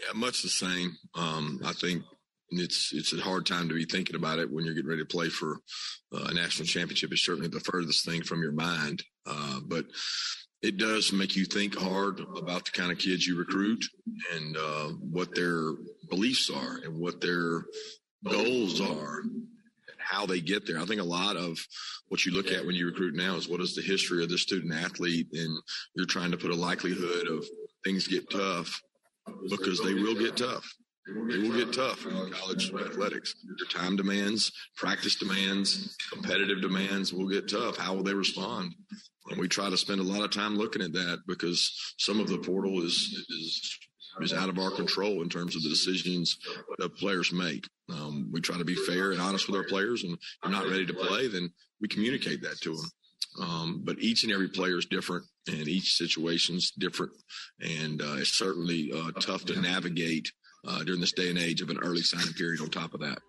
Yeah, 0.03 0.13
much 0.15 0.41
the 0.41 0.49
same. 0.49 0.97
Um, 1.15 1.61
I 1.63 1.73
think 1.73 2.03
it's 2.49 2.91
it's 2.93 3.13
a 3.13 3.21
hard 3.21 3.45
time 3.45 3.69
to 3.69 3.75
be 3.75 3.85
thinking 3.85 4.15
about 4.15 4.39
it 4.39 4.51
when 4.51 4.65
you're 4.65 4.73
getting 4.73 4.89
ready 4.89 5.01
to 5.01 5.07
play 5.07 5.29
for 5.29 5.59
uh, 6.13 6.25
a 6.25 6.33
national 6.33 6.67
championship. 6.67 7.11
It's 7.11 7.25
certainly 7.25 7.47
the 7.47 7.59
furthest 7.59 8.05
thing 8.05 8.23
from 8.23 8.41
your 8.41 8.51
mind, 8.51 9.03
uh, 9.25 9.59
but 9.65 9.85
it 10.61 10.77
does 10.77 11.11
make 11.11 11.35
you 11.35 11.45
think 11.45 11.75
hard 11.75 12.21
about 12.37 12.65
the 12.65 12.71
kind 12.71 12.91
of 12.91 12.97
kids 12.97 13.25
you 13.25 13.37
recruit 13.37 13.83
and 14.33 14.57
uh, 14.57 14.89
what 14.99 15.35
their 15.35 15.73
beliefs 16.09 16.49
are 16.49 16.77
and 16.83 16.99
what 16.99 17.21
their 17.21 17.65
goals 18.23 18.79
are 18.79 19.23
how 20.03 20.25
they 20.25 20.41
get 20.41 20.67
there. 20.67 20.79
I 20.79 20.85
think 20.85 21.01
a 21.01 21.05
lot 21.05 21.37
of 21.37 21.57
what 22.09 22.25
you 22.25 22.33
look 22.33 22.51
at 22.51 22.65
when 22.65 22.75
you 22.75 22.85
recruit 22.85 23.15
now 23.15 23.35
is 23.35 23.47
what 23.47 23.61
is 23.61 23.73
the 23.73 23.81
history 23.81 24.21
of 24.21 24.29
the 24.29 24.37
student 24.37 24.73
athlete, 24.73 25.27
and 25.33 25.57
you're 25.95 26.05
trying 26.05 26.31
to 26.31 26.37
put 26.37 26.51
a 26.51 26.55
likelihood 26.55 27.27
of 27.27 27.45
things 27.83 28.07
get 28.07 28.29
tough 28.29 28.81
because 29.49 29.79
they 29.81 29.93
will 29.93 30.15
get 30.15 30.37
tough. 30.37 30.73
They 31.05 31.37
will 31.37 31.55
get 31.55 31.73
tough 31.73 32.05
in 32.05 32.31
college 32.31 32.73
athletics. 32.73 33.35
Their 33.43 33.81
time 33.81 33.97
demands, 33.97 34.51
practice 34.77 35.15
demands, 35.15 35.97
competitive 36.11 36.61
demands 36.61 37.13
will 37.13 37.27
get 37.27 37.49
tough. 37.49 37.77
How 37.77 37.93
will 37.93 38.03
they 38.03 38.13
respond? 38.13 38.73
And 39.29 39.39
we 39.39 39.47
try 39.47 39.69
to 39.69 39.77
spend 39.77 39.99
a 39.99 40.03
lot 40.03 40.23
of 40.23 40.31
time 40.31 40.57
looking 40.57 40.81
at 40.81 40.93
that 40.93 41.23
because 41.27 41.71
some 41.97 42.19
of 42.19 42.27
the 42.27 42.37
portal 42.37 42.83
is 42.83 42.95
is 43.29 43.79
is 44.21 44.33
out 44.33 44.49
of 44.49 44.59
our 44.59 44.71
control 44.71 45.23
in 45.23 45.29
terms 45.29 45.55
of 45.55 45.63
the 45.63 45.69
decisions 45.69 46.37
that 46.77 46.95
players 46.97 47.33
make. 47.33 47.67
Um, 47.89 48.29
we 48.31 48.41
try 48.41 48.57
to 48.57 48.65
be 48.65 48.75
fair 48.75 49.11
and 49.11 49.19
honest 49.19 49.47
with 49.47 49.57
our 49.57 49.67
players, 49.67 50.03
and 50.03 50.13
if 50.13 50.19
they're 50.41 50.51
not 50.51 50.69
ready 50.69 50.85
to 50.85 50.93
play, 50.93 51.27
then 51.27 51.51
we 51.81 51.87
communicate 51.87 52.41
that 52.43 52.61
to 52.61 52.75
them. 52.75 52.89
Um, 53.39 53.81
but 53.83 53.99
each 53.99 54.23
and 54.23 54.31
every 54.31 54.49
player 54.49 54.77
is 54.77 54.85
different, 54.85 55.25
and 55.47 55.67
each 55.67 55.95
situation 55.95 56.55
is 56.55 56.71
different, 56.77 57.13
and 57.59 58.01
uh, 58.01 58.15
it's 58.17 58.37
certainly 58.37 58.91
uh, 58.93 59.11
tough 59.19 59.45
to 59.45 59.59
navigate 59.59 60.31
uh, 60.67 60.83
during 60.83 61.01
this 61.01 61.13
day 61.13 61.29
and 61.29 61.39
age 61.39 61.61
of 61.61 61.69
an 61.69 61.79
early 61.79 62.03
signing 62.03 62.33
period. 62.33 62.61
On 62.61 62.69
top 62.69 62.93
of 62.93 62.99
that. 63.01 63.19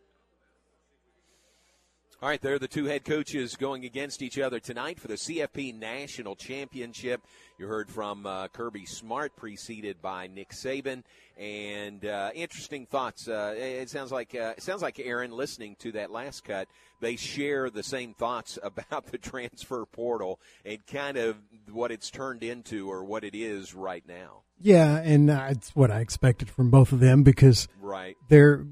All 2.25 2.31
right, 2.31 2.41
there 2.41 2.55
are 2.55 2.59
the 2.59 2.66
two 2.66 2.87
head 2.87 3.05
coaches 3.05 3.55
going 3.55 3.85
against 3.85 4.22
each 4.22 4.39
other 4.39 4.59
tonight 4.59 4.99
for 4.99 5.09
the 5.09 5.16
CFP 5.16 5.79
National 5.79 6.35
Championship. 6.35 7.20
You 7.59 7.66
heard 7.66 7.91
from 7.91 8.25
uh, 8.25 8.49
Kirby 8.49 8.87
Smart, 8.87 9.37
preceded 9.37 10.01
by 10.01 10.29
Nick 10.29 10.53
Saban, 10.53 11.03
and 11.37 12.03
uh, 12.03 12.31
interesting 12.35 12.87
thoughts. 12.87 13.29
Uh, 13.29 13.55
it 13.59 13.91
sounds 13.91 14.11
like 14.11 14.35
uh, 14.35 14.55
it 14.57 14.62
sounds 14.62 14.81
like 14.81 14.99
Aaron, 14.99 15.33
listening 15.33 15.77
to 15.81 15.93
that 15.93 16.11
last 16.11 16.45
cut, 16.45 16.66
they 17.03 17.16
share 17.16 17.68
the 17.68 17.83
same 17.83 18.14
thoughts 18.14 18.59
about 18.62 19.05
the 19.09 19.18
transfer 19.18 19.85
portal 19.85 20.41
and 20.64 20.79
kind 20.87 21.18
of 21.18 21.37
what 21.70 21.93
it's 21.93 22.11
turned 22.11 22.43
into 22.43 22.91
or 22.91 23.05
what 23.05 23.22
it 23.25 23.35
is 23.35 23.75
right 23.75 24.05
now. 24.09 24.45
Yeah, 24.59 24.97
and 24.97 25.29
uh, 25.29 25.49
it's 25.51 25.77
what 25.77 25.91
I 25.91 26.01
expected 26.01 26.49
from 26.49 26.70
both 26.70 26.91
of 26.91 27.01
them 27.01 27.22
because 27.22 27.68
right. 27.83 28.16
they're 28.31 28.64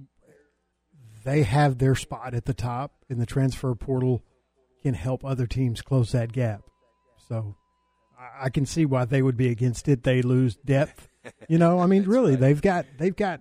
they 1.24 1.42
have 1.42 1.78
their 1.78 1.94
spot 1.94 2.34
at 2.34 2.44
the 2.44 2.54
top, 2.54 2.92
and 3.08 3.20
the 3.20 3.26
transfer 3.26 3.74
portal 3.74 4.22
can 4.82 4.94
help 4.94 5.24
other 5.24 5.46
teams 5.46 5.82
close 5.82 6.12
that 6.12 6.32
gap. 6.32 6.62
So 7.28 7.56
I 8.40 8.50
can 8.50 8.66
see 8.66 8.84
why 8.84 9.04
they 9.04 9.22
would 9.22 9.36
be 9.36 9.48
against 9.48 9.88
it. 9.88 10.02
They 10.02 10.22
lose 10.22 10.56
depth. 10.56 11.08
You 11.48 11.58
know, 11.58 11.80
I 11.80 11.86
mean, 11.86 12.02
really, 12.06 12.32
right. 12.32 12.40
they've 12.40 12.62
got 12.62 12.86
they've 12.98 13.16
got 13.16 13.40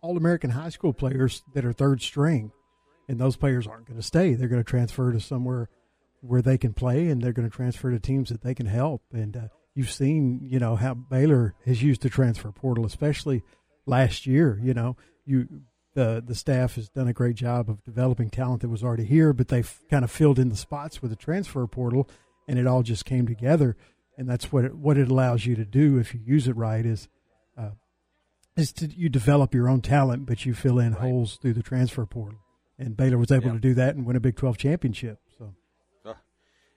all 0.00 0.16
American 0.16 0.50
high 0.50 0.68
school 0.68 0.92
players 0.92 1.42
that 1.54 1.64
are 1.64 1.72
third 1.72 2.02
string, 2.02 2.52
and 3.08 3.18
those 3.18 3.36
players 3.36 3.66
aren't 3.66 3.86
going 3.86 3.98
to 3.98 4.06
stay. 4.06 4.34
They're 4.34 4.48
going 4.48 4.62
to 4.62 4.68
transfer 4.68 5.12
to 5.12 5.20
somewhere 5.20 5.68
where 6.20 6.42
they 6.42 6.58
can 6.58 6.74
play, 6.74 7.08
and 7.08 7.22
they're 7.22 7.32
going 7.32 7.48
to 7.48 7.54
transfer 7.54 7.90
to 7.90 7.98
teams 7.98 8.30
that 8.30 8.42
they 8.42 8.54
can 8.54 8.66
help. 8.66 9.02
And 9.12 9.36
uh, 9.36 9.48
you've 9.74 9.90
seen, 9.90 10.40
you 10.42 10.58
know, 10.58 10.76
how 10.76 10.94
Baylor 10.94 11.54
has 11.64 11.82
used 11.82 12.02
the 12.02 12.10
transfer 12.10 12.50
portal, 12.52 12.84
especially 12.84 13.42
last 13.84 14.26
year. 14.26 14.60
You 14.62 14.74
know, 14.74 14.96
you 15.24 15.48
the 15.96 16.22
the 16.24 16.34
staff 16.34 16.74
has 16.74 16.90
done 16.90 17.08
a 17.08 17.12
great 17.14 17.36
job 17.36 17.70
of 17.70 17.82
developing 17.82 18.28
talent 18.28 18.60
that 18.60 18.68
was 18.68 18.84
already 18.84 19.04
here, 19.04 19.32
but 19.32 19.48
they've 19.48 19.80
kind 19.90 20.04
of 20.04 20.10
filled 20.10 20.38
in 20.38 20.50
the 20.50 20.56
spots 20.56 21.00
with 21.00 21.10
the 21.10 21.16
transfer 21.16 21.66
portal, 21.66 22.08
and 22.46 22.58
it 22.58 22.66
all 22.66 22.82
just 22.82 23.06
came 23.06 23.26
together. 23.26 23.76
And 24.18 24.28
that's 24.28 24.52
what 24.52 24.66
it, 24.66 24.74
what 24.74 24.98
it 24.98 25.10
allows 25.10 25.46
you 25.46 25.56
to 25.56 25.64
do 25.64 25.98
if 25.98 26.14
you 26.14 26.20
use 26.24 26.48
it 26.48 26.56
right 26.56 26.84
is 26.84 27.08
uh, 27.58 27.70
is 28.56 28.72
to 28.74 28.86
you 28.86 29.08
develop 29.08 29.54
your 29.54 29.68
own 29.68 29.80
talent, 29.80 30.26
but 30.26 30.44
you 30.44 30.52
fill 30.52 30.78
in 30.78 30.92
right. 30.92 31.00
holes 31.00 31.38
through 31.40 31.54
the 31.54 31.62
transfer 31.62 32.04
portal. 32.04 32.38
And 32.78 32.94
Baylor 32.94 33.16
was 33.16 33.32
able 33.32 33.46
yeah. 33.46 33.52
to 33.54 33.58
do 33.58 33.74
that 33.74 33.96
and 33.96 34.04
win 34.04 34.16
a 34.16 34.20
Big 34.20 34.36
Twelve 34.36 34.58
championship. 34.58 35.18
So. 35.38 35.54
Uh, 36.04 36.12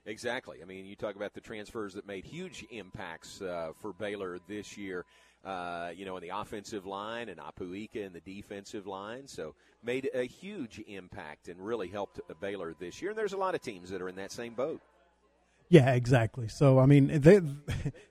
exactly. 0.06 0.58
I 0.62 0.64
mean, 0.64 0.86
you 0.86 0.96
talk 0.96 1.14
about 1.14 1.34
the 1.34 1.42
transfers 1.42 1.92
that 1.92 2.06
made 2.06 2.24
huge 2.24 2.64
impacts 2.70 3.42
uh, 3.42 3.72
for 3.82 3.92
Baylor 3.92 4.38
this 4.48 4.78
year 4.78 5.04
uh, 5.44 5.90
you 5.96 6.04
know, 6.04 6.16
in 6.16 6.22
the 6.22 6.30
offensive 6.30 6.86
line 6.86 7.28
and 7.28 7.40
Apu 7.40 7.76
Ika 7.76 8.02
in 8.02 8.12
the 8.12 8.20
defensive 8.20 8.86
line. 8.86 9.26
So 9.26 9.54
made 9.82 10.10
a 10.14 10.24
huge 10.24 10.80
impact 10.86 11.48
and 11.48 11.58
really 11.64 11.88
helped 11.88 12.20
Baylor 12.40 12.74
this 12.78 13.00
year. 13.00 13.10
And 13.12 13.18
there's 13.18 13.32
a 13.32 13.38
lot 13.38 13.54
of 13.54 13.62
teams 13.62 13.90
that 13.90 14.02
are 14.02 14.08
in 14.08 14.16
that 14.16 14.32
same 14.32 14.54
boat. 14.54 14.80
Yeah, 15.68 15.92
exactly. 15.92 16.48
So 16.48 16.78
I 16.78 16.86
mean, 16.86 17.20
they 17.20 17.40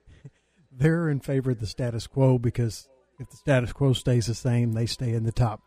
they're 0.71 1.09
in 1.09 1.19
favor 1.19 1.51
of 1.51 1.59
the 1.59 1.67
status 1.67 2.07
quo 2.07 2.39
because 2.39 2.87
if 3.19 3.29
the 3.29 3.37
status 3.37 3.73
quo 3.73 3.93
stays 3.93 4.27
the 4.27 4.33
same, 4.33 4.73
they 4.73 4.85
stay 4.85 5.13
in 5.13 5.23
the 5.23 5.31
top 5.31 5.61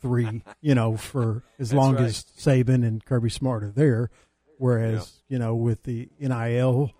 three. 0.00 0.42
you 0.60 0.74
know, 0.74 0.96
for 0.96 1.44
as 1.58 1.72
long 1.72 1.94
right. 1.94 2.04
as 2.04 2.24
Saban 2.38 2.86
and 2.86 3.04
Kirby 3.04 3.30
Smart 3.30 3.62
are 3.64 3.70
there. 3.70 4.10
Whereas 4.58 5.20
yeah. 5.28 5.34
you 5.34 5.38
know, 5.38 5.54
with 5.54 5.84
the 5.84 6.10
NIL 6.20 6.90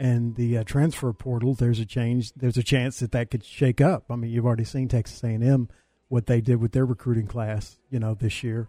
and 0.00 0.34
the 0.34 0.56
uh, 0.56 0.64
transfer 0.64 1.12
portal, 1.12 1.52
there's 1.52 1.78
a 1.78 1.84
change. 1.84 2.32
There's 2.32 2.56
a 2.56 2.62
chance 2.62 3.00
that 3.00 3.12
that 3.12 3.30
could 3.30 3.44
shake 3.44 3.82
up. 3.82 4.04
I 4.08 4.16
mean, 4.16 4.30
you've 4.30 4.46
already 4.46 4.64
seen 4.64 4.88
Texas 4.88 5.22
A&M 5.22 5.68
what 6.08 6.26
they 6.26 6.40
did 6.40 6.56
with 6.56 6.72
their 6.72 6.86
recruiting 6.86 7.26
class, 7.26 7.78
you 7.90 8.00
know, 8.00 8.14
this 8.14 8.42
year. 8.42 8.68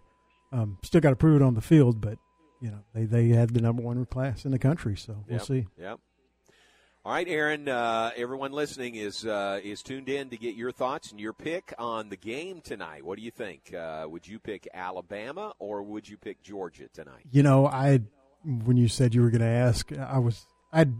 Um, 0.52 0.78
still 0.82 1.00
got 1.00 1.10
to 1.10 1.16
prove 1.16 1.40
it 1.40 1.44
on 1.44 1.54
the 1.54 1.62
field, 1.62 2.00
but 2.02 2.18
you 2.60 2.70
know, 2.70 2.84
they 2.94 3.04
they 3.04 3.28
had 3.28 3.50
the 3.50 3.62
number 3.62 3.82
one 3.82 4.04
class 4.04 4.44
in 4.44 4.50
the 4.50 4.58
country, 4.58 4.94
so 4.94 5.24
we'll 5.26 5.38
yep. 5.38 5.46
see. 5.46 5.66
Yep. 5.78 6.00
All 7.04 7.12
right, 7.12 7.26
Aaron. 7.26 7.66
Uh, 7.66 8.10
everyone 8.14 8.52
listening 8.52 8.94
is 8.94 9.24
uh, 9.24 9.58
is 9.64 9.82
tuned 9.82 10.10
in 10.10 10.28
to 10.28 10.36
get 10.36 10.54
your 10.54 10.70
thoughts 10.70 11.10
and 11.10 11.18
your 11.18 11.32
pick 11.32 11.72
on 11.78 12.10
the 12.10 12.16
game 12.16 12.60
tonight. 12.60 13.04
What 13.06 13.16
do 13.16 13.24
you 13.24 13.30
think? 13.30 13.72
Uh, 13.74 14.04
would 14.06 14.28
you 14.28 14.38
pick 14.38 14.68
Alabama 14.74 15.54
or 15.58 15.82
would 15.82 16.06
you 16.06 16.18
pick 16.18 16.42
Georgia 16.42 16.88
tonight? 16.92 17.24
You 17.30 17.42
know, 17.42 17.66
I 17.66 18.02
when 18.44 18.76
you 18.76 18.86
said 18.86 19.14
you 19.14 19.22
were 19.22 19.30
going 19.30 19.40
to 19.40 19.46
ask, 19.46 19.90
I 19.92 20.18
was 20.18 20.46
I'd 20.72 20.92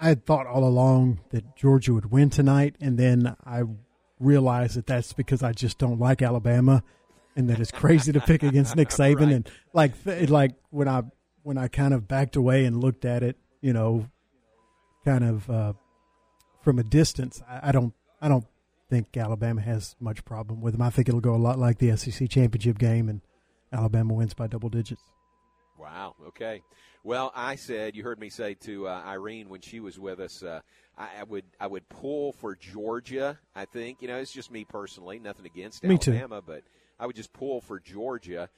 I 0.00 0.08
had 0.08 0.24
thought 0.24 0.46
all 0.46 0.64
along 0.64 1.20
that 1.30 1.56
Georgia 1.56 1.92
would 1.92 2.10
win 2.10 2.30
tonight, 2.30 2.76
and 2.80 2.98
then 2.98 3.36
I 3.44 3.64
realized 4.18 4.76
that 4.76 4.86
that's 4.86 5.12
because 5.12 5.42
I 5.42 5.52
just 5.52 5.78
don't 5.78 6.00
like 6.00 6.22
Alabama, 6.22 6.82
and 7.36 7.48
that 7.50 7.60
it's 7.60 7.70
crazy 7.70 8.12
to 8.12 8.20
pick 8.20 8.42
against 8.42 8.76
Nick 8.76 8.88
Saban. 8.90 9.26
right. 9.26 9.32
And 9.32 9.50
like, 9.72 9.92
like 10.30 10.54
when 10.70 10.88
I 10.88 11.02
when 11.42 11.58
I 11.58 11.68
kind 11.68 11.92
of 11.92 12.08
backed 12.08 12.36
away 12.36 12.64
and 12.64 12.80
looked 12.80 13.04
at 13.04 13.22
it, 13.22 13.36
you 13.60 13.72
know, 13.72 14.06
kind 15.04 15.24
of 15.24 15.50
uh, 15.50 15.72
from 16.62 16.78
a 16.78 16.82
distance, 16.82 17.42
I, 17.48 17.68
I 17.68 17.72
don't 17.72 17.92
I 18.22 18.28
don't 18.28 18.46
think 18.88 19.16
Alabama 19.16 19.60
has 19.60 19.96
much 20.00 20.24
problem 20.24 20.60
with 20.60 20.74
them. 20.74 20.82
I 20.82 20.90
think 20.90 21.08
it'll 21.08 21.20
go 21.20 21.34
a 21.34 21.36
lot 21.36 21.58
like 21.58 21.78
the 21.78 21.96
SEC 21.96 22.28
championship 22.28 22.78
game, 22.78 23.08
and 23.08 23.20
Alabama 23.72 24.14
wins 24.14 24.34
by 24.34 24.46
double 24.46 24.68
digits. 24.70 25.02
Wow. 25.78 26.14
Okay. 26.28 26.62
Well, 27.02 27.32
I 27.34 27.54
said 27.56 27.96
you 27.96 28.02
heard 28.02 28.20
me 28.20 28.28
say 28.28 28.54
to 28.54 28.88
uh, 28.88 29.02
Irene 29.06 29.48
when 29.48 29.60
she 29.60 29.80
was 29.80 29.98
with 29.98 30.20
us, 30.20 30.42
uh, 30.42 30.60
I, 30.98 31.08
I, 31.20 31.24
would 31.24 31.44
I 31.58 31.66
would 31.66 31.88
pull 31.88 32.32
for 32.32 32.54
Georgia. 32.54 33.38
I 33.54 33.64
think 33.64 34.02
you 34.02 34.08
know 34.08 34.18
it's 34.18 34.32
just 34.32 34.50
me 34.50 34.64
personally, 34.64 35.18
nothing 35.18 35.46
against 35.46 35.82
me 35.82 35.90
Alabama, 35.90 36.36
too. 36.36 36.44
but 36.46 36.62
I 36.98 37.06
would 37.06 37.16
just 37.16 37.32
pull 37.32 37.60
for 37.60 37.80
Georgia. 37.80 38.50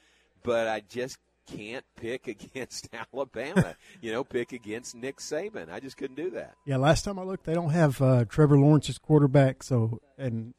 But 0.43 0.67
I 0.67 0.81
just 0.81 1.19
can't 1.47 1.85
pick 1.97 2.27
against 2.27 2.89
Alabama. 2.93 3.77
you 4.01 4.13
know, 4.13 4.25
pick 4.25 4.53
against 4.53 4.95
Nick 4.95 5.19
Saban. 5.19 5.71
I 5.71 5.79
just 5.79 5.97
couldn't 5.97 6.17
do 6.17 6.31
that. 6.31 6.55
Yeah, 6.67 6.79
last 6.79 7.05
time 7.05 7.19
I 7.19 7.23
looked, 7.23 7.45
they 7.45 7.55
don't 7.55 7.71
have 7.71 8.03
uh, 8.03 8.25
Trevor 8.25 8.59
Lawrence 8.59 8.89
as 8.89 8.99
quarterback, 8.99 9.63
so 9.63 10.01
and 10.19 10.55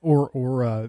or 0.00 0.28
or 0.30 0.64
uh, 0.64 0.88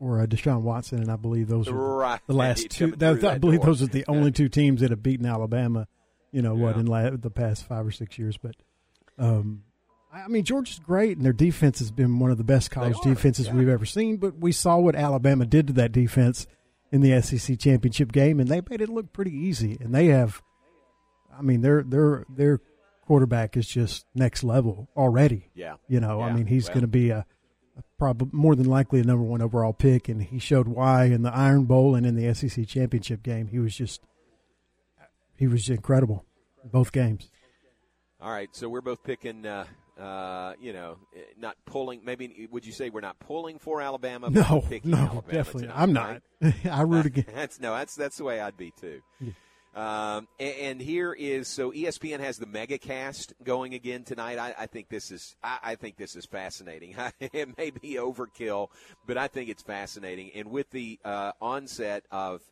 or 0.00 0.20
uh, 0.20 0.26
Deshaun 0.26 0.62
Watson, 0.62 0.98
and 1.00 1.10
I 1.12 1.16
believe 1.16 1.46
those 1.46 1.70
were 1.70 1.98
Right. 1.98 2.20
the 2.26 2.32
last 2.32 2.70
two. 2.70 2.92
coming 2.92 2.98
That, 2.98 3.22
I 3.24 3.38
believe 3.38 3.60
door. 3.60 3.66
those 3.66 3.82
are 3.82 3.86
the 3.86 4.04
only 4.08 4.32
two 4.32 4.48
teams 4.48 4.80
that 4.80 4.90
have 4.90 5.02
beaten 5.02 5.26
Alabama. 5.26 5.86
You 6.32 6.42
know 6.42 6.54
what 6.54 6.76
in 6.76 6.86
la- 6.86 7.10
the 7.10 7.30
past 7.30 7.64
five 7.66 7.86
or 7.86 7.90
six 7.92 8.18
years, 8.18 8.36
but 8.36 8.56
um, 9.18 9.62
I 10.12 10.22
I 10.22 10.28
mean 10.28 10.44
Georgia's 10.44 10.78
great, 10.78 11.16
and 11.16 11.24
their 11.26 11.32
defense 11.32 11.78
has 11.80 11.90
been 11.90 12.18
one 12.18 12.30
of 12.30 12.38
the 12.38 12.44
best 12.44 12.70
college 12.70 12.96
are, 13.04 13.08
defenses 13.08 13.46
yeah. 13.46 13.54
we've 13.54 13.68
ever 13.68 13.84
seen. 13.84 14.16
But 14.16 14.38
we 14.38 14.52
saw 14.52 14.78
what 14.78 14.94
Alabama 14.96 15.44
did 15.46 15.66
to 15.68 15.72
that 15.74 15.92
defense 15.92 16.46
in 16.92 17.00
the 17.02 17.20
SEC 17.22 17.58
championship 17.58 18.10
game, 18.12 18.40
and 18.40 18.48
they 18.48 18.60
made 18.68 18.80
it 18.80 18.88
look 18.88 19.12
pretty 19.12 19.32
easy. 19.36 19.76
And 19.80 19.94
they 19.94 20.06
have, 20.06 20.40
I 21.36 21.42
mean, 21.42 21.60
their 21.62 21.82
their 21.82 22.24
their 22.28 22.60
quarterback 23.02 23.56
is 23.56 23.66
just 23.66 24.06
next 24.14 24.44
level 24.44 24.88
already. 24.96 25.50
Yeah. 25.54 25.74
you 25.88 25.98
know, 26.00 26.20
I 26.20 26.32
mean, 26.32 26.46
he's 26.46 26.66
Well. 26.68 26.74
going 26.74 26.82
to 26.82 26.86
be 26.88 27.10
a, 27.10 27.26
a 27.78 27.82
prob- 27.98 28.32
more 28.32 28.54
than 28.54 28.66
likely 28.66 29.00
a 29.00 29.04
number 29.04 29.24
one 29.24 29.40
overall 29.42 29.72
pick, 29.72 30.08
and 30.08 30.22
he 30.22 30.38
showed 30.38 30.68
why 30.68 31.04
in 31.04 31.22
the 31.22 31.34
Iron 31.34 31.64
Bowl 31.64 31.94
and 31.94 32.04
in 32.06 32.14
the 32.16 32.32
SEC 32.34 32.66
championship 32.66 33.22
game. 33.22 33.48
He 33.48 33.58
was 33.58 33.74
just 33.76 34.00
he 35.36 35.46
was 35.46 35.68
incredible 35.68 36.24
both 36.64 36.92
games. 36.92 37.30
All 38.20 38.30
right, 38.30 38.48
so 38.52 38.68
we're 38.68 38.80
both 38.82 39.02
picking. 39.02 39.46
Uh, 39.46 39.64
uh, 39.98 40.54
you 40.58 40.72
know, 40.72 40.96
not 41.38 41.56
pulling. 41.66 42.02
Maybe 42.04 42.48
would 42.50 42.64
you 42.64 42.72
say 42.72 42.88
we're 42.88 43.00
not 43.02 43.18
pulling 43.18 43.58
for 43.58 43.82
Alabama? 43.82 44.30
but 44.30 44.48
No, 44.48 44.60
picking 44.62 44.92
no, 44.92 44.96
Alabama 44.96 45.32
definitely. 45.32 45.62
tonight, 45.64 45.76
I'm 45.78 45.92
right? 45.94 46.22
not. 46.40 46.54
I 46.72 46.82
root 46.82 47.06
against. 47.06 47.34
that's 47.34 47.60
no, 47.60 47.74
that's 47.74 47.94
that's 47.96 48.16
the 48.16 48.24
way 48.24 48.40
I'd 48.40 48.56
be 48.56 48.72
too. 48.80 49.00
Um, 49.74 50.26
a- 50.40 50.64
and, 50.64 50.80
here 50.80 51.12
is 51.12 51.46
so 51.46 51.70
ESPN 51.70 52.18
has 52.18 52.38
the 52.38 52.46
MegaCast 52.46 53.34
going 53.44 53.74
again 53.74 54.02
tonight. 54.02 54.36
I, 54.36 54.52
I 54.58 54.66
think 54.66 54.88
this 54.88 55.12
is 55.12 55.36
I, 55.44 55.58
I 55.62 55.74
think 55.76 55.96
this 55.96 56.16
is 56.16 56.26
fascinating. 56.26 56.96
it 57.20 57.56
may 57.56 57.70
be 57.70 57.94
overkill, 57.94 58.68
but 59.06 59.16
I 59.16 59.28
think 59.28 59.48
it's 59.48 59.62
fascinating. 59.62 60.32
And 60.34 60.50
with 60.50 60.70
the 60.70 60.98
uh, 61.04 61.32
onset 61.40 62.04
of 62.10 62.42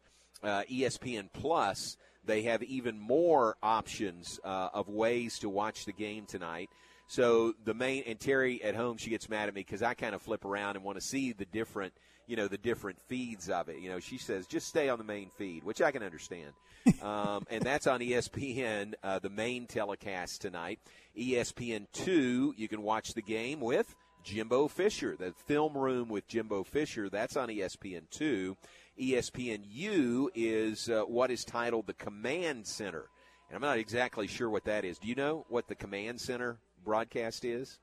uh, 0.44 0.62
ESPN 0.70 1.28
Plus, 1.32 1.96
they 2.24 2.42
have 2.42 2.62
even 2.62 3.00
more 3.00 3.56
options 3.62 4.38
uh, 4.44 4.68
of 4.72 4.88
ways 4.88 5.40
to 5.40 5.48
watch 5.48 5.86
the 5.86 5.92
game 5.92 6.24
tonight. 6.24 6.70
So 7.08 7.54
the 7.64 7.74
main 7.74 8.04
and 8.06 8.20
Terry 8.20 8.62
at 8.62 8.76
home, 8.76 8.98
she 8.98 9.10
gets 9.10 9.28
mad 9.28 9.48
at 9.48 9.54
me 9.54 9.62
because 9.62 9.82
I 9.82 9.94
kind 9.94 10.14
of 10.14 10.22
flip 10.22 10.44
around 10.44 10.76
and 10.76 10.84
want 10.84 11.00
to 11.00 11.04
see 11.04 11.32
the 11.32 11.46
different, 11.46 11.94
you 12.28 12.36
know, 12.36 12.46
the 12.46 12.58
different 12.58 13.00
feeds 13.08 13.48
of 13.48 13.68
it. 13.68 13.78
You 13.78 13.88
know, 13.88 13.98
she 13.98 14.18
says 14.18 14.46
just 14.46 14.68
stay 14.68 14.88
on 14.88 14.98
the 14.98 15.04
main 15.04 15.30
feed, 15.30 15.64
which 15.64 15.82
I 15.82 15.90
can 15.90 16.02
understand. 16.02 16.52
um, 17.02 17.46
and 17.50 17.62
that's 17.62 17.86
on 17.86 18.00
ESPN, 18.00 18.94
uh, 19.02 19.18
the 19.18 19.30
main 19.30 19.66
telecast 19.66 20.42
tonight. 20.42 20.78
ESPN 21.18 21.86
two, 21.92 22.54
you 22.56 22.68
can 22.68 22.82
watch 22.82 23.14
the 23.14 23.22
game 23.22 23.60
with 23.60 23.96
Jimbo 24.22 24.68
Fisher, 24.68 25.16
the 25.18 25.32
film 25.46 25.76
room 25.76 26.08
with 26.08 26.28
Jimbo 26.28 26.64
Fisher. 26.64 27.08
That's 27.08 27.36
on 27.36 27.48
ESPN 27.48 28.02
two. 28.10 28.56
ESPN 29.00 29.62
U 29.70 30.30
is 30.34 30.88
uh, 30.90 31.02
what 31.02 31.30
is 31.30 31.44
titled 31.44 31.86
the 31.86 31.94
Command 31.94 32.66
Center. 32.66 33.06
And 33.48 33.56
I'm 33.56 33.62
not 33.62 33.78
exactly 33.78 34.26
sure 34.26 34.50
what 34.50 34.64
that 34.64 34.84
is. 34.84 34.98
Do 34.98 35.08
you 35.08 35.14
know 35.14 35.46
what 35.48 35.68
the 35.68 35.74
Command 35.74 36.20
Center 36.20 36.58
broadcast 36.84 37.44
is? 37.44 37.78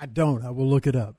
I 0.00 0.06
don't. 0.06 0.44
I 0.44 0.50
will 0.50 0.68
look 0.68 0.88
it 0.88 0.96
up. 0.96 1.14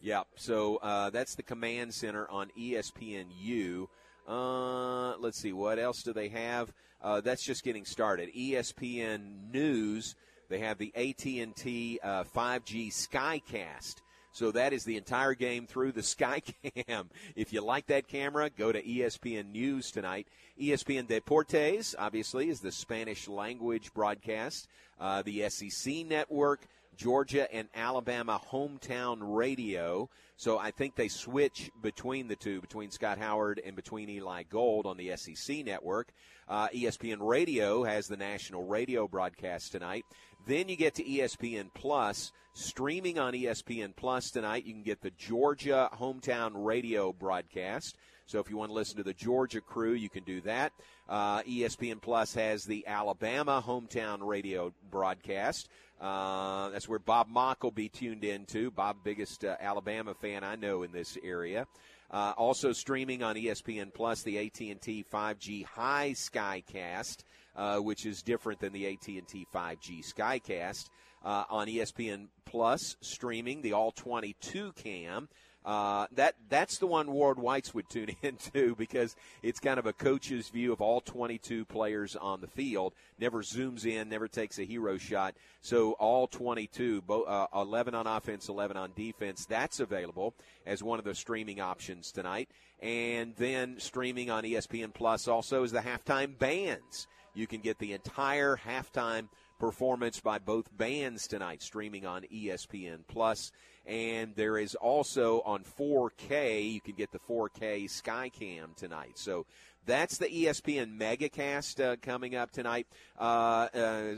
Yeah, 0.00 0.22
so 0.36 0.76
uh, 0.76 1.10
that's 1.10 1.34
the 1.34 1.42
Command 1.42 1.92
Center 1.92 2.28
on 2.30 2.50
ESPNU. 2.58 3.88
Uh, 4.28 5.16
let's 5.16 5.40
see, 5.40 5.52
what 5.52 5.78
else 5.78 6.02
do 6.02 6.12
they 6.12 6.28
have? 6.28 6.72
Uh, 7.02 7.20
that's 7.20 7.44
just 7.44 7.64
getting 7.64 7.84
started. 7.84 8.28
ESPN 8.34 9.52
News, 9.52 10.14
they 10.48 10.58
have 10.58 10.78
the 10.78 10.92
AT&T 10.94 12.00
uh, 12.02 12.24
5G 12.24 12.92
Skycast. 12.92 13.96
So 14.32 14.52
that 14.52 14.72
is 14.72 14.84
the 14.84 14.96
entire 14.96 15.34
game 15.34 15.66
through 15.66 15.92
the 15.92 16.00
Skycam. 16.02 17.06
If 17.34 17.52
you 17.52 17.60
like 17.60 17.86
that 17.86 18.06
camera, 18.06 18.50
go 18.50 18.70
to 18.70 18.80
ESPN 18.80 19.50
News 19.50 19.90
tonight. 19.90 20.28
ESPN 20.60 21.08
Deportes, 21.08 21.96
obviously, 21.98 22.48
is 22.48 22.60
the 22.60 22.70
Spanish 22.70 23.26
language 23.26 23.92
broadcast. 23.94 24.68
Uh, 25.00 25.22
the 25.22 25.48
SEC 25.48 26.06
Network, 26.06 26.66
Georgia 26.98 27.50
and 27.54 27.68
Alabama 27.76 28.40
hometown 28.50 29.18
radio. 29.22 30.10
So 30.36 30.58
I 30.58 30.72
think 30.72 30.96
they 30.96 31.06
switch 31.06 31.70
between 31.80 32.26
the 32.26 32.34
two, 32.34 32.60
between 32.60 32.90
Scott 32.90 33.18
Howard 33.18 33.60
and 33.64 33.76
between 33.76 34.10
Eli 34.10 34.42
Gold 34.42 34.84
on 34.84 34.96
the 34.96 35.16
SEC 35.16 35.64
network. 35.64 36.12
Uh, 36.48 36.68
ESPN 36.68 37.18
Radio 37.20 37.84
has 37.84 38.08
the 38.08 38.16
national 38.16 38.64
radio 38.64 39.06
broadcast 39.06 39.70
tonight. 39.70 40.04
Then 40.44 40.68
you 40.68 40.76
get 40.76 40.96
to 40.96 41.04
ESPN 41.04 41.70
Plus. 41.72 42.32
Streaming 42.54 43.20
on 43.20 43.34
ESPN 43.34 43.94
Plus 43.94 44.32
tonight, 44.32 44.64
you 44.64 44.72
can 44.72 44.82
get 44.82 45.00
the 45.00 45.12
Georgia 45.12 45.88
hometown 45.94 46.50
radio 46.54 47.12
broadcast. 47.12 47.96
So 48.26 48.40
if 48.40 48.50
you 48.50 48.56
want 48.56 48.70
to 48.70 48.74
listen 48.74 48.96
to 48.96 49.04
the 49.04 49.14
Georgia 49.14 49.60
crew, 49.60 49.92
you 49.92 50.10
can 50.10 50.24
do 50.24 50.40
that. 50.40 50.72
Uh, 51.08 51.42
ESPN 51.42 52.02
Plus 52.02 52.34
has 52.34 52.64
the 52.64 52.86
Alabama 52.86 53.62
hometown 53.64 54.18
radio 54.20 54.72
broadcast. 54.90 55.68
Uh, 56.00 56.68
that's 56.70 56.88
where 56.88 56.98
Bob 56.98 57.28
Mock 57.28 57.62
will 57.62 57.70
be 57.70 57.88
tuned 57.88 58.24
in 58.24 58.44
to. 58.46 58.70
Bob, 58.70 58.98
biggest 59.02 59.44
uh, 59.44 59.56
Alabama 59.60 60.14
fan 60.14 60.44
I 60.44 60.56
know 60.56 60.82
in 60.82 60.92
this 60.92 61.16
area. 61.22 61.66
Uh, 62.10 62.32
also 62.36 62.72
streaming 62.72 63.22
on 63.22 63.36
ESPN 63.36 63.92
Plus, 63.92 64.22
the 64.22 64.38
AT&T 64.38 65.04
5G 65.12 65.64
High 65.64 66.14
Skycast, 66.16 67.24
uh, 67.56 67.78
which 67.78 68.06
is 68.06 68.22
different 68.22 68.60
than 68.60 68.72
the 68.72 68.86
AT&T 68.86 69.46
5G 69.54 70.02
Skycast. 70.14 70.88
Uh, 71.24 71.42
on 71.50 71.66
ESPN 71.66 72.28
Plus, 72.44 72.96
streaming 73.00 73.60
the 73.60 73.72
All 73.72 73.90
22 73.90 74.72
cam. 74.72 75.28
Uh, 75.68 76.06
that 76.12 76.34
that's 76.48 76.78
the 76.78 76.86
one 76.86 77.12
Ward 77.12 77.38
Whites 77.38 77.74
would 77.74 77.90
tune 77.90 78.16
into 78.22 78.74
because 78.76 79.14
it's 79.42 79.60
kind 79.60 79.78
of 79.78 79.84
a 79.84 79.92
coach's 79.92 80.48
view 80.48 80.72
of 80.72 80.80
all 80.80 81.02
22 81.02 81.66
players 81.66 82.16
on 82.16 82.40
the 82.40 82.46
field. 82.46 82.94
Never 83.20 83.42
zooms 83.42 83.84
in, 83.84 84.08
never 84.08 84.28
takes 84.28 84.58
a 84.58 84.62
hero 84.62 84.96
shot. 84.96 85.34
So 85.60 85.92
all 85.92 86.26
22, 86.26 87.02
bo- 87.02 87.24
uh, 87.24 87.48
11 87.54 87.94
on 87.94 88.06
offense, 88.06 88.48
11 88.48 88.78
on 88.78 88.92
defense. 88.96 89.44
That's 89.44 89.78
available 89.78 90.32
as 90.64 90.82
one 90.82 90.98
of 90.98 91.04
the 91.04 91.14
streaming 91.14 91.60
options 91.60 92.12
tonight. 92.12 92.48
And 92.80 93.36
then 93.36 93.78
streaming 93.78 94.30
on 94.30 94.44
ESPN 94.44 94.94
Plus 94.94 95.28
also 95.28 95.64
is 95.64 95.72
the 95.72 95.80
halftime 95.80 96.38
bands. 96.38 97.08
You 97.34 97.46
can 97.46 97.60
get 97.60 97.78
the 97.78 97.92
entire 97.92 98.56
halftime 98.56 99.28
performance 99.58 100.18
by 100.18 100.38
both 100.38 100.74
bands 100.78 101.26
tonight 101.26 101.60
streaming 101.60 102.06
on 102.06 102.22
ESPN 102.32 103.00
Plus 103.06 103.52
and 103.88 104.36
there 104.36 104.58
is 104.58 104.74
also 104.74 105.40
on 105.46 105.64
4K 105.64 106.72
you 106.72 106.80
can 106.80 106.94
get 106.94 107.10
the 107.10 107.18
4K 107.18 107.84
Skycam 107.84 108.76
tonight. 108.76 109.18
So 109.18 109.46
that's 109.86 110.18
the 110.18 110.26
ESPN 110.26 110.98
MegaCast 110.98 111.82
uh, 111.82 111.96
coming 112.02 112.36
up 112.36 112.50
tonight. 112.50 112.86
Uh, 113.18 113.68
uh, 113.74 113.78
uh, 113.78 114.14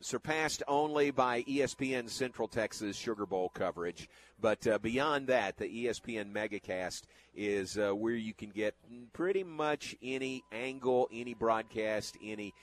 surpassed 0.00 0.62
only 0.66 1.10
by 1.10 1.42
ESPN 1.42 2.08
Central 2.08 2.48
Texas 2.48 2.96
Sugar 2.96 3.26
Bowl 3.26 3.50
coverage. 3.50 4.08
But 4.40 4.66
uh, 4.66 4.78
beyond 4.78 5.26
that, 5.26 5.58
the 5.58 5.66
ESPN 5.66 6.32
MegaCast 6.32 7.02
is 7.34 7.76
uh, 7.76 7.90
where 7.90 8.14
you 8.14 8.32
can 8.32 8.50
get 8.50 8.74
pretty 9.12 9.44
much 9.44 9.94
any 10.02 10.42
angle, 10.52 11.08
any 11.12 11.34
broadcast, 11.34 12.16
any 12.24 12.54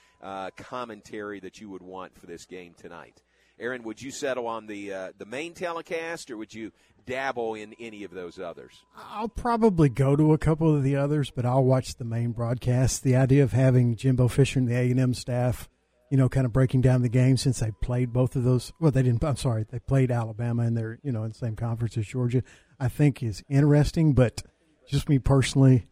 commentary 0.56 1.40
that 1.42 1.62
you 1.62 1.70
would 1.70 1.84
want 1.84 2.18
for 2.18 2.26
this 2.26 2.46
game 2.46 2.74
tonight. 2.76 3.22
Aaron, 3.60 3.84
would 3.84 4.02
you 4.02 4.12
settle 4.12 4.48
on 4.48 4.68
the 4.68 4.94
uh, 4.94 5.12
the 5.18 5.26
main 5.26 5.54
telecast, 5.54 6.30
or 6.30 6.38
would 6.38 6.54
you 6.54 6.72
dabble 7.06 7.56
in 7.56 7.74
any 7.80 8.04
of 8.04 8.12
those 8.12 8.40
others? 8.40 8.74
I'll 8.98 9.30
probably 9.30 9.90
go 9.90 10.16
to 10.16 10.34
a 10.34 10.38
couple 10.38 10.76
of 10.76 10.84
the 10.84 10.96
others, 10.96 11.32
but 11.32 11.46
I'll 11.46 11.64
watch 11.64 11.96
the 11.96 12.06
main 12.06 12.32
broadcast. 12.32 13.04
The 13.04 13.16
idea 13.16 13.44
of 13.44 13.54
having 13.54 13.96
Jimbo 13.96 14.28
Fisher 14.28 14.60
and 14.60 14.68
the 14.68 14.76
A 14.76 14.92
and 14.92 15.00
M 15.00 15.14
staff, 15.14 15.70
you 16.10 16.18
know, 16.18 16.28
kind 16.28 16.46
of 16.46 16.54
breaking 16.54 16.82
down 16.82 17.02
the 17.02 17.10
game 17.10 17.38
since 17.38 17.60
they 17.60 17.72
played 17.82 18.12
both 18.12 18.36
of 18.36 18.44
those. 18.44 18.74
Well, 18.80 18.92
they 18.92 19.04
didn't. 19.04 19.24
I'm 19.24 19.38
sorry, 19.38 19.66
they 19.70 19.80
played 19.80 20.12
Alabama 20.12 20.64
and 20.64 20.76
they're 20.76 21.00
you 21.04 21.12
know 21.12 21.24
in 21.24 21.30
the 21.30 21.38
same 21.38 21.56
conference 21.56 21.98
as 21.98 22.08
Georgia. 22.08 22.44
I 22.80 22.90
think 22.90 23.24
is 23.24 23.44
interesting, 23.50 24.14
but 24.14 24.44
just 24.88 25.08
me 25.08 25.18
personally, 25.18 25.86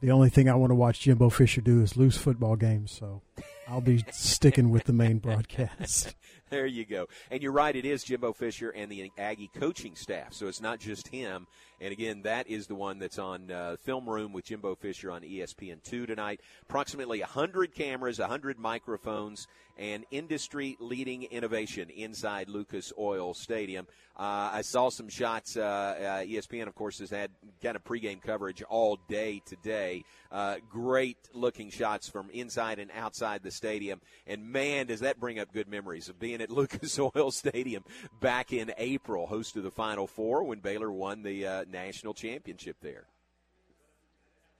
the 0.00 0.10
only 0.10 0.28
thing 0.28 0.48
I 0.48 0.54
want 0.54 0.70
to 0.70 0.76
watch 0.76 1.00
Jimbo 1.00 1.30
Fisher 1.30 1.60
do 1.60 1.80
is 1.80 1.96
lose 1.96 2.16
football 2.16 2.56
games. 2.56 2.92
So 2.92 3.22
I'll 3.66 3.80
be 3.80 4.04
sticking 4.12 4.70
with 4.70 4.84
the 4.84 4.92
main 4.92 5.18
broadcast. 5.18 6.14
There 6.50 6.66
you 6.66 6.84
go. 6.84 7.06
And 7.30 7.42
you're 7.42 7.52
right, 7.52 7.74
it 7.74 7.84
is 7.84 8.02
Jimbo 8.02 8.32
Fisher 8.32 8.70
and 8.70 8.90
the 8.90 9.12
Aggie 9.18 9.50
coaching 9.58 9.94
staff. 9.94 10.32
So 10.32 10.46
it's 10.46 10.60
not 10.60 10.80
just 10.80 11.08
him. 11.08 11.46
And 11.80 11.92
again, 11.92 12.22
that 12.22 12.48
is 12.48 12.66
the 12.66 12.74
one 12.74 12.98
that's 12.98 13.18
on 13.18 13.50
uh, 13.50 13.76
Film 13.82 14.08
Room 14.08 14.32
with 14.32 14.46
Jimbo 14.46 14.74
Fisher 14.74 15.10
on 15.10 15.24
E 15.24 15.38
ESPN2 15.38 16.06
tonight. 16.06 16.40
Approximately 16.62 17.20
100 17.20 17.74
cameras, 17.74 18.18
100 18.18 18.58
microphones, 18.58 19.46
and 19.78 20.04
industry 20.10 20.76
leading 20.80 21.22
innovation 21.24 21.88
inside 21.90 22.48
Lucas 22.48 22.92
Oil 22.98 23.32
Stadium. 23.32 23.86
Uh, 24.16 24.50
I 24.54 24.62
saw 24.62 24.88
some 24.88 25.08
shots. 25.08 25.56
Uh, 25.56 25.62
uh, 25.62 26.02
ESPN, 26.24 26.66
of 26.66 26.74
course, 26.74 26.98
has 26.98 27.10
had 27.10 27.30
kind 27.62 27.76
of 27.76 27.84
pregame 27.84 28.20
coverage 28.20 28.62
all 28.62 28.98
day 29.08 29.40
today. 29.46 30.04
Uh, 30.32 30.56
great 30.68 31.16
looking 31.32 31.70
shots 31.70 32.08
from 32.08 32.28
inside 32.30 32.80
and 32.80 32.90
outside 32.96 33.44
the 33.44 33.52
stadium. 33.52 34.00
And 34.26 34.50
man, 34.50 34.86
does 34.88 35.00
that 35.00 35.20
bring 35.20 35.38
up 35.38 35.52
good 35.52 35.68
memories 35.68 36.08
of 36.08 36.18
being 36.18 36.40
at 36.40 36.50
Lucas 36.58 36.98
Oil 36.98 37.30
Stadium 37.30 37.84
back 38.20 38.52
in 38.52 38.72
April, 38.76 39.28
host 39.28 39.56
of 39.56 39.62
the 39.62 39.70
Final 39.70 40.08
Four 40.08 40.42
when 40.42 40.58
Baylor 40.58 40.90
won 40.90 41.22
the 41.22 41.46
uh, 41.46 41.64
national 41.70 42.14
championship 42.14 42.76
there. 42.80 43.06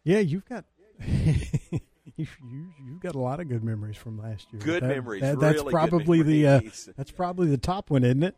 Yeah, 0.04 0.18
you've 0.18 0.44
got 0.46 0.64
you, 1.06 1.36
you 2.16 2.26
you've 2.86 3.00
got 3.00 3.14
a 3.14 3.18
lot 3.18 3.40
of 3.40 3.48
good 3.48 3.62
memories 3.62 3.96
from 3.96 4.18
last 4.18 4.46
year. 4.52 4.62
Good 4.62 4.82
That- 4.82 4.88
memories, 4.88 5.22
that- 5.22 5.38
that's 5.40 5.58
really 5.58 5.72
probably 5.72 6.22
the 6.22 6.46
uh, 6.46 6.60
that's 6.96 7.10
probably 7.10 7.48
the 7.48 7.58
top 7.58 7.90
one, 7.90 8.04
isn't 8.04 8.22
it? 8.22 8.36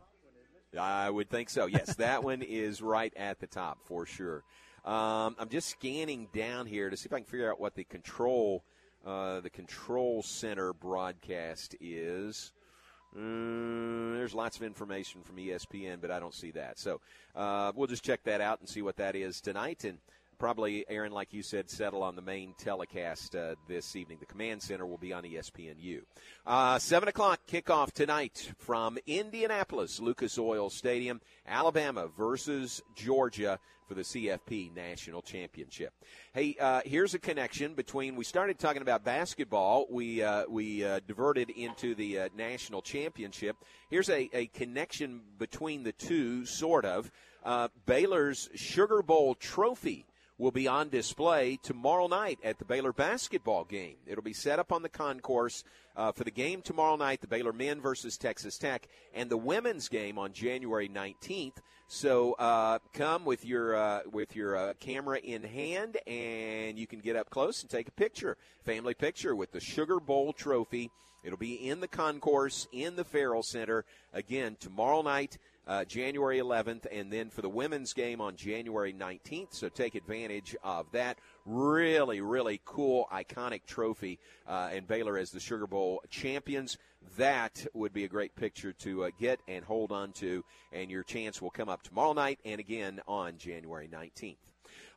I 0.79 1.11
would 1.11 1.29
think 1.29 1.51
so. 1.51 1.67
Yes, 1.67 1.97
that 1.97 2.23
one 2.23 2.43
is 2.43 2.81
right 2.81 3.13
at 3.17 3.41
the 3.41 3.49
top 3.49 3.79
for 3.87 4.07
sure. 4.07 4.45
Um, 4.85 5.35
I'm 5.39 5.49
just 5.51 5.69
scanning 5.69 6.29
down 6.33 6.67
here 6.67 6.89
to 6.91 6.97
see 6.97 7.07
if 7.07 7.13
I 7.13 7.17
can 7.19 7.27
figure 7.27 7.51
out 7.51 7.61
what 7.61 7.75
the 7.75 7.85
control 7.85 8.65
uh, 9.05 9.41
the 9.41 9.51
control 9.51 10.23
center 10.23 10.73
broadcast 10.73 11.75
is. 11.81 12.53
Mm, 13.19 14.15
there's 14.15 14.35
lots 14.35 14.57
of 14.57 14.63
information 14.63 15.23
from 15.23 15.37
ESPN, 15.37 16.01
but 16.01 16.11
I 16.11 16.21
don't 16.21 16.35
see 16.35 16.53
that. 16.53 16.79
So 16.79 17.01
uh, 17.35 17.73
we'll 17.75 17.89
just 17.89 18.05
check 18.05 18.23
that 18.25 18.41
out 18.41 18.61
and 18.61 18.69
see 18.69 18.83
what 18.83 18.97
that 18.97 19.17
is 19.17 19.41
tonight. 19.41 19.85
And 19.85 19.99
probably, 20.41 20.87
Aaron, 20.89 21.13
like 21.13 21.35
you 21.35 21.43
said, 21.43 21.69
settle 21.69 22.03
on 22.03 22.17
the 22.17 22.23
main 22.23 22.55
telecast 22.57 23.37
uh, 23.37 23.57
this 23.69 23.95
evening. 23.95 24.17
The 24.21 24.27
command 24.27 24.63
center 24.63 24.87
will 24.87 24.97
be 24.97 25.13
on 25.13 25.23
ESPNU. 25.23 26.01
Uh, 26.47 26.79
7 26.79 27.11
o'clock 27.11 27.41
kickoff 27.47 27.93
tonight 27.93 28.51
from 28.57 28.99
Indianapolis, 29.07 30.01
Lucas 30.01 30.39
Oil 30.39 30.71
Stadium, 30.71 31.21
Alabama 31.47 32.09
versus 32.09 32.81
Georgia 32.97 33.61
for 33.87 33.93
the 33.93 34.01
CFP 34.01 34.75
National 34.75 35.21
Championship. 35.21 35.93
Hey, 36.33 36.57
uh, 36.59 36.81
here's 36.87 37.13
a 37.13 37.19
connection 37.19 37.75
between. 37.75 38.17
We 38.17 38.25
started 38.25 38.59
talking 38.59 38.81
about 38.81 39.05
basketball. 39.05 39.89
We 39.91 40.23
uh, 40.23 40.45
we 40.49 40.83
uh, 40.83 41.01
diverted 41.07 41.51
into 41.51 41.95
the 41.95 42.19
uh, 42.19 42.29
national 42.35 42.81
championship. 42.81 43.57
Here's 43.91 44.09
a, 44.09 44.31
a 44.33 44.47
connection 44.47 45.21
between 45.39 45.83
the 45.83 45.93
two, 45.93 46.47
sort 46.47 46.87
of. 46.87 47.11
Uh, 47.45 47.69
Baylor's 47.85 48.49
Sugar 48.55 49.03
Bowl 49.03 49.35
trophy 49.35 50.07
will 50.41 50.51
be 50.51 50.67
on 50.67 50.89
display 50.89 51.59
tomorrow 51.63 52.07
night 52.07 52.39
at 52.43 52.59
the 52.59 52.65
Baylor 52.65 52.95
basketball 52.95 53.65
game. 53.65 53.97
It'll 54.07 54.25
be 54.25 54.33
set 54.33 54.59
up 54.59 54.73
on 54.73 54.81
the 54.81 54.89
concourse 54.89 55.65
uh, 55.95 56.13
for 56.13 56.25
the 56.25 56.31
game 56.31 56.63
tomorrow 56.63 56.97
night, 56.97 57.21
the 57.21 57.27
Baylor 57.27 57.53
men 57.53 57.79
versus 57.79 58.17
Texas 58.17 58.57
Tech, 58.57 58.89
and 59.13 59.29
the 59.29 59.37
women's 59.37 59.91
game 59.91 60.19
on 60.19 60.33
January 60.33 60.89
19th. 60.89 61.59
So 61.89 62.33
uh, 62.39 62.79
come 62.95 63.27
with 63.27 63.45
your 63.45 63.77
uh, 63.77 64.01
with 64.11 64.35
your 64.35 64.57
uh, 64.57 64.73
camera 64.81 65.19
in 65.19 65.43
hand, 65.43 65.99
and 66.07 66.79
you 66.79 66.87
can 66.87 67.01
get 67.01 67.17
up 67.17 67.29
close 67.29 67.61
and 67.61 67.71
take 67.71 67.89
a 67.89 67.93
picture, 67.93 68.39
family 68.65 68.95
picture 68.95 69.37
with 69.37 69.53
the 69.53 69.61
Sugar 69.61 70.01
Bowl 70.01 70.33
trophy. 70.33 70.91
It'll 71.23 71.37
be 71.37 71.69
in 71.69 71.81
the 71.81 71.89
concourse 71.89 72.67
in 72.73 72.97
the 72.97 73.05
Ferrell 73.05 73.43
Center 73.43 73.85
again 74.15 74.57
tomorrow 74.59 75.03
night 75.03 75.37
uh, 75.67 75.85
January 75.85 76.39
11th, 76.39 76.87
and 76.91 77.13
then 77.13 77.31
for 77.31 77.43
the 77.43 77.49
women's 77.49 77.93
game 77.93 78.21
on 78.21 78.37
January 78.37 78.93
19th. 78.93 79.55
So 79.55 79.69
take 79.69 79.95
advantage 79.95 80.57
of 80.63 80.91
that. 80.93 81.19
Really, 81.47 82.21
really 82.21 82.61
cool, 82.65 83.09
iconic 83.13 83.65
trophy, 83.67 84.19
uh, 84.47 84.71
and 84.73 84.87
Baylor 84.87 85.19
as 85.19 85.31
the 85.31 85.41
Sugar 85.41 85.67
Bowl 85.67 86.03
champions. 86.11 86.79
That 87.17 87.67
would 87.73 87.93
be 87.93 88.05
a 88.05 88.09
great 88.09 88.35
picture 88.37 88.73
to 88.75 89.05
uh, 89.05 89.11
get 89.19 89.41
and 89.49 89.65
hold 89.65 89.93
on 89.93 90.13
to, 90.13 90.45
and 90.73 90.91
your 90.91 91.03
chance 91.03 91.41
will 91.41 91.51
come 91.51 91.69
up 91.69 91.83
tomorrow 91.83 92.13
night 92.13 92.39
and 92.45 92.61
again 92.61 93.01
on 93.07 93.39
January 93.39 93.89
19th. 93.89 94.37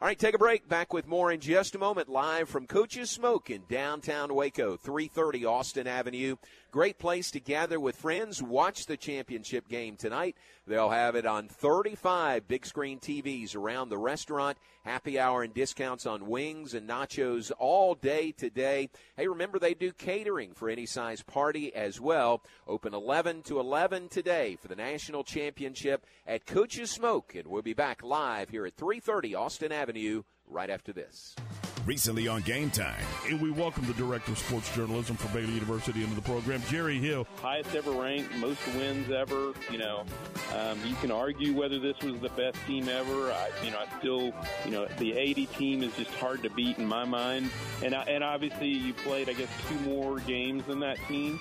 All 0.01 0.07
right, 0.07 0.19
take 0.19 0.35
a 0.35 0.37
break. 0.37 0.67
Back 0.67 0.91
with 0.91 1.07
more 1.07 1.31
in 1.31 1.39
just 1.39 1.75
a 1.75 1.79
moment. 1.79 2.09
Live 2.09 2.49
from 2.49 2.67
Coach's 2.67 3.09
Smoke 3.09 3.49
in 3.49 3.63
downtown 3.69 4.35
Waco, 4.35 4.75
330 4.75 5.45
Austin 5.45 5.87
Avenue. 5.87 6.35
Great 6.73 6.97
place 6.97 7.29
to 7.29 7.39
gather 7.39 7.79
with 7.79 7.95
friends. 7.95 8.41
Watch 8.41 8.87
the 8.87 8.97
championship 8.97 9.67
game 9.67 9.95
tonight. 9.95 10.35
They'll 10.65 10.89
have 10.89 11.15
it 11.15 11.23
on 11.23 11.47
35 11.47 12.47
big 12.47 12.65
screen 12.65 12.99
TVs 12.99 13.55
around 13.55 13.89
the 13.89 13.99
restaurant. 13.99 14.57
Happy 14.83 15.19
hour 15.19 15.43
and 15.43 15.53
discounts 15.53 16.07
on 16.07 16.25
wings 16.25 16.73
and 16.73 16.89
nachos 16.89 17.51
all 17.59 17.93
day 17.93 18.31
today. 18.31 18.89
Hey, 19.15 19.27
remember 19.27 19.59
they 19.59 19.75
do 19.75 19.91
catering 19.91 20.55
for 20.55 20.67
any 20.67 20.87
size 20.87 21.21
party 21.21 21.71
as 21.75 22.01
well. 22.01 22.41
Open 22.65 22.95
11 22.95 23.43
to 23.43 23.59
11 23.59 24.09
today 24.09 24.57
for 24.59 24.67
the 24.67 24.75
national 24.75 25.23
championship 25.23 26.03
at 26.25 26.47
Coach's 26.47 26.89
Smoke, 26.89 27.35
and 27.35 27.47
we'll 27.49 27.61
be 27.61 27.75
back 27.75 28.01
live 28.01 28.49
here 28.49 28.65
at 28.65 28.77
330 28.77 29.35
Austin 29.35 29.71
Avenue 29.71 30.23
right 30.47 30.71
after 30.71 30.91
this. 30.91 31.35
Recently 31.85 32.29
on 32.29 32.41
Game 32.43 32.69
Time. 32.69 33.03
And 33.27 33.41
we 33.41 33.51
welcome 33.51 33.85
the 33.85 33.93
Director 33.93 34.31
of 34.31 34.37
Sports 34.37 34.73
Journalism 34.73 35.17
for 35.17 35.27
Baylor 35.33 35.51
University 35.51 36.01
into 36.01 36.15
the 36.15 36.21
program, 36.21 36.61
Jerry 36.69 36.97
Hill. 36.97 37.27
highest 37.41 37.75
ever 37.75 37.91
ranked, 37.91 38.33
most 38.37 38.65
wins 38.67 39.11
ever. 39.11 39.51
You 39.69 39.79
know, 39.79 40.05
um, 40.55 40.79
you 40.85 40.95
can 40.95 41.11
argue 41.11 41.53
whether 41.53 41.79
this 41.79 41.99
was 41.99 42.17
the 42.21 42.29
best 42.29 42.57
team 42.65 42.87
ever. 42.87 43.31
I, 43.33 43.49
you 43.65 43.71
know, 43.71 43.79
I 43.79 43.99
still, 43.99 44.33
you 44.63 44.71
know, 44.71 44.85
the 44.97 45.11
80 45.11 45.45
team 45.47 45.83
is 45.83 45.93
just 45.97 46.11
hard 46.11 46.41
to 46.43 46.49
beat 46.51 46.77
in 46.77 46.85
my 46.85 47.03
mind. 47.03 47.49
And 47.83 47.93
I, 47.93 48.03
and 48.03 48.23
obviously, 48.23 48.69
you 48.69 48.93
played, 48.93 49.27
I 49.29 49.33
guess, 49.33 49.49
two 49.67 49.79
more 49.79 50.19
games 50.21 50.63
than 50.65 50.79
that 50.79 50.97
team. 51.09 51.37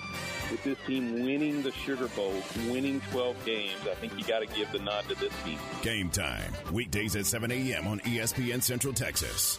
With 0.51 0.61
this 0.65 0.77
team 0.85 1.23
winning 1.23 1.63
the 1.63 1.71
Sugar 1.71 2.09
Bowl, 2.09 2.35
winning 2.69 3.01
12 3.11 3.45
games, 3.45 3.79
I 3.89 3.95
think 3.95 4.17
you 4.17 4.25
got 4.25 4.39
to 4.39 4.45
give 4.45 4.69
the 4.73 4.79
nod 4.79 5.05
to 5.07 5.15
this 5.15 5.31
team. 5.45 5.57
Game 5.81 6.09
Time. 6.09 6.51
Weekdays 6.71 7.15
at 7.15 7.25
7 7.25 7.49
a.m. 7.49 7.87
on 7.87 8.01
ESPN 8.01 8.61
Central 8.61 8.93
Texas. 8.93 9.57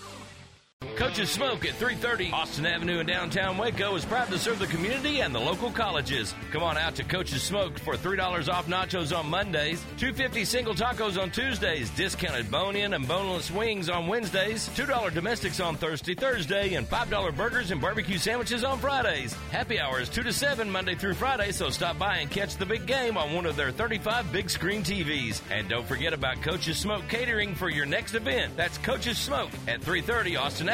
Coach's 0.96 1.30
Smoke 1.30 1.64
at 1.64 1.74
330 1.74 2.30
Austin 2.30 2.66
Avenue 2.66 3.00
in 3.00 3.06
downtown 3.06 3.58
Waco 3.58 3.96
is 3.96 4.04
proud 4.04 4.28
to 4.28 4.38
serve 4.38 4.60
the 4.60 4.66
community 4.68 5.20
and 5.20 5.34
the 5.34 5.40
local 5.40 5.70
colleges. 5.70 6.34
Come 6.52 6.62
on 6.62 6.78
out 6.78 6.94
to 6.96 7.04
Coach's 7.04 7.42
Smoke 7.42 7.78
for 7.80 7.94
$3 7.94 8.52
off 8.52 8.68
nachos 8.68 9.16
on 9.16 9.28
Mondays, 9.28 9.82
250 9.96 10.44
single 10.44 10.74
tacos 10.74 11.20
on 11.20 11.32
Tuesdays, 11.32 11.90
discounted 11.90 12.48
bone-in 12.48 12.94
and 12.94 13.08
boneless 13.08 13.50
wings 13.50 13.88
on 13.88 14.06
Wednesdays, 14.06 14.68
$2 14.70 15.12
domestics 15.12 15.58
on 15.58 15.74
Thursday, 15.74 16.14
Thursday, 16.14 16.74
and 16.74 16.88
$5 16.88 17.36
burgers 17.36 17.72
and 17.72 17.80
barbecue 17.80 18.18
sandwiches 18.18 18.62
on 18.62 18.78
Fridays. 18.78 19.32
Happy 19.50 19.80
hour 19.80 20.00
is 20.00 20.08
2 20.08 20.22
to 20.22 20.32
7 20.32 20.70
Monday 20.70 20.94
through 20.94 21.14
Friday, 21.14 21.50
so 21.50 21.70
stop 21.70 21.98
by 21.98 22.18
and 22.18 22.30
catch 22.30 22.56
the 22.56 22.66
big 22.66 22.86
game 22.86 23.16
on 23.16 23.34
one 23.34 23.46
of 23.46 23.56
their 23.56 23.72
35 23.72 24.30
big 24.30 24.48
screen 24.48 24.84
TVs. 24.84 25.40
And 25.50 25.68
don't 25.68 25.86
forget 25.86 26.12
about 26.12 26.40
Coach's 26.40 26.78
Smoke 26.78 27.02
catering 27.08 27.56
for 27.56 27.68
your 27.68 27.86
next 27.86 28.14
event. 28.14 28.56
That's 28.56 28.78
Coach's 28.78 29.18
Smoke 29.18 29.50
at 29.66 29.82
330 29.82 30.36
Austin 30.36 30.68
Avenue 30.68 30.73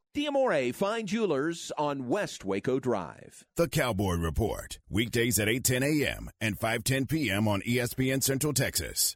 Diamore 0.13 0.75
Fine 0.75 1.07
Jewelers 1.07 1.71
on 1.77 2.09
West 2.09 2.43
Waco 2.43 2.81
Drive. 2.81 3.45
The 3.55 3.69
Cowboy 3.69 4.15
Report. 4.15 4.77
Weekdays 4.89 5.39
at 5.39 5.47
8:10 5.47 6.03
a.m. 6.03 6.29
and 6.41 6.59
5:10 6.59 7.07
p.m. 7.07 7.47
on 7.47 7.61
ESPN 7.61 8.21
Central 8.21 8.51
Texas. 8.51 9.15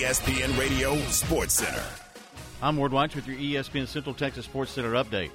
ESPN 0.00 0.58
Radio 0.58 0.96
Sports 1.10 1.52
Center. 1.52 1.84
I'm 2.62 2.78
Ward 2.78 2.90
White 2.90 3.14
with 3.14 3.26
your 3.26 3.36
ESPN 3.36 3.86
Central 3.86 4.14
Texas 4.14 4.46
Sports 4.46 4.70
Center 4.70 4.92
update. 4.92 5.28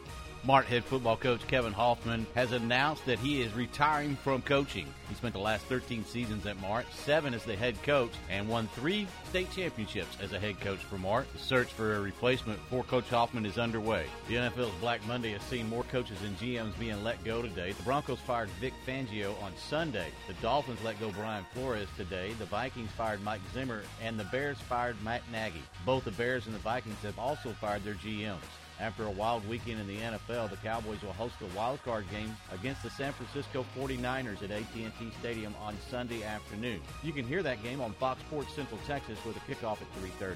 Mart 0.45 0.67
head 0.67 0.85
football 0.85 1.17
coach 1.17 1.41
Kevin 1.47 1.73
Hoffman 1.73 2.27
has 2.35 2.51
announced 2.51 3.03
that 3.07 3.17
he 3.17 3.41
is 3.41 3.51
retiring 3.55 4.15
from 4.15 4.43
coaching. 4.43 4.85
He 5.09 5.15
spent 5.15 5.33
the 5.33 5.39
last 5.39 5.65
13 5.65 6.05
seasons 6.05 6.45
at 6.45 6.61
Mart, 6.61 6.85
seven 6.93 7.33
as 7.33 7.43
the 7.43 7.55
head 7.55 7.81
coach, 7.81 8.11
and 8.29 8.47
won 8.47 8.67
three 8.67 9.07
state 9.27 9.51
championships 9.51 10.15
as 10.21 10.33
a 10.33 10.39
head 10.39 10.59
coach 10.61 10.77
for 10.77 10.99
Mart. 10.99 11.25
The 11.33 11.39
search 11.39 11.73
for 11.73 11.95
a 11.95 11.99
replacement 11.99 12.59
for 12.69 12.83
Coach 12.83 13.09
Hoffman 13.09 13.47
is 13.47 13.57
underway. 13.57 14.05
The 14.27 14.35
NFL's 14.35 14.79
Black 14.79 15.05
Monday 15.07 15.31
has 15.31 15.41
seen 15.41 15.67
more 15.67 15.83
coaches 15.85 16.21
and 16.23 16.37
GMs 16.37 16.77
being 16.77 17.03
let 17.03 17.23
go 17.23 17.41
today. 17.41 17.71
The 17.71 17.81
Broncos 17.81 18.19
fired 18.19 18.49
Vic 18.61 18.73
Fangio 18.85 19.41
on 19.41 19.51
Sunday. 19.57 20.09
The 20.27 20.35
Dolphins 20.43 20.83
let 20.83 20.99
go 20.99 21.09
Brian 21.09 21.45
Flores 21.55 21.89
today. 21.97 22.33
The 22.37 22.45
Vikings 22.45 22.91
fired 22.91 23.23
Mike 23.23 23.41
Zimmer, 23.51 23.81
and 23.99 24.19
the 24.19 24.25
Bears 24.25 24.59
fired 24.59 25.01
Matt 25.03 25.23
Nagy. 25.31 25.63
Both 25.87 26.03
the 26.03 26.11
Bears 26.11 26.45
and 26.45 26.53
the 26.53 26.59
Vikings 26.59 27.01
have 27.01 27.17
also 27.17 27.49
fired 27.53 27.83
their 27.83 27.95
GMs. 27.95 28.37
After 28.80 29.05
a 29.05 29.11
wild 29.11 29.47
weekend 29.47 29.80
in 29.80 29.88
the 29.88 29.97
NFL, 29.97 30.49
the 30.49 30.57
Cowboys 30.57 31.01
will 31.01 31.13
host 31.13 31.36
a 31.41 31.57
wild 31.57 31.82
card 31.84 32.05
game 32.11 32.36
against 32.51 32.84
the 32.84 32.89
San 32.89 33.13
Francisco 33.13 33.65
49ers 33.78 34.43
at 34.43 34.51
AT&T 34.51 35.11
Stadium 35.19 35.55
on 35.61 35.78
Sunday 35.89 36.23
afternoon. 36.23 36.82
You 37.01 37.13
can 37.13 37.26
hear 37.26 37.41
that 37.41 37.63
game 37.63 37.80
on 37.80 37.93
Fox 37.93 38.19
Sports 38.21 38.53
Central 38.53 38.80
Texas 38.86 39.17
with 39.26 39.38
a 39.38 39.39
kickoff 39.39 39.78
at 39.82 39.88
3:30. 40.19 40.36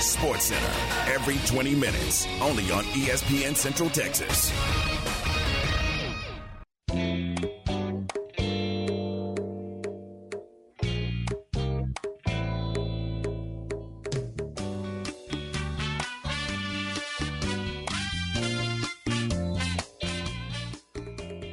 Sports 0.00 0.44
Center 0.44 1.12
every 1.12 1.38
20 1.46 1.74
minutes, 1.74 2.26
only 2.40 2.70
on 2.70 2.84
ESPN 2.84 3.56
Central 3.56 3.90
Texas. 3.90 4.52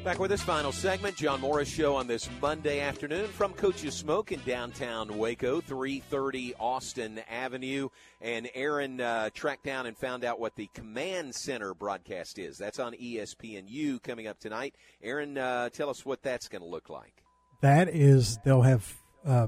Back 0.06 0.20
with 0.20 0.30
this 0.30 0.44
final 0.44 0.72
segment, 0.72 1.16
John 1.16 1.42
Morris 1.42 1.68
Show 1.68 1.96
on 1.96 2.06
this 2.06 2.30
Monday 2.40 2.80
afternoon 2.80 3.26
from 3.26 3.54
Coach's 3.54 3.96
Smoke 3.96 4.32
in 4.32 4.40
downtown 4.42 5.18
Waco, 5.18 5.62
330 5.62 6.54
Austin 6.60 7.22
Avenue. 7.28 7.90
And 8.22 8.48
Aaron 8.54 9.02
uh, 9.02 9.32
tracked 9.34 9.64
down 9.64 9.88
and 9.88 9.98
found 9.98 10.24
out 10.24 10.40
what 10.40 10.56
the 10.56 10.70
Command 10.76 11.34
Center 11.34 11.74
broadcast 11.74 12.38
is. 12.38 12.56
That's 12.56 12.78
on 12.78 12.94
ESPNU 12.94 14.04
coming 14.04 14.28
up 14.28 14.40
tonight. 14.40 14.76
Aaron, 15.02 15.40
uh, 15.40 15.70
tell 15.70 15.90
us 15.90 16.06
what 16.06 16.22
that's 16.22 16.50
going 16.50 16.62
to 16.62 16.68
look 16.68 16.88
like. 16.92 17.24
That 17.62 17.90
is, 17.90 18.38
they'll 18.46 18.62
have 18.62 18.94
uh, 19.26 19.48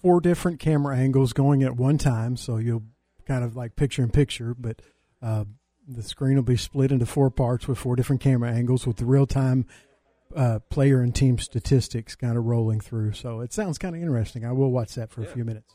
four 0.00 0.22
different 0.22 0.60
camera 0.60 0.96
angles 0.96 1.34
going 1.34 1.62
at 1.62 1.76
one 1.76 1.98
time, 1.98 2.38
so 2.38 2.56
you'll 2.56 2.84
kind 3.26 3.44
of 3.44 3.54
like 3.54 3.76
picture 3.76 4.02
in 4.02 4.08
picture, 4.08 4.54
but 4.58 4.80
uh, 5.20 5.44
the 5.88 6.02
screen 6.02 6.36
will 6.36 6.42
be 6.42 6.56
split 6.56 6.92
into 6.92 7.06
four 7.06 7.30
parts 7.30 7.66
with 7.66 7.78
four 7.78 7.96
different 7.96 8.22
camera 8.22 8.50
angles 8.50 8.86
with 8.86 8.96
the 8.96 9.04
real 9.04 9.26
time 9.26 9.66
uh, 10.36 10.60
player 10.70 11.00
and 11.00 11.14
team 11.14 11.38
statistics 11.38 12.14
kind 12.14 12.36
of 12.36 12.44
rolling 12.44 12.80
through. 12.80 13.12
So 13.12 13.40
it 13.40 13.52
sounds 13.52 13.78
kind 13.78 13.94
of 13.94 14.02
interesting. 14.02 14.44
I 14.44 14.52
will 14.52 14.70
watch 14.70 14.94
that 14.94 15.10
for 15.10 15.22
a 15.22 15.26
few 15.26 15.44
minutes. 15.44 15.74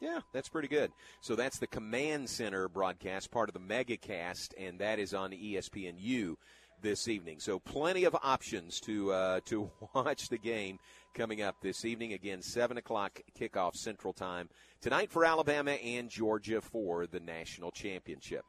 Yeah, 0.00 0.20
that's 0.32 0.48
pretty 0.48 0.68
good. 0.68 0.92
So 1.20 1.34
that's 1.34 1.58
the 1.58 1.66
Command 1.66 2.28
Center 2.28 2.68
broadcast, 2.68 3.30
part 3.30 3.48
of 3.48 3.54
the 3.54 3.60
MegaCast, 3.60 4.50
and 4.56 4.78
that 4.78 5.00
is 5.00 5.12
on 5.12 5.32
ESPNU 5.32 6.36
this 6.80 7.08
evening. 7.08 7.40
So 7.40 7.58
plenty 7.58 8.04
of 8.04 8.16
options 8.22 8.80
to 8.80 9.12
uh, 9.12 9.40
to 9.46 9.70
watch 9.94 10.28
the 10.28 10.38
game 10.38 10.78
coming 11.14 11.42
up 11.42 11.56
this 11.60 11.84
evening. 11.84 12.12
Again, 12.12 12.42
seven 12.42 12.76
o'clock 12.76 13.20
kickoff 13.38 13.76
Central 13.76 14.12
Time 14.12 14.48
tonight 14.80 15.10
for 15.10 15.24
Alabama 15.24 15.72
and 15.72 16.08
Georgia 16.08 16.60
for 16.60 17.06
the 17.06 17.20
national 17.20 17.70
championship. 17.70 18.44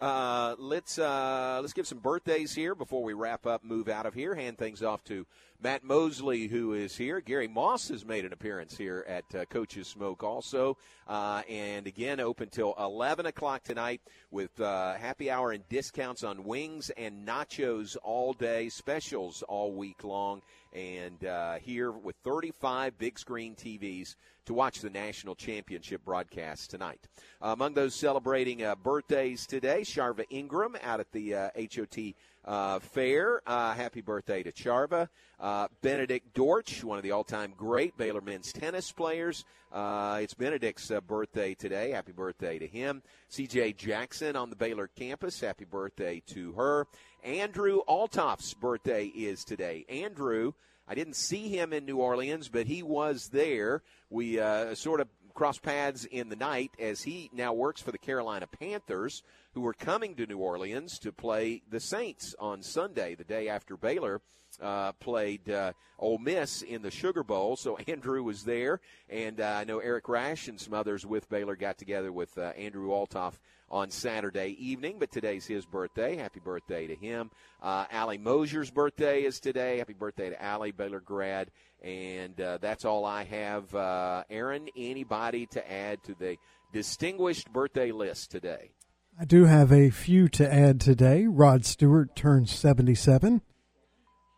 Uh, 0.00 0.54
let's 0.58 0.98
uh, 0.98 1.58
let's 1.60 1.72
give 1.72 1.86
some 1.86 1.98
birthdays 1.98 2.54
here 2.54 2.74
before 2.74 3.02
we 3.02 3.12
wrap 3.12 3.46
up. 3.46 3.64
Move 3.64 3.88
out 3.88 4.06
of 4.06 4.14
here. 4.14 4.34
Hand 4.34 4.58
things 4.58 4.82
off 4.82 5.04
to 5.04 5.26
Matt 5.62 5.84
Mosley, 5.84 6.48
who 6.48 6.72
is 6.72 6.96
here. 6.96 7.20
Gary 7.20 7.46
Moss 7.46 7.88
has 7.88 8.04
made 8.04 8.24
an 8.24 8.32
appearance 8.32 8.76
here 8.76 9.04
at 9.08 9.24
uh, 9.34 9.44
Coach's 9.44 9.86
Smoke, 9.86 10.24
also, 10.24 10.76
uh, 11.06 11.42
and 11.48 11.86
again 11.86 12.18
open 12.18 12.48
till 12.48 12.74
11 12.78 13.26
o'clock 13.26 13.62
tonight 13.62 14.00
with 14.30 14.60
uh, 14.60 14.94
happy 14.94 15.30
hour 15.30 15.52
and 15.52 15.68
discounts 15.68 16.24
on 16.24 16.44
wings 16.44 16.90
and 16.96 17.26
nachos 17.26 17.96
all 18.02 18.32
day, 18.32 18.68
specials 18.68 19.42
all 19.42 19.72
week 19.72 20.02
long, 20.02 20.42
and 20.72 21.24
uh, 21.24 21.54
here 21.54 21.90
with 21.90 22.16
35 22.24 22.98
big 22.98 23.18
screen 23.18 23.54
TVs 23.54 24.16
to 24.46 24.54
watch 24.54 24.80
the 24.80 24.90
national 24.90 25.34
championship 25.34 26.04
broadcast 26.04 26.70
tonight. 26.70 27.06
Uh, 27.40 27.48
among 27.48 27.74
those 27.74 27.94
celebrating 27.94 28.64
uh, 28.64 28.74
birthdays 28.74 29.46
today, 29.46 29.82
Sharva 29.82 30.24
Ingram 30.30 30.76
out 30.82 31.00
at 31.00 31.12
the 31.12 31.34
uh, 31.34 31.50
HOT 31.56 32.14
uh, 32.44 32.78
Fair. 32.80 33.42
Uh, 33.46 33.74
happy 33.74 34.00
birthday 34.00 34.42
to 34.42 34.52
Charva. 34.52 35.08
Uh, 35.38 35.68
Benedict 35.80 36.34
Dortch, 36.34 36.82
one 36.82 36.98
of 36.98 37.04
the 37.04 37.12
all-time 37.12 37.54
great 37.56 37.96
Baylor 37.96 38.20
men's 38.20 38.52
tennis 38.52 38.90
players. 38.92 39.44
Uh, 39.72 40.18
it's 40.22 40.34
Benedict's 40.34 40.90
uh, 40.90 41.00
birthday 41.00 41.54
today. 41.54 41.90
Happy 41.90 42.12
birthday 42.12 42.58
to 42.58 42.66
him. 42.66 43.02
C.J. 43.28 43.72
Jackson 43.72 44.36
on 44.36 44.50
the 44.50 44.56
Baylor 44.56 44.88
campus. 44.88 45.40
Happy 45.40 45.64
birthday 45.64 46.22
to 46.26 46.52
her. 46.52 46.86
Andrew 47.22 47.78
Altoff's 47.88 48.52
birthday 48.52 49.06
is 49.06 49.44
today. 49.44 49.84
Andrew, 49.88 50.52
I 50.88 50.96
didn't 50.96 51.14
see 51.14 51.48
him 51.48 51.72
in 51.72 51.84
New 51.84 51.98
Orleans, 51.98 52.48
but 52.48 52.66
he 52.66 52.82
was 52.82 53.28
there. 53.28 53.82
We 54.10 54.40
uh, 54.40 54.74
sort 54.74 55.00
of 55.00 55.08
crossed 55.32 55.62
paths 55.62 56.04
in 56.04 56.28
the 56.28 56.36
night 56.36 56.72
as 56.80 57.02
he 57.02 57.30
now 57.32 57.52
works 57.52 57.80
for 57.80 57.92
the 57.92 57.98
Carolina 57.98 58.48
Panthers, 58.48 59.22
who 59.54 59.64
are 59.66 59.72
coming 59.72 60.16
to 60.16 60.26
New 60.26 60.38
Orleans 60.38 60.98
to 60.98 61.12
play 61.12 61.62
the 61.70 61.78
Saints 61.78 62.34
on 62.40 62.60
Sunday, 62.60 63.14
the 63.14 63.24
day 63.24 63.48
after 63.48 63.76
Baylor 63.76 64.20
uh, 64.60 64.92
played 64.92 65.48
uh, 65.50 65.72
Ole 65.98 66.18
Miss 66.18 66.62
in 66.62 66.82
the 66.82 66.90
Sugar 66.90 67.22
Bowl. 67.22 67.56
So 67.56 67.76
Andrew 67.88 68.22
was 68.22 68.44
there, 68.44 68.80
and 69.08 69.40
uh, 69.40 69.56
I 69.60 69.64
know 69.64 69.78
Eric 69.78 70.08
Rash 70.08 70.48
and 70.48 70.60
some 70.60 70.74
others 70.74 71.06
with 71.06 71.28
Baylor 71.28 71.56
got 71.56 71.78
together 71.78 72.12
with 72.12 72.36
uh, 72.36 72.52
Andrew 72.56 72.90
Altoff 72.90 73.34
on 73.72 73.90
Saturday 73.90 74.54
evening, 74.58 74.96
but 74.98 75.10
today's 75.10 75.46
his 75.46 75.64
birthday. 75.64 76.16
Happy 76.16 76.40
birthday 76.40 76.86
to 76.86 76.94
him. 76.94 77.30
Uh, 77.62 77.86
Allie 77.90 78.18
Mosier's 78.18 78.70
birthday 78.70 79.22
is 79.22 79.40
today. 79.40 79.78
Happy 79.78 79.94
birthday 79.94 80.28
to 80.28 80.42
Allie, 80.42 80.72
Baylor 80.72 81.00
grad. 81.00 81.50
And 81.82 82.38
uh, 82.38 82.58
that's 82.60 82.84
all 82.84 83.06
I 83.06 83.24
have. 83.24 83.74
Uh, 83.74 84.24
Aaron, 84.28 84.68
anybody 84.76 85.46
to 85.46 85.72
add 85.72 86.04
to 86.04 86.14
the 86.14 86.36
distinguished 86.72 87.50
birthday 87.50 87.92
list 87.92 88.30
today? 88.30 88.72
I 89.18 89.24
do 89.24 89.44
have 89.44 89.72
a 89.72 89.90
few 89.90 90.28
to 90.30 90.52
add 90.52 90.80
today. 90.80 91.26
Rod 91.26 91.64
Stewart 91.64 92.14
turns 92.14 92.50
77. 92.52 93.40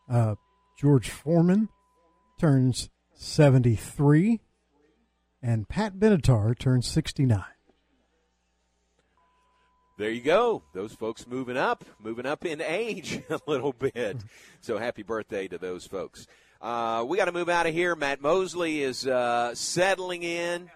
Uh, 0.08 0.34
George 0.78 1.10
Foreman 1.10 1.68
turns 2.38 2.90
73. 3.14 4.40
And 5.42 5.68
Pat 5.68 5.94
Benatar 5.94 6.58
turns 6.58 6.86
69. 6.86 7.44
There 9.96 10.10
you 10.10 10.22
go. 10.22 10.64
Those 10.72 10.92
folks 10.92 11.26
moving 11.26 11.56
up, 11.56 11.84
moving 12.00 12.26
up 12.26 12.44
in 12.44 12.60
age 12.60 13.20
a 13.30 13.38
little 13.46 13.72
bit. 13.72 14.16
So 14.60 14.78
happy 14.78 15.02
birthday 15.02 15.46
to 15.48 15.58
those 15.58 15.86
folks. 15.86 16.26
Uh, 16.60 17.04
we 17.06 17.16
got 17.16 17.26
to 17.26 17.32
move 17.32 17.48
out 17.48 17.66
of 17.66 17.74
here. 17.74 17.94
Matt 17.94 18.20
Mosley 18.20 18.82
is 18.82 19.06
uh, 19.06 19.54
settling 19.54 20.22
in. 20.22 20.70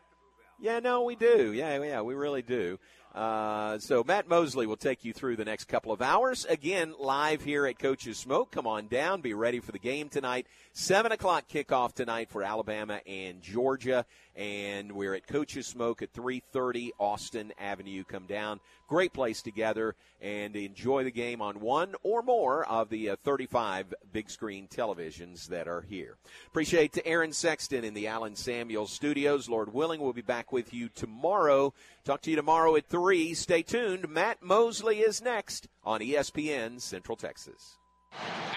Yeah, 0.60 0.80
no, 0.80 1.04
we 1.04 1.16
do. 1.16 1.52
Yeah, 1.52 1.82
yeah, 1.82 2.02
we 2.02 2.14
really 2.14 2.42
do. 2.42 2.78
Uh, 3.14 3.78
so 3.78 4.04
Matt 4.04 4.28
Mosley 4.28 4.66
will 4.66 4.76
take 4.76 5.04
you 5.04 5.12
through 5.12 5.36
the 5.36 5.44
next 5.44 5.64
couple 5.64 5.92
of 5.92 6.02
hours. 6.02 6.44
Again, 6.44 6.94
live 6.98 7.42
here 7.42 7.66
at 7.66 7.78
Coach's 7.78 8.18
Smoke. 8.18 8.50
Come 8.52 8.66
on 8.66 8.86
down. 8.86 9.20
Be 9.20 9.34
ready 9.34 9.60
for 9.60 9.72
the 9.72 9.78
game 9.78 10.08
tonight. 10.08 10.46
Seven 10.72 11.10
o'clock 11.10 11.44
kickoff 11.48 11.94
tonight 11.94 12.30
for 12.30 12.42
Alabama 12.42 13.00
and 13.06 13.42
Georgia. 13.42 14.04
And 14.36 14.92
we're 14.92 15.14
at 15.14 15.26
Coach's 15.26 15.66
Smoke 15.66 16.02
at 16.02 16.12
330 16.12 16.92
Austin 16.98 17.52
Avenue. 17.58 18.04
Come 18.04 18.26
down. 18.26 18.60
Great 18.88 19.12
place 19.12 19.42
to 19.42 19.50
gather 19.50 19.96
and 20.20 20.54
enjoy 20.56 21.04
the 21.04 21.10
game 21.10 21.42
on 21.42 21.60
one 21.60 21.94
or 22.02 22.22
more 22.22 22.64
of 22.66 22.88
the 22.88 23.10
uh, 23.10 23.16
35 23.24 23.92
big 24.12 24.30
screen 24.30 24.66
televisions 24.68 25.48
that 25.48 25.68
are 25.68 25.82
here. 25.82 26.16
Appreciate 26.46 26.92
to 26.92 27.06
Aaron 27.06 27.32
Sexton 27.32 27.84
in 27.84 27.94
the 27.94 28.06
Allen 28.06 28.36
Samuels 28.36 28.92
studios. 28.92 29.48
Lord 29.48 29.74
willing, 29.74 30.00
we'll 30.00 30.12
be 30.12 30.22
back 30.22 30.52
with 30.52 30.72
you 30.72 30.88
tomorrow. 30.88 31.74
Talk 32.08 32.22
to 32.22 32.30
you 32.30 32.36
tomorrow 32.36 32.74
at 32.74 32.86
3. 32.86 33.34
Stay 33.34 33.60
tuned. 33.60 34.08
Matt 34.08 34.42
Mosley 34.42 35.00
is 35.00 35.20
next 35.20 35.68
on 35.84 36.00
ESPN 36.00 36.80
Central 36.80 37.16
Texas. 37.16 37.76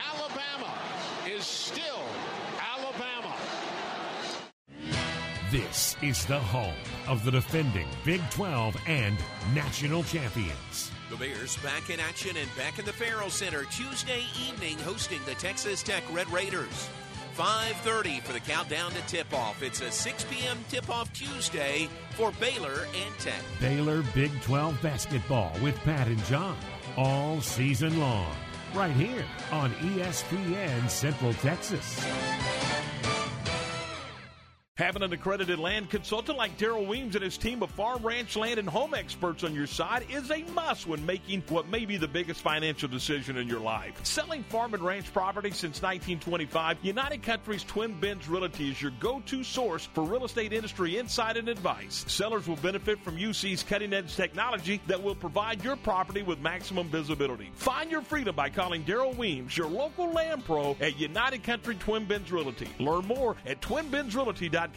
Alabama 0.10 0.74
is 1.30 1.44
still 1.44 2.00
Alabama. 2.62 3.36
This 5.52 5.98
is 6.02 6.26
the 6.28 6.40
home 6.40 6.80
of 7.10 7.26
the 7.26 7.32
defending 7.32 7.90
Big 8.06 8.22
12 8.30 8.78
and 8.88 9.18
national 9.54 10.04
champions. 10.04 10.90
The 11.10 11.18
Bears 11.18 11.58
back 11.58 11.90
in 11.90 12.00
action 12.00 12.38
and 12.38 12.56
back 12.56 12.80
in 12.80 12.86
the 12.86 12.94
Ferrell 12.94 13.30
Center 13.30 13.66
Tuesday 13.66 14.24
evening 14.48 14.80
hosting 14.80 15.20
the 15.26 15.36
Texas 15.36 15.84
Tech 15.84 16.04
Red 16.14 16.32
Raiders. 16.32 16.88
5:30 17.36 18.22
for 18.22 18.34
the 18.34 18.40
countdown 18.40 18.92
to 18.92 19.02
tip-off. 19.08 19.64
It's 19.64 19.82
a 19.82 19.92
6 19.92 20.26
p.m. 20.26 20.58
tip-off 20.70 21.12
Tuesday 21.14 21.90
for 22.12 22.32
Baylor 22.40 22.88
and 22.96 23.18
Tech. 23.20 23.42
Baylor 23.60 24.04
Big 24.14 24.32
12 24.42 24.82
basketball 24.82 25.52
with 25.62 25.76
Pat 25.80 26.08
and 26.08 26.24
John 26.26 26.58
all 26.98 27.42
season 27.42 28.00
long. 28.00 28.36
Right 28.74 28.92
here 28.92 29.26
on 29.52 29.72
ESPN 29.76 30.90
Central 30.90 31.34
Texas. 31.36 32.06
Having 34.82 35.04
an 35.04 35.14
accredited 35.14 35.60
land 35.60 35.92
consultant 35.92 36.40
like 36.40 36.58
Daryl 36.58 36.88
Weems 36.88 37.14
and 37.14 37.24
his 37.24 37.38
team 37.38 37.62
of 37.62 37.70
farm, 37.70 38.02
ranch, 38.02 38.36
land, 38.36 38.58
and 38.58 38.68
home 38.68 38.96
experts 38.96 39.44
on 39.44 39.54
your 39.54 39.68
side 39.68 40.08
is 40.10 40.32
a 40.32 40.42
must 40.56 40.88
when 40.88 41.06
making 41.06 41.44
what 41.50 41.70
may 41.70 41.86
be 41.86 41.98
the 41.98 42.08
biggest 42.08 42.42
financial 42.42 42.90
decision 42.90 43.38
in 43.38 43.48
your 43.48 43.60
life. 43.60 43.94
Selling 44.04 44.42
farm 44.46 44.74
and 44.74 44.82
ranch 44.82 45.14
property 45.14 45.52
since 45.52 45.84
1925, 45.84 46.80
United 46.82 47.22
Countries 47.22 47.64
Twin 47.64 47.94
Bends 48.00 48.28
Realty 48.28 48.72
is 48.72 48.82
your 48.82 48.90
go-to 49.00 49.44
source 49.44 49.88
for 49.94 50.04
real 50.04 50.26
estate 50.26 50.52
industry 50.52 50.98
insight 50.98 51.38
and 51.38 51.48
advice. 51.48 52.04
Sellers 52.08 52.48
will 52.48 52.56
benefit 52.56 53.00
from 53.04 53.18
UC's 53.18 53.62
cutting-edge 53.62 54.16
technology 54.16 54.82
that 54.88 55.04
will 55.04 55.14
provide 55.14 55.64
your 55.64 55.76
property 55.76 56.24
with 56.24 56.40
maximum 56.40 56.88
visibility. 56.90 57.52
Find 57.54 57.92
your 57.92 58.02
freedom 58.02 58.36
by 58.36 58.50
calling 58.50 58.84
Daryl 58.84 59.16
Weems, 59.16 59.56
your 59.56 59.68
local 59.68 60.10
land 60.10 60.44
pro 60.44 60.76
at 60.82 61.00
United 61.00 61.44
Country 61.44 61.76
Twin 61.76 62.06
Bends 62.06 62.32
Realty. 62.32 62.68
Learn 62.80 63.06
more 63.06 63.36
at 63.46 63.62
twinbendsrealty.com. 63.62 64.71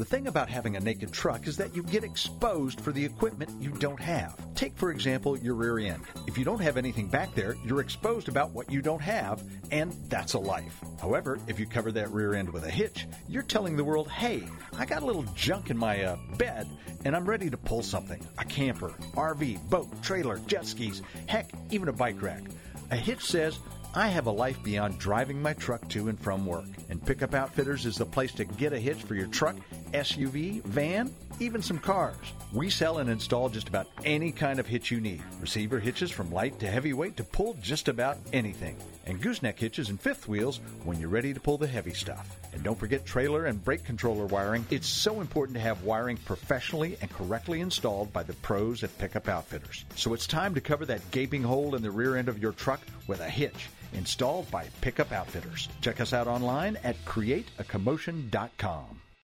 The 0.00 0.04
thing 0.06 0.28
about 0.28 0.48
having 0.48 0.76
a 0.76 0.80
naked 0.80 1.12
truck 1.12 1.46
is 1.46 1.58
that 1.58 1.76
you 1.76 1.82
get 1.82 2.04
exposed 2.04 2.80
for 2.80 2.90
the 2.90 3.04
equipment 3.04 3.50
you 3.60 3.70
don't 3.70 4.00
have. 4.00 4.34
Take, 4.54 4.74
for 4.74 4.90
example, 4.90 5.36
your 5.36 5.54
rear 5.54 5.78
end. 5.78 6.04
If 6.26 6.38
you 6.38 6.44
don't 6.44 6.62
have 6.62 6.78
anything 6.78 7.08
back 7.08 7.34
there, 7.34 7.54
you're 7.66 7.82
exposed 7.82 8.30
about 8.30 8.52
what 8.52 8.70
you 8.70 8.80
don't 8.80 9.02
have, 9.02 9.42
and 9.70 9.92
that's 10.08 10.32
a 10.32 10.38
life. 10.38 10.80
However, 11.00 11.38
if 11.48 11.60
you 11.60 11.66
cover 11.66 11.92
that 11.92 12.10
rear 12.12 12.34
end 12.34 12.50
with 12.50 12.64
a 12.64 12.70
hitch, 12.70 13.06
you're 13.28 13.42
telling 13.42 13.76
the 13.76 13.84
world, 13.84 14.08
hey, 14.08 14.42
I 14.78 14.86
got 14.86 15.02
a 15.02 15.06
little 15.06 15.24
junk 15.34 15.68
in 15.68 15.76
my 15.76 16.02
uh, 16.02 16.16
bed, 16.38 16.66
and 17.04 17.14
I'm 17.14 17.26
ready 17.26 17.50
to 17.50 17.58
pull 17.58 17.82
something 17.82 18.26
a 18.38 18.44
camper, 18.46 18.94
RV, 19.12 19.68
boat, 19.68 20.02
trailer, 20.02 20.38
jet 20.46 20.66
skis, 20.66 21.02
heck, 21.26 21.50
even 21.70 21.88
a 21.88 21.92
bike 21.92 22.22
rack. 22.22 22.42
A 22.90 22.96
hitch 22.96 23.22
says, 23.22 23.58
I 23.92 24.06
have 24.06 24.26
a 24.26 24.30
life 24.30 24.62
beyond 24.62 25.00
driving 25.00 25.42
my 25.42 25.52
truck 25.52 25.88
to 25.88 26.08
and 26.08 26.18
from 26.18 26.46
work, 26.46 26.68
and 26.90 27.04
Pickup 27.04 27.34
Outfitters 27.34 27.86
is 27.86 27.96
the 27.96 28.06
place 28.06 28.30
to 28.34 28.44
get 28.44 28.72
a 28.72 28.78
hitch 28.78 29.02
for 29.02 29.16
your 29.16 29.26
truck, 29.26 29.56
SUV, 29.92 30.62
van, 30.62 31.12
even 31.40 31.60
some 31.60 31.78
cars. 31.80 32.14
We 32.52 32.70
sell 32.70 32.98
and 32.98 33.10
install 33.10 33.48
just 33.48 33.66
about 33.66 33.88
any 34.04 34.30
kind 34.30 34.60
of 34.60 34.68
hitch 34.68 34.92
you 34.92 35.00
need. 35.00 35.24
Receiver 35.40 35.80
hitches 35.80 36.12
from 36.12 36.30
light 36.30 36.60
to 36.60 36.70
heavyweight 36.70 37.16
to 37.16 37.24
pull 37.24 37.54
just 37.54 37.88
about 37.88 38.16
anything. 38.32 38.76
And 39.06 39.20
gooseneck 39.20 39.58
hitches 39.58 39.88
and 39.88 40.00
fifth 40.00 40.28
wheels 40.28 40.60
when 40.84 41.00
you're 41.00 41.08
ready 41.08 41.34
to 41.34 41.40
pull 41.40 41.58
the 41.58 41.66
heavy 41.66 41.92
stuff. 41.92 42.38
And 42.52 42.62
don't 42.62 42.78
forget 42.78 43.04
trailer 43.04 43.46
and 43.46 43.64
brake 43.64 43.82
controller 43.82 44.26
wiring. 44.26 44.64
It's 44.70 44.86
so 44.86 45.20
important 45.20 45.56
to 45.56 45.62
have 45.62 45.82
wiring 45.82 46.16
professionally 46.18 46.96
and 47.00 47.10
correctly 47.10 47.60
installed 47.60 48.12
by 48.12 48.22
the 48.22 48.34
pros 48.34 48.84
at 48.84 48.96
Pickup 48.98 49.26
Outfitters. 49.26 49.84
So 49.96 50.14
it's 50.14 50.28
time 50.28 50.54
to 50.54 50.60
cover 50.60 50.86
that 50.86 51.10
gaping 51.10 51.42
hole 51.42 51.74
in 51.74 51.82
the 51.82 51.90
rear 51.90 52.14
end 52.14 52.28
of 52.28 52.40
your 52.40 52.52
truck 52.52 52.80
with 53.08 53.18
a 53.18 53.28
hitch 53.28 53.68
installed 53.92 54.50
by 54.50 54.68
Pickup 54.80 55.12
Outfitters. 55.12 55.68
Check 55.80 56.00
us 56.00 56.12
out 56.12 56.28
online 56.28 56.76
at 56.84 56.96
createacommotion.com. 57.04 58.99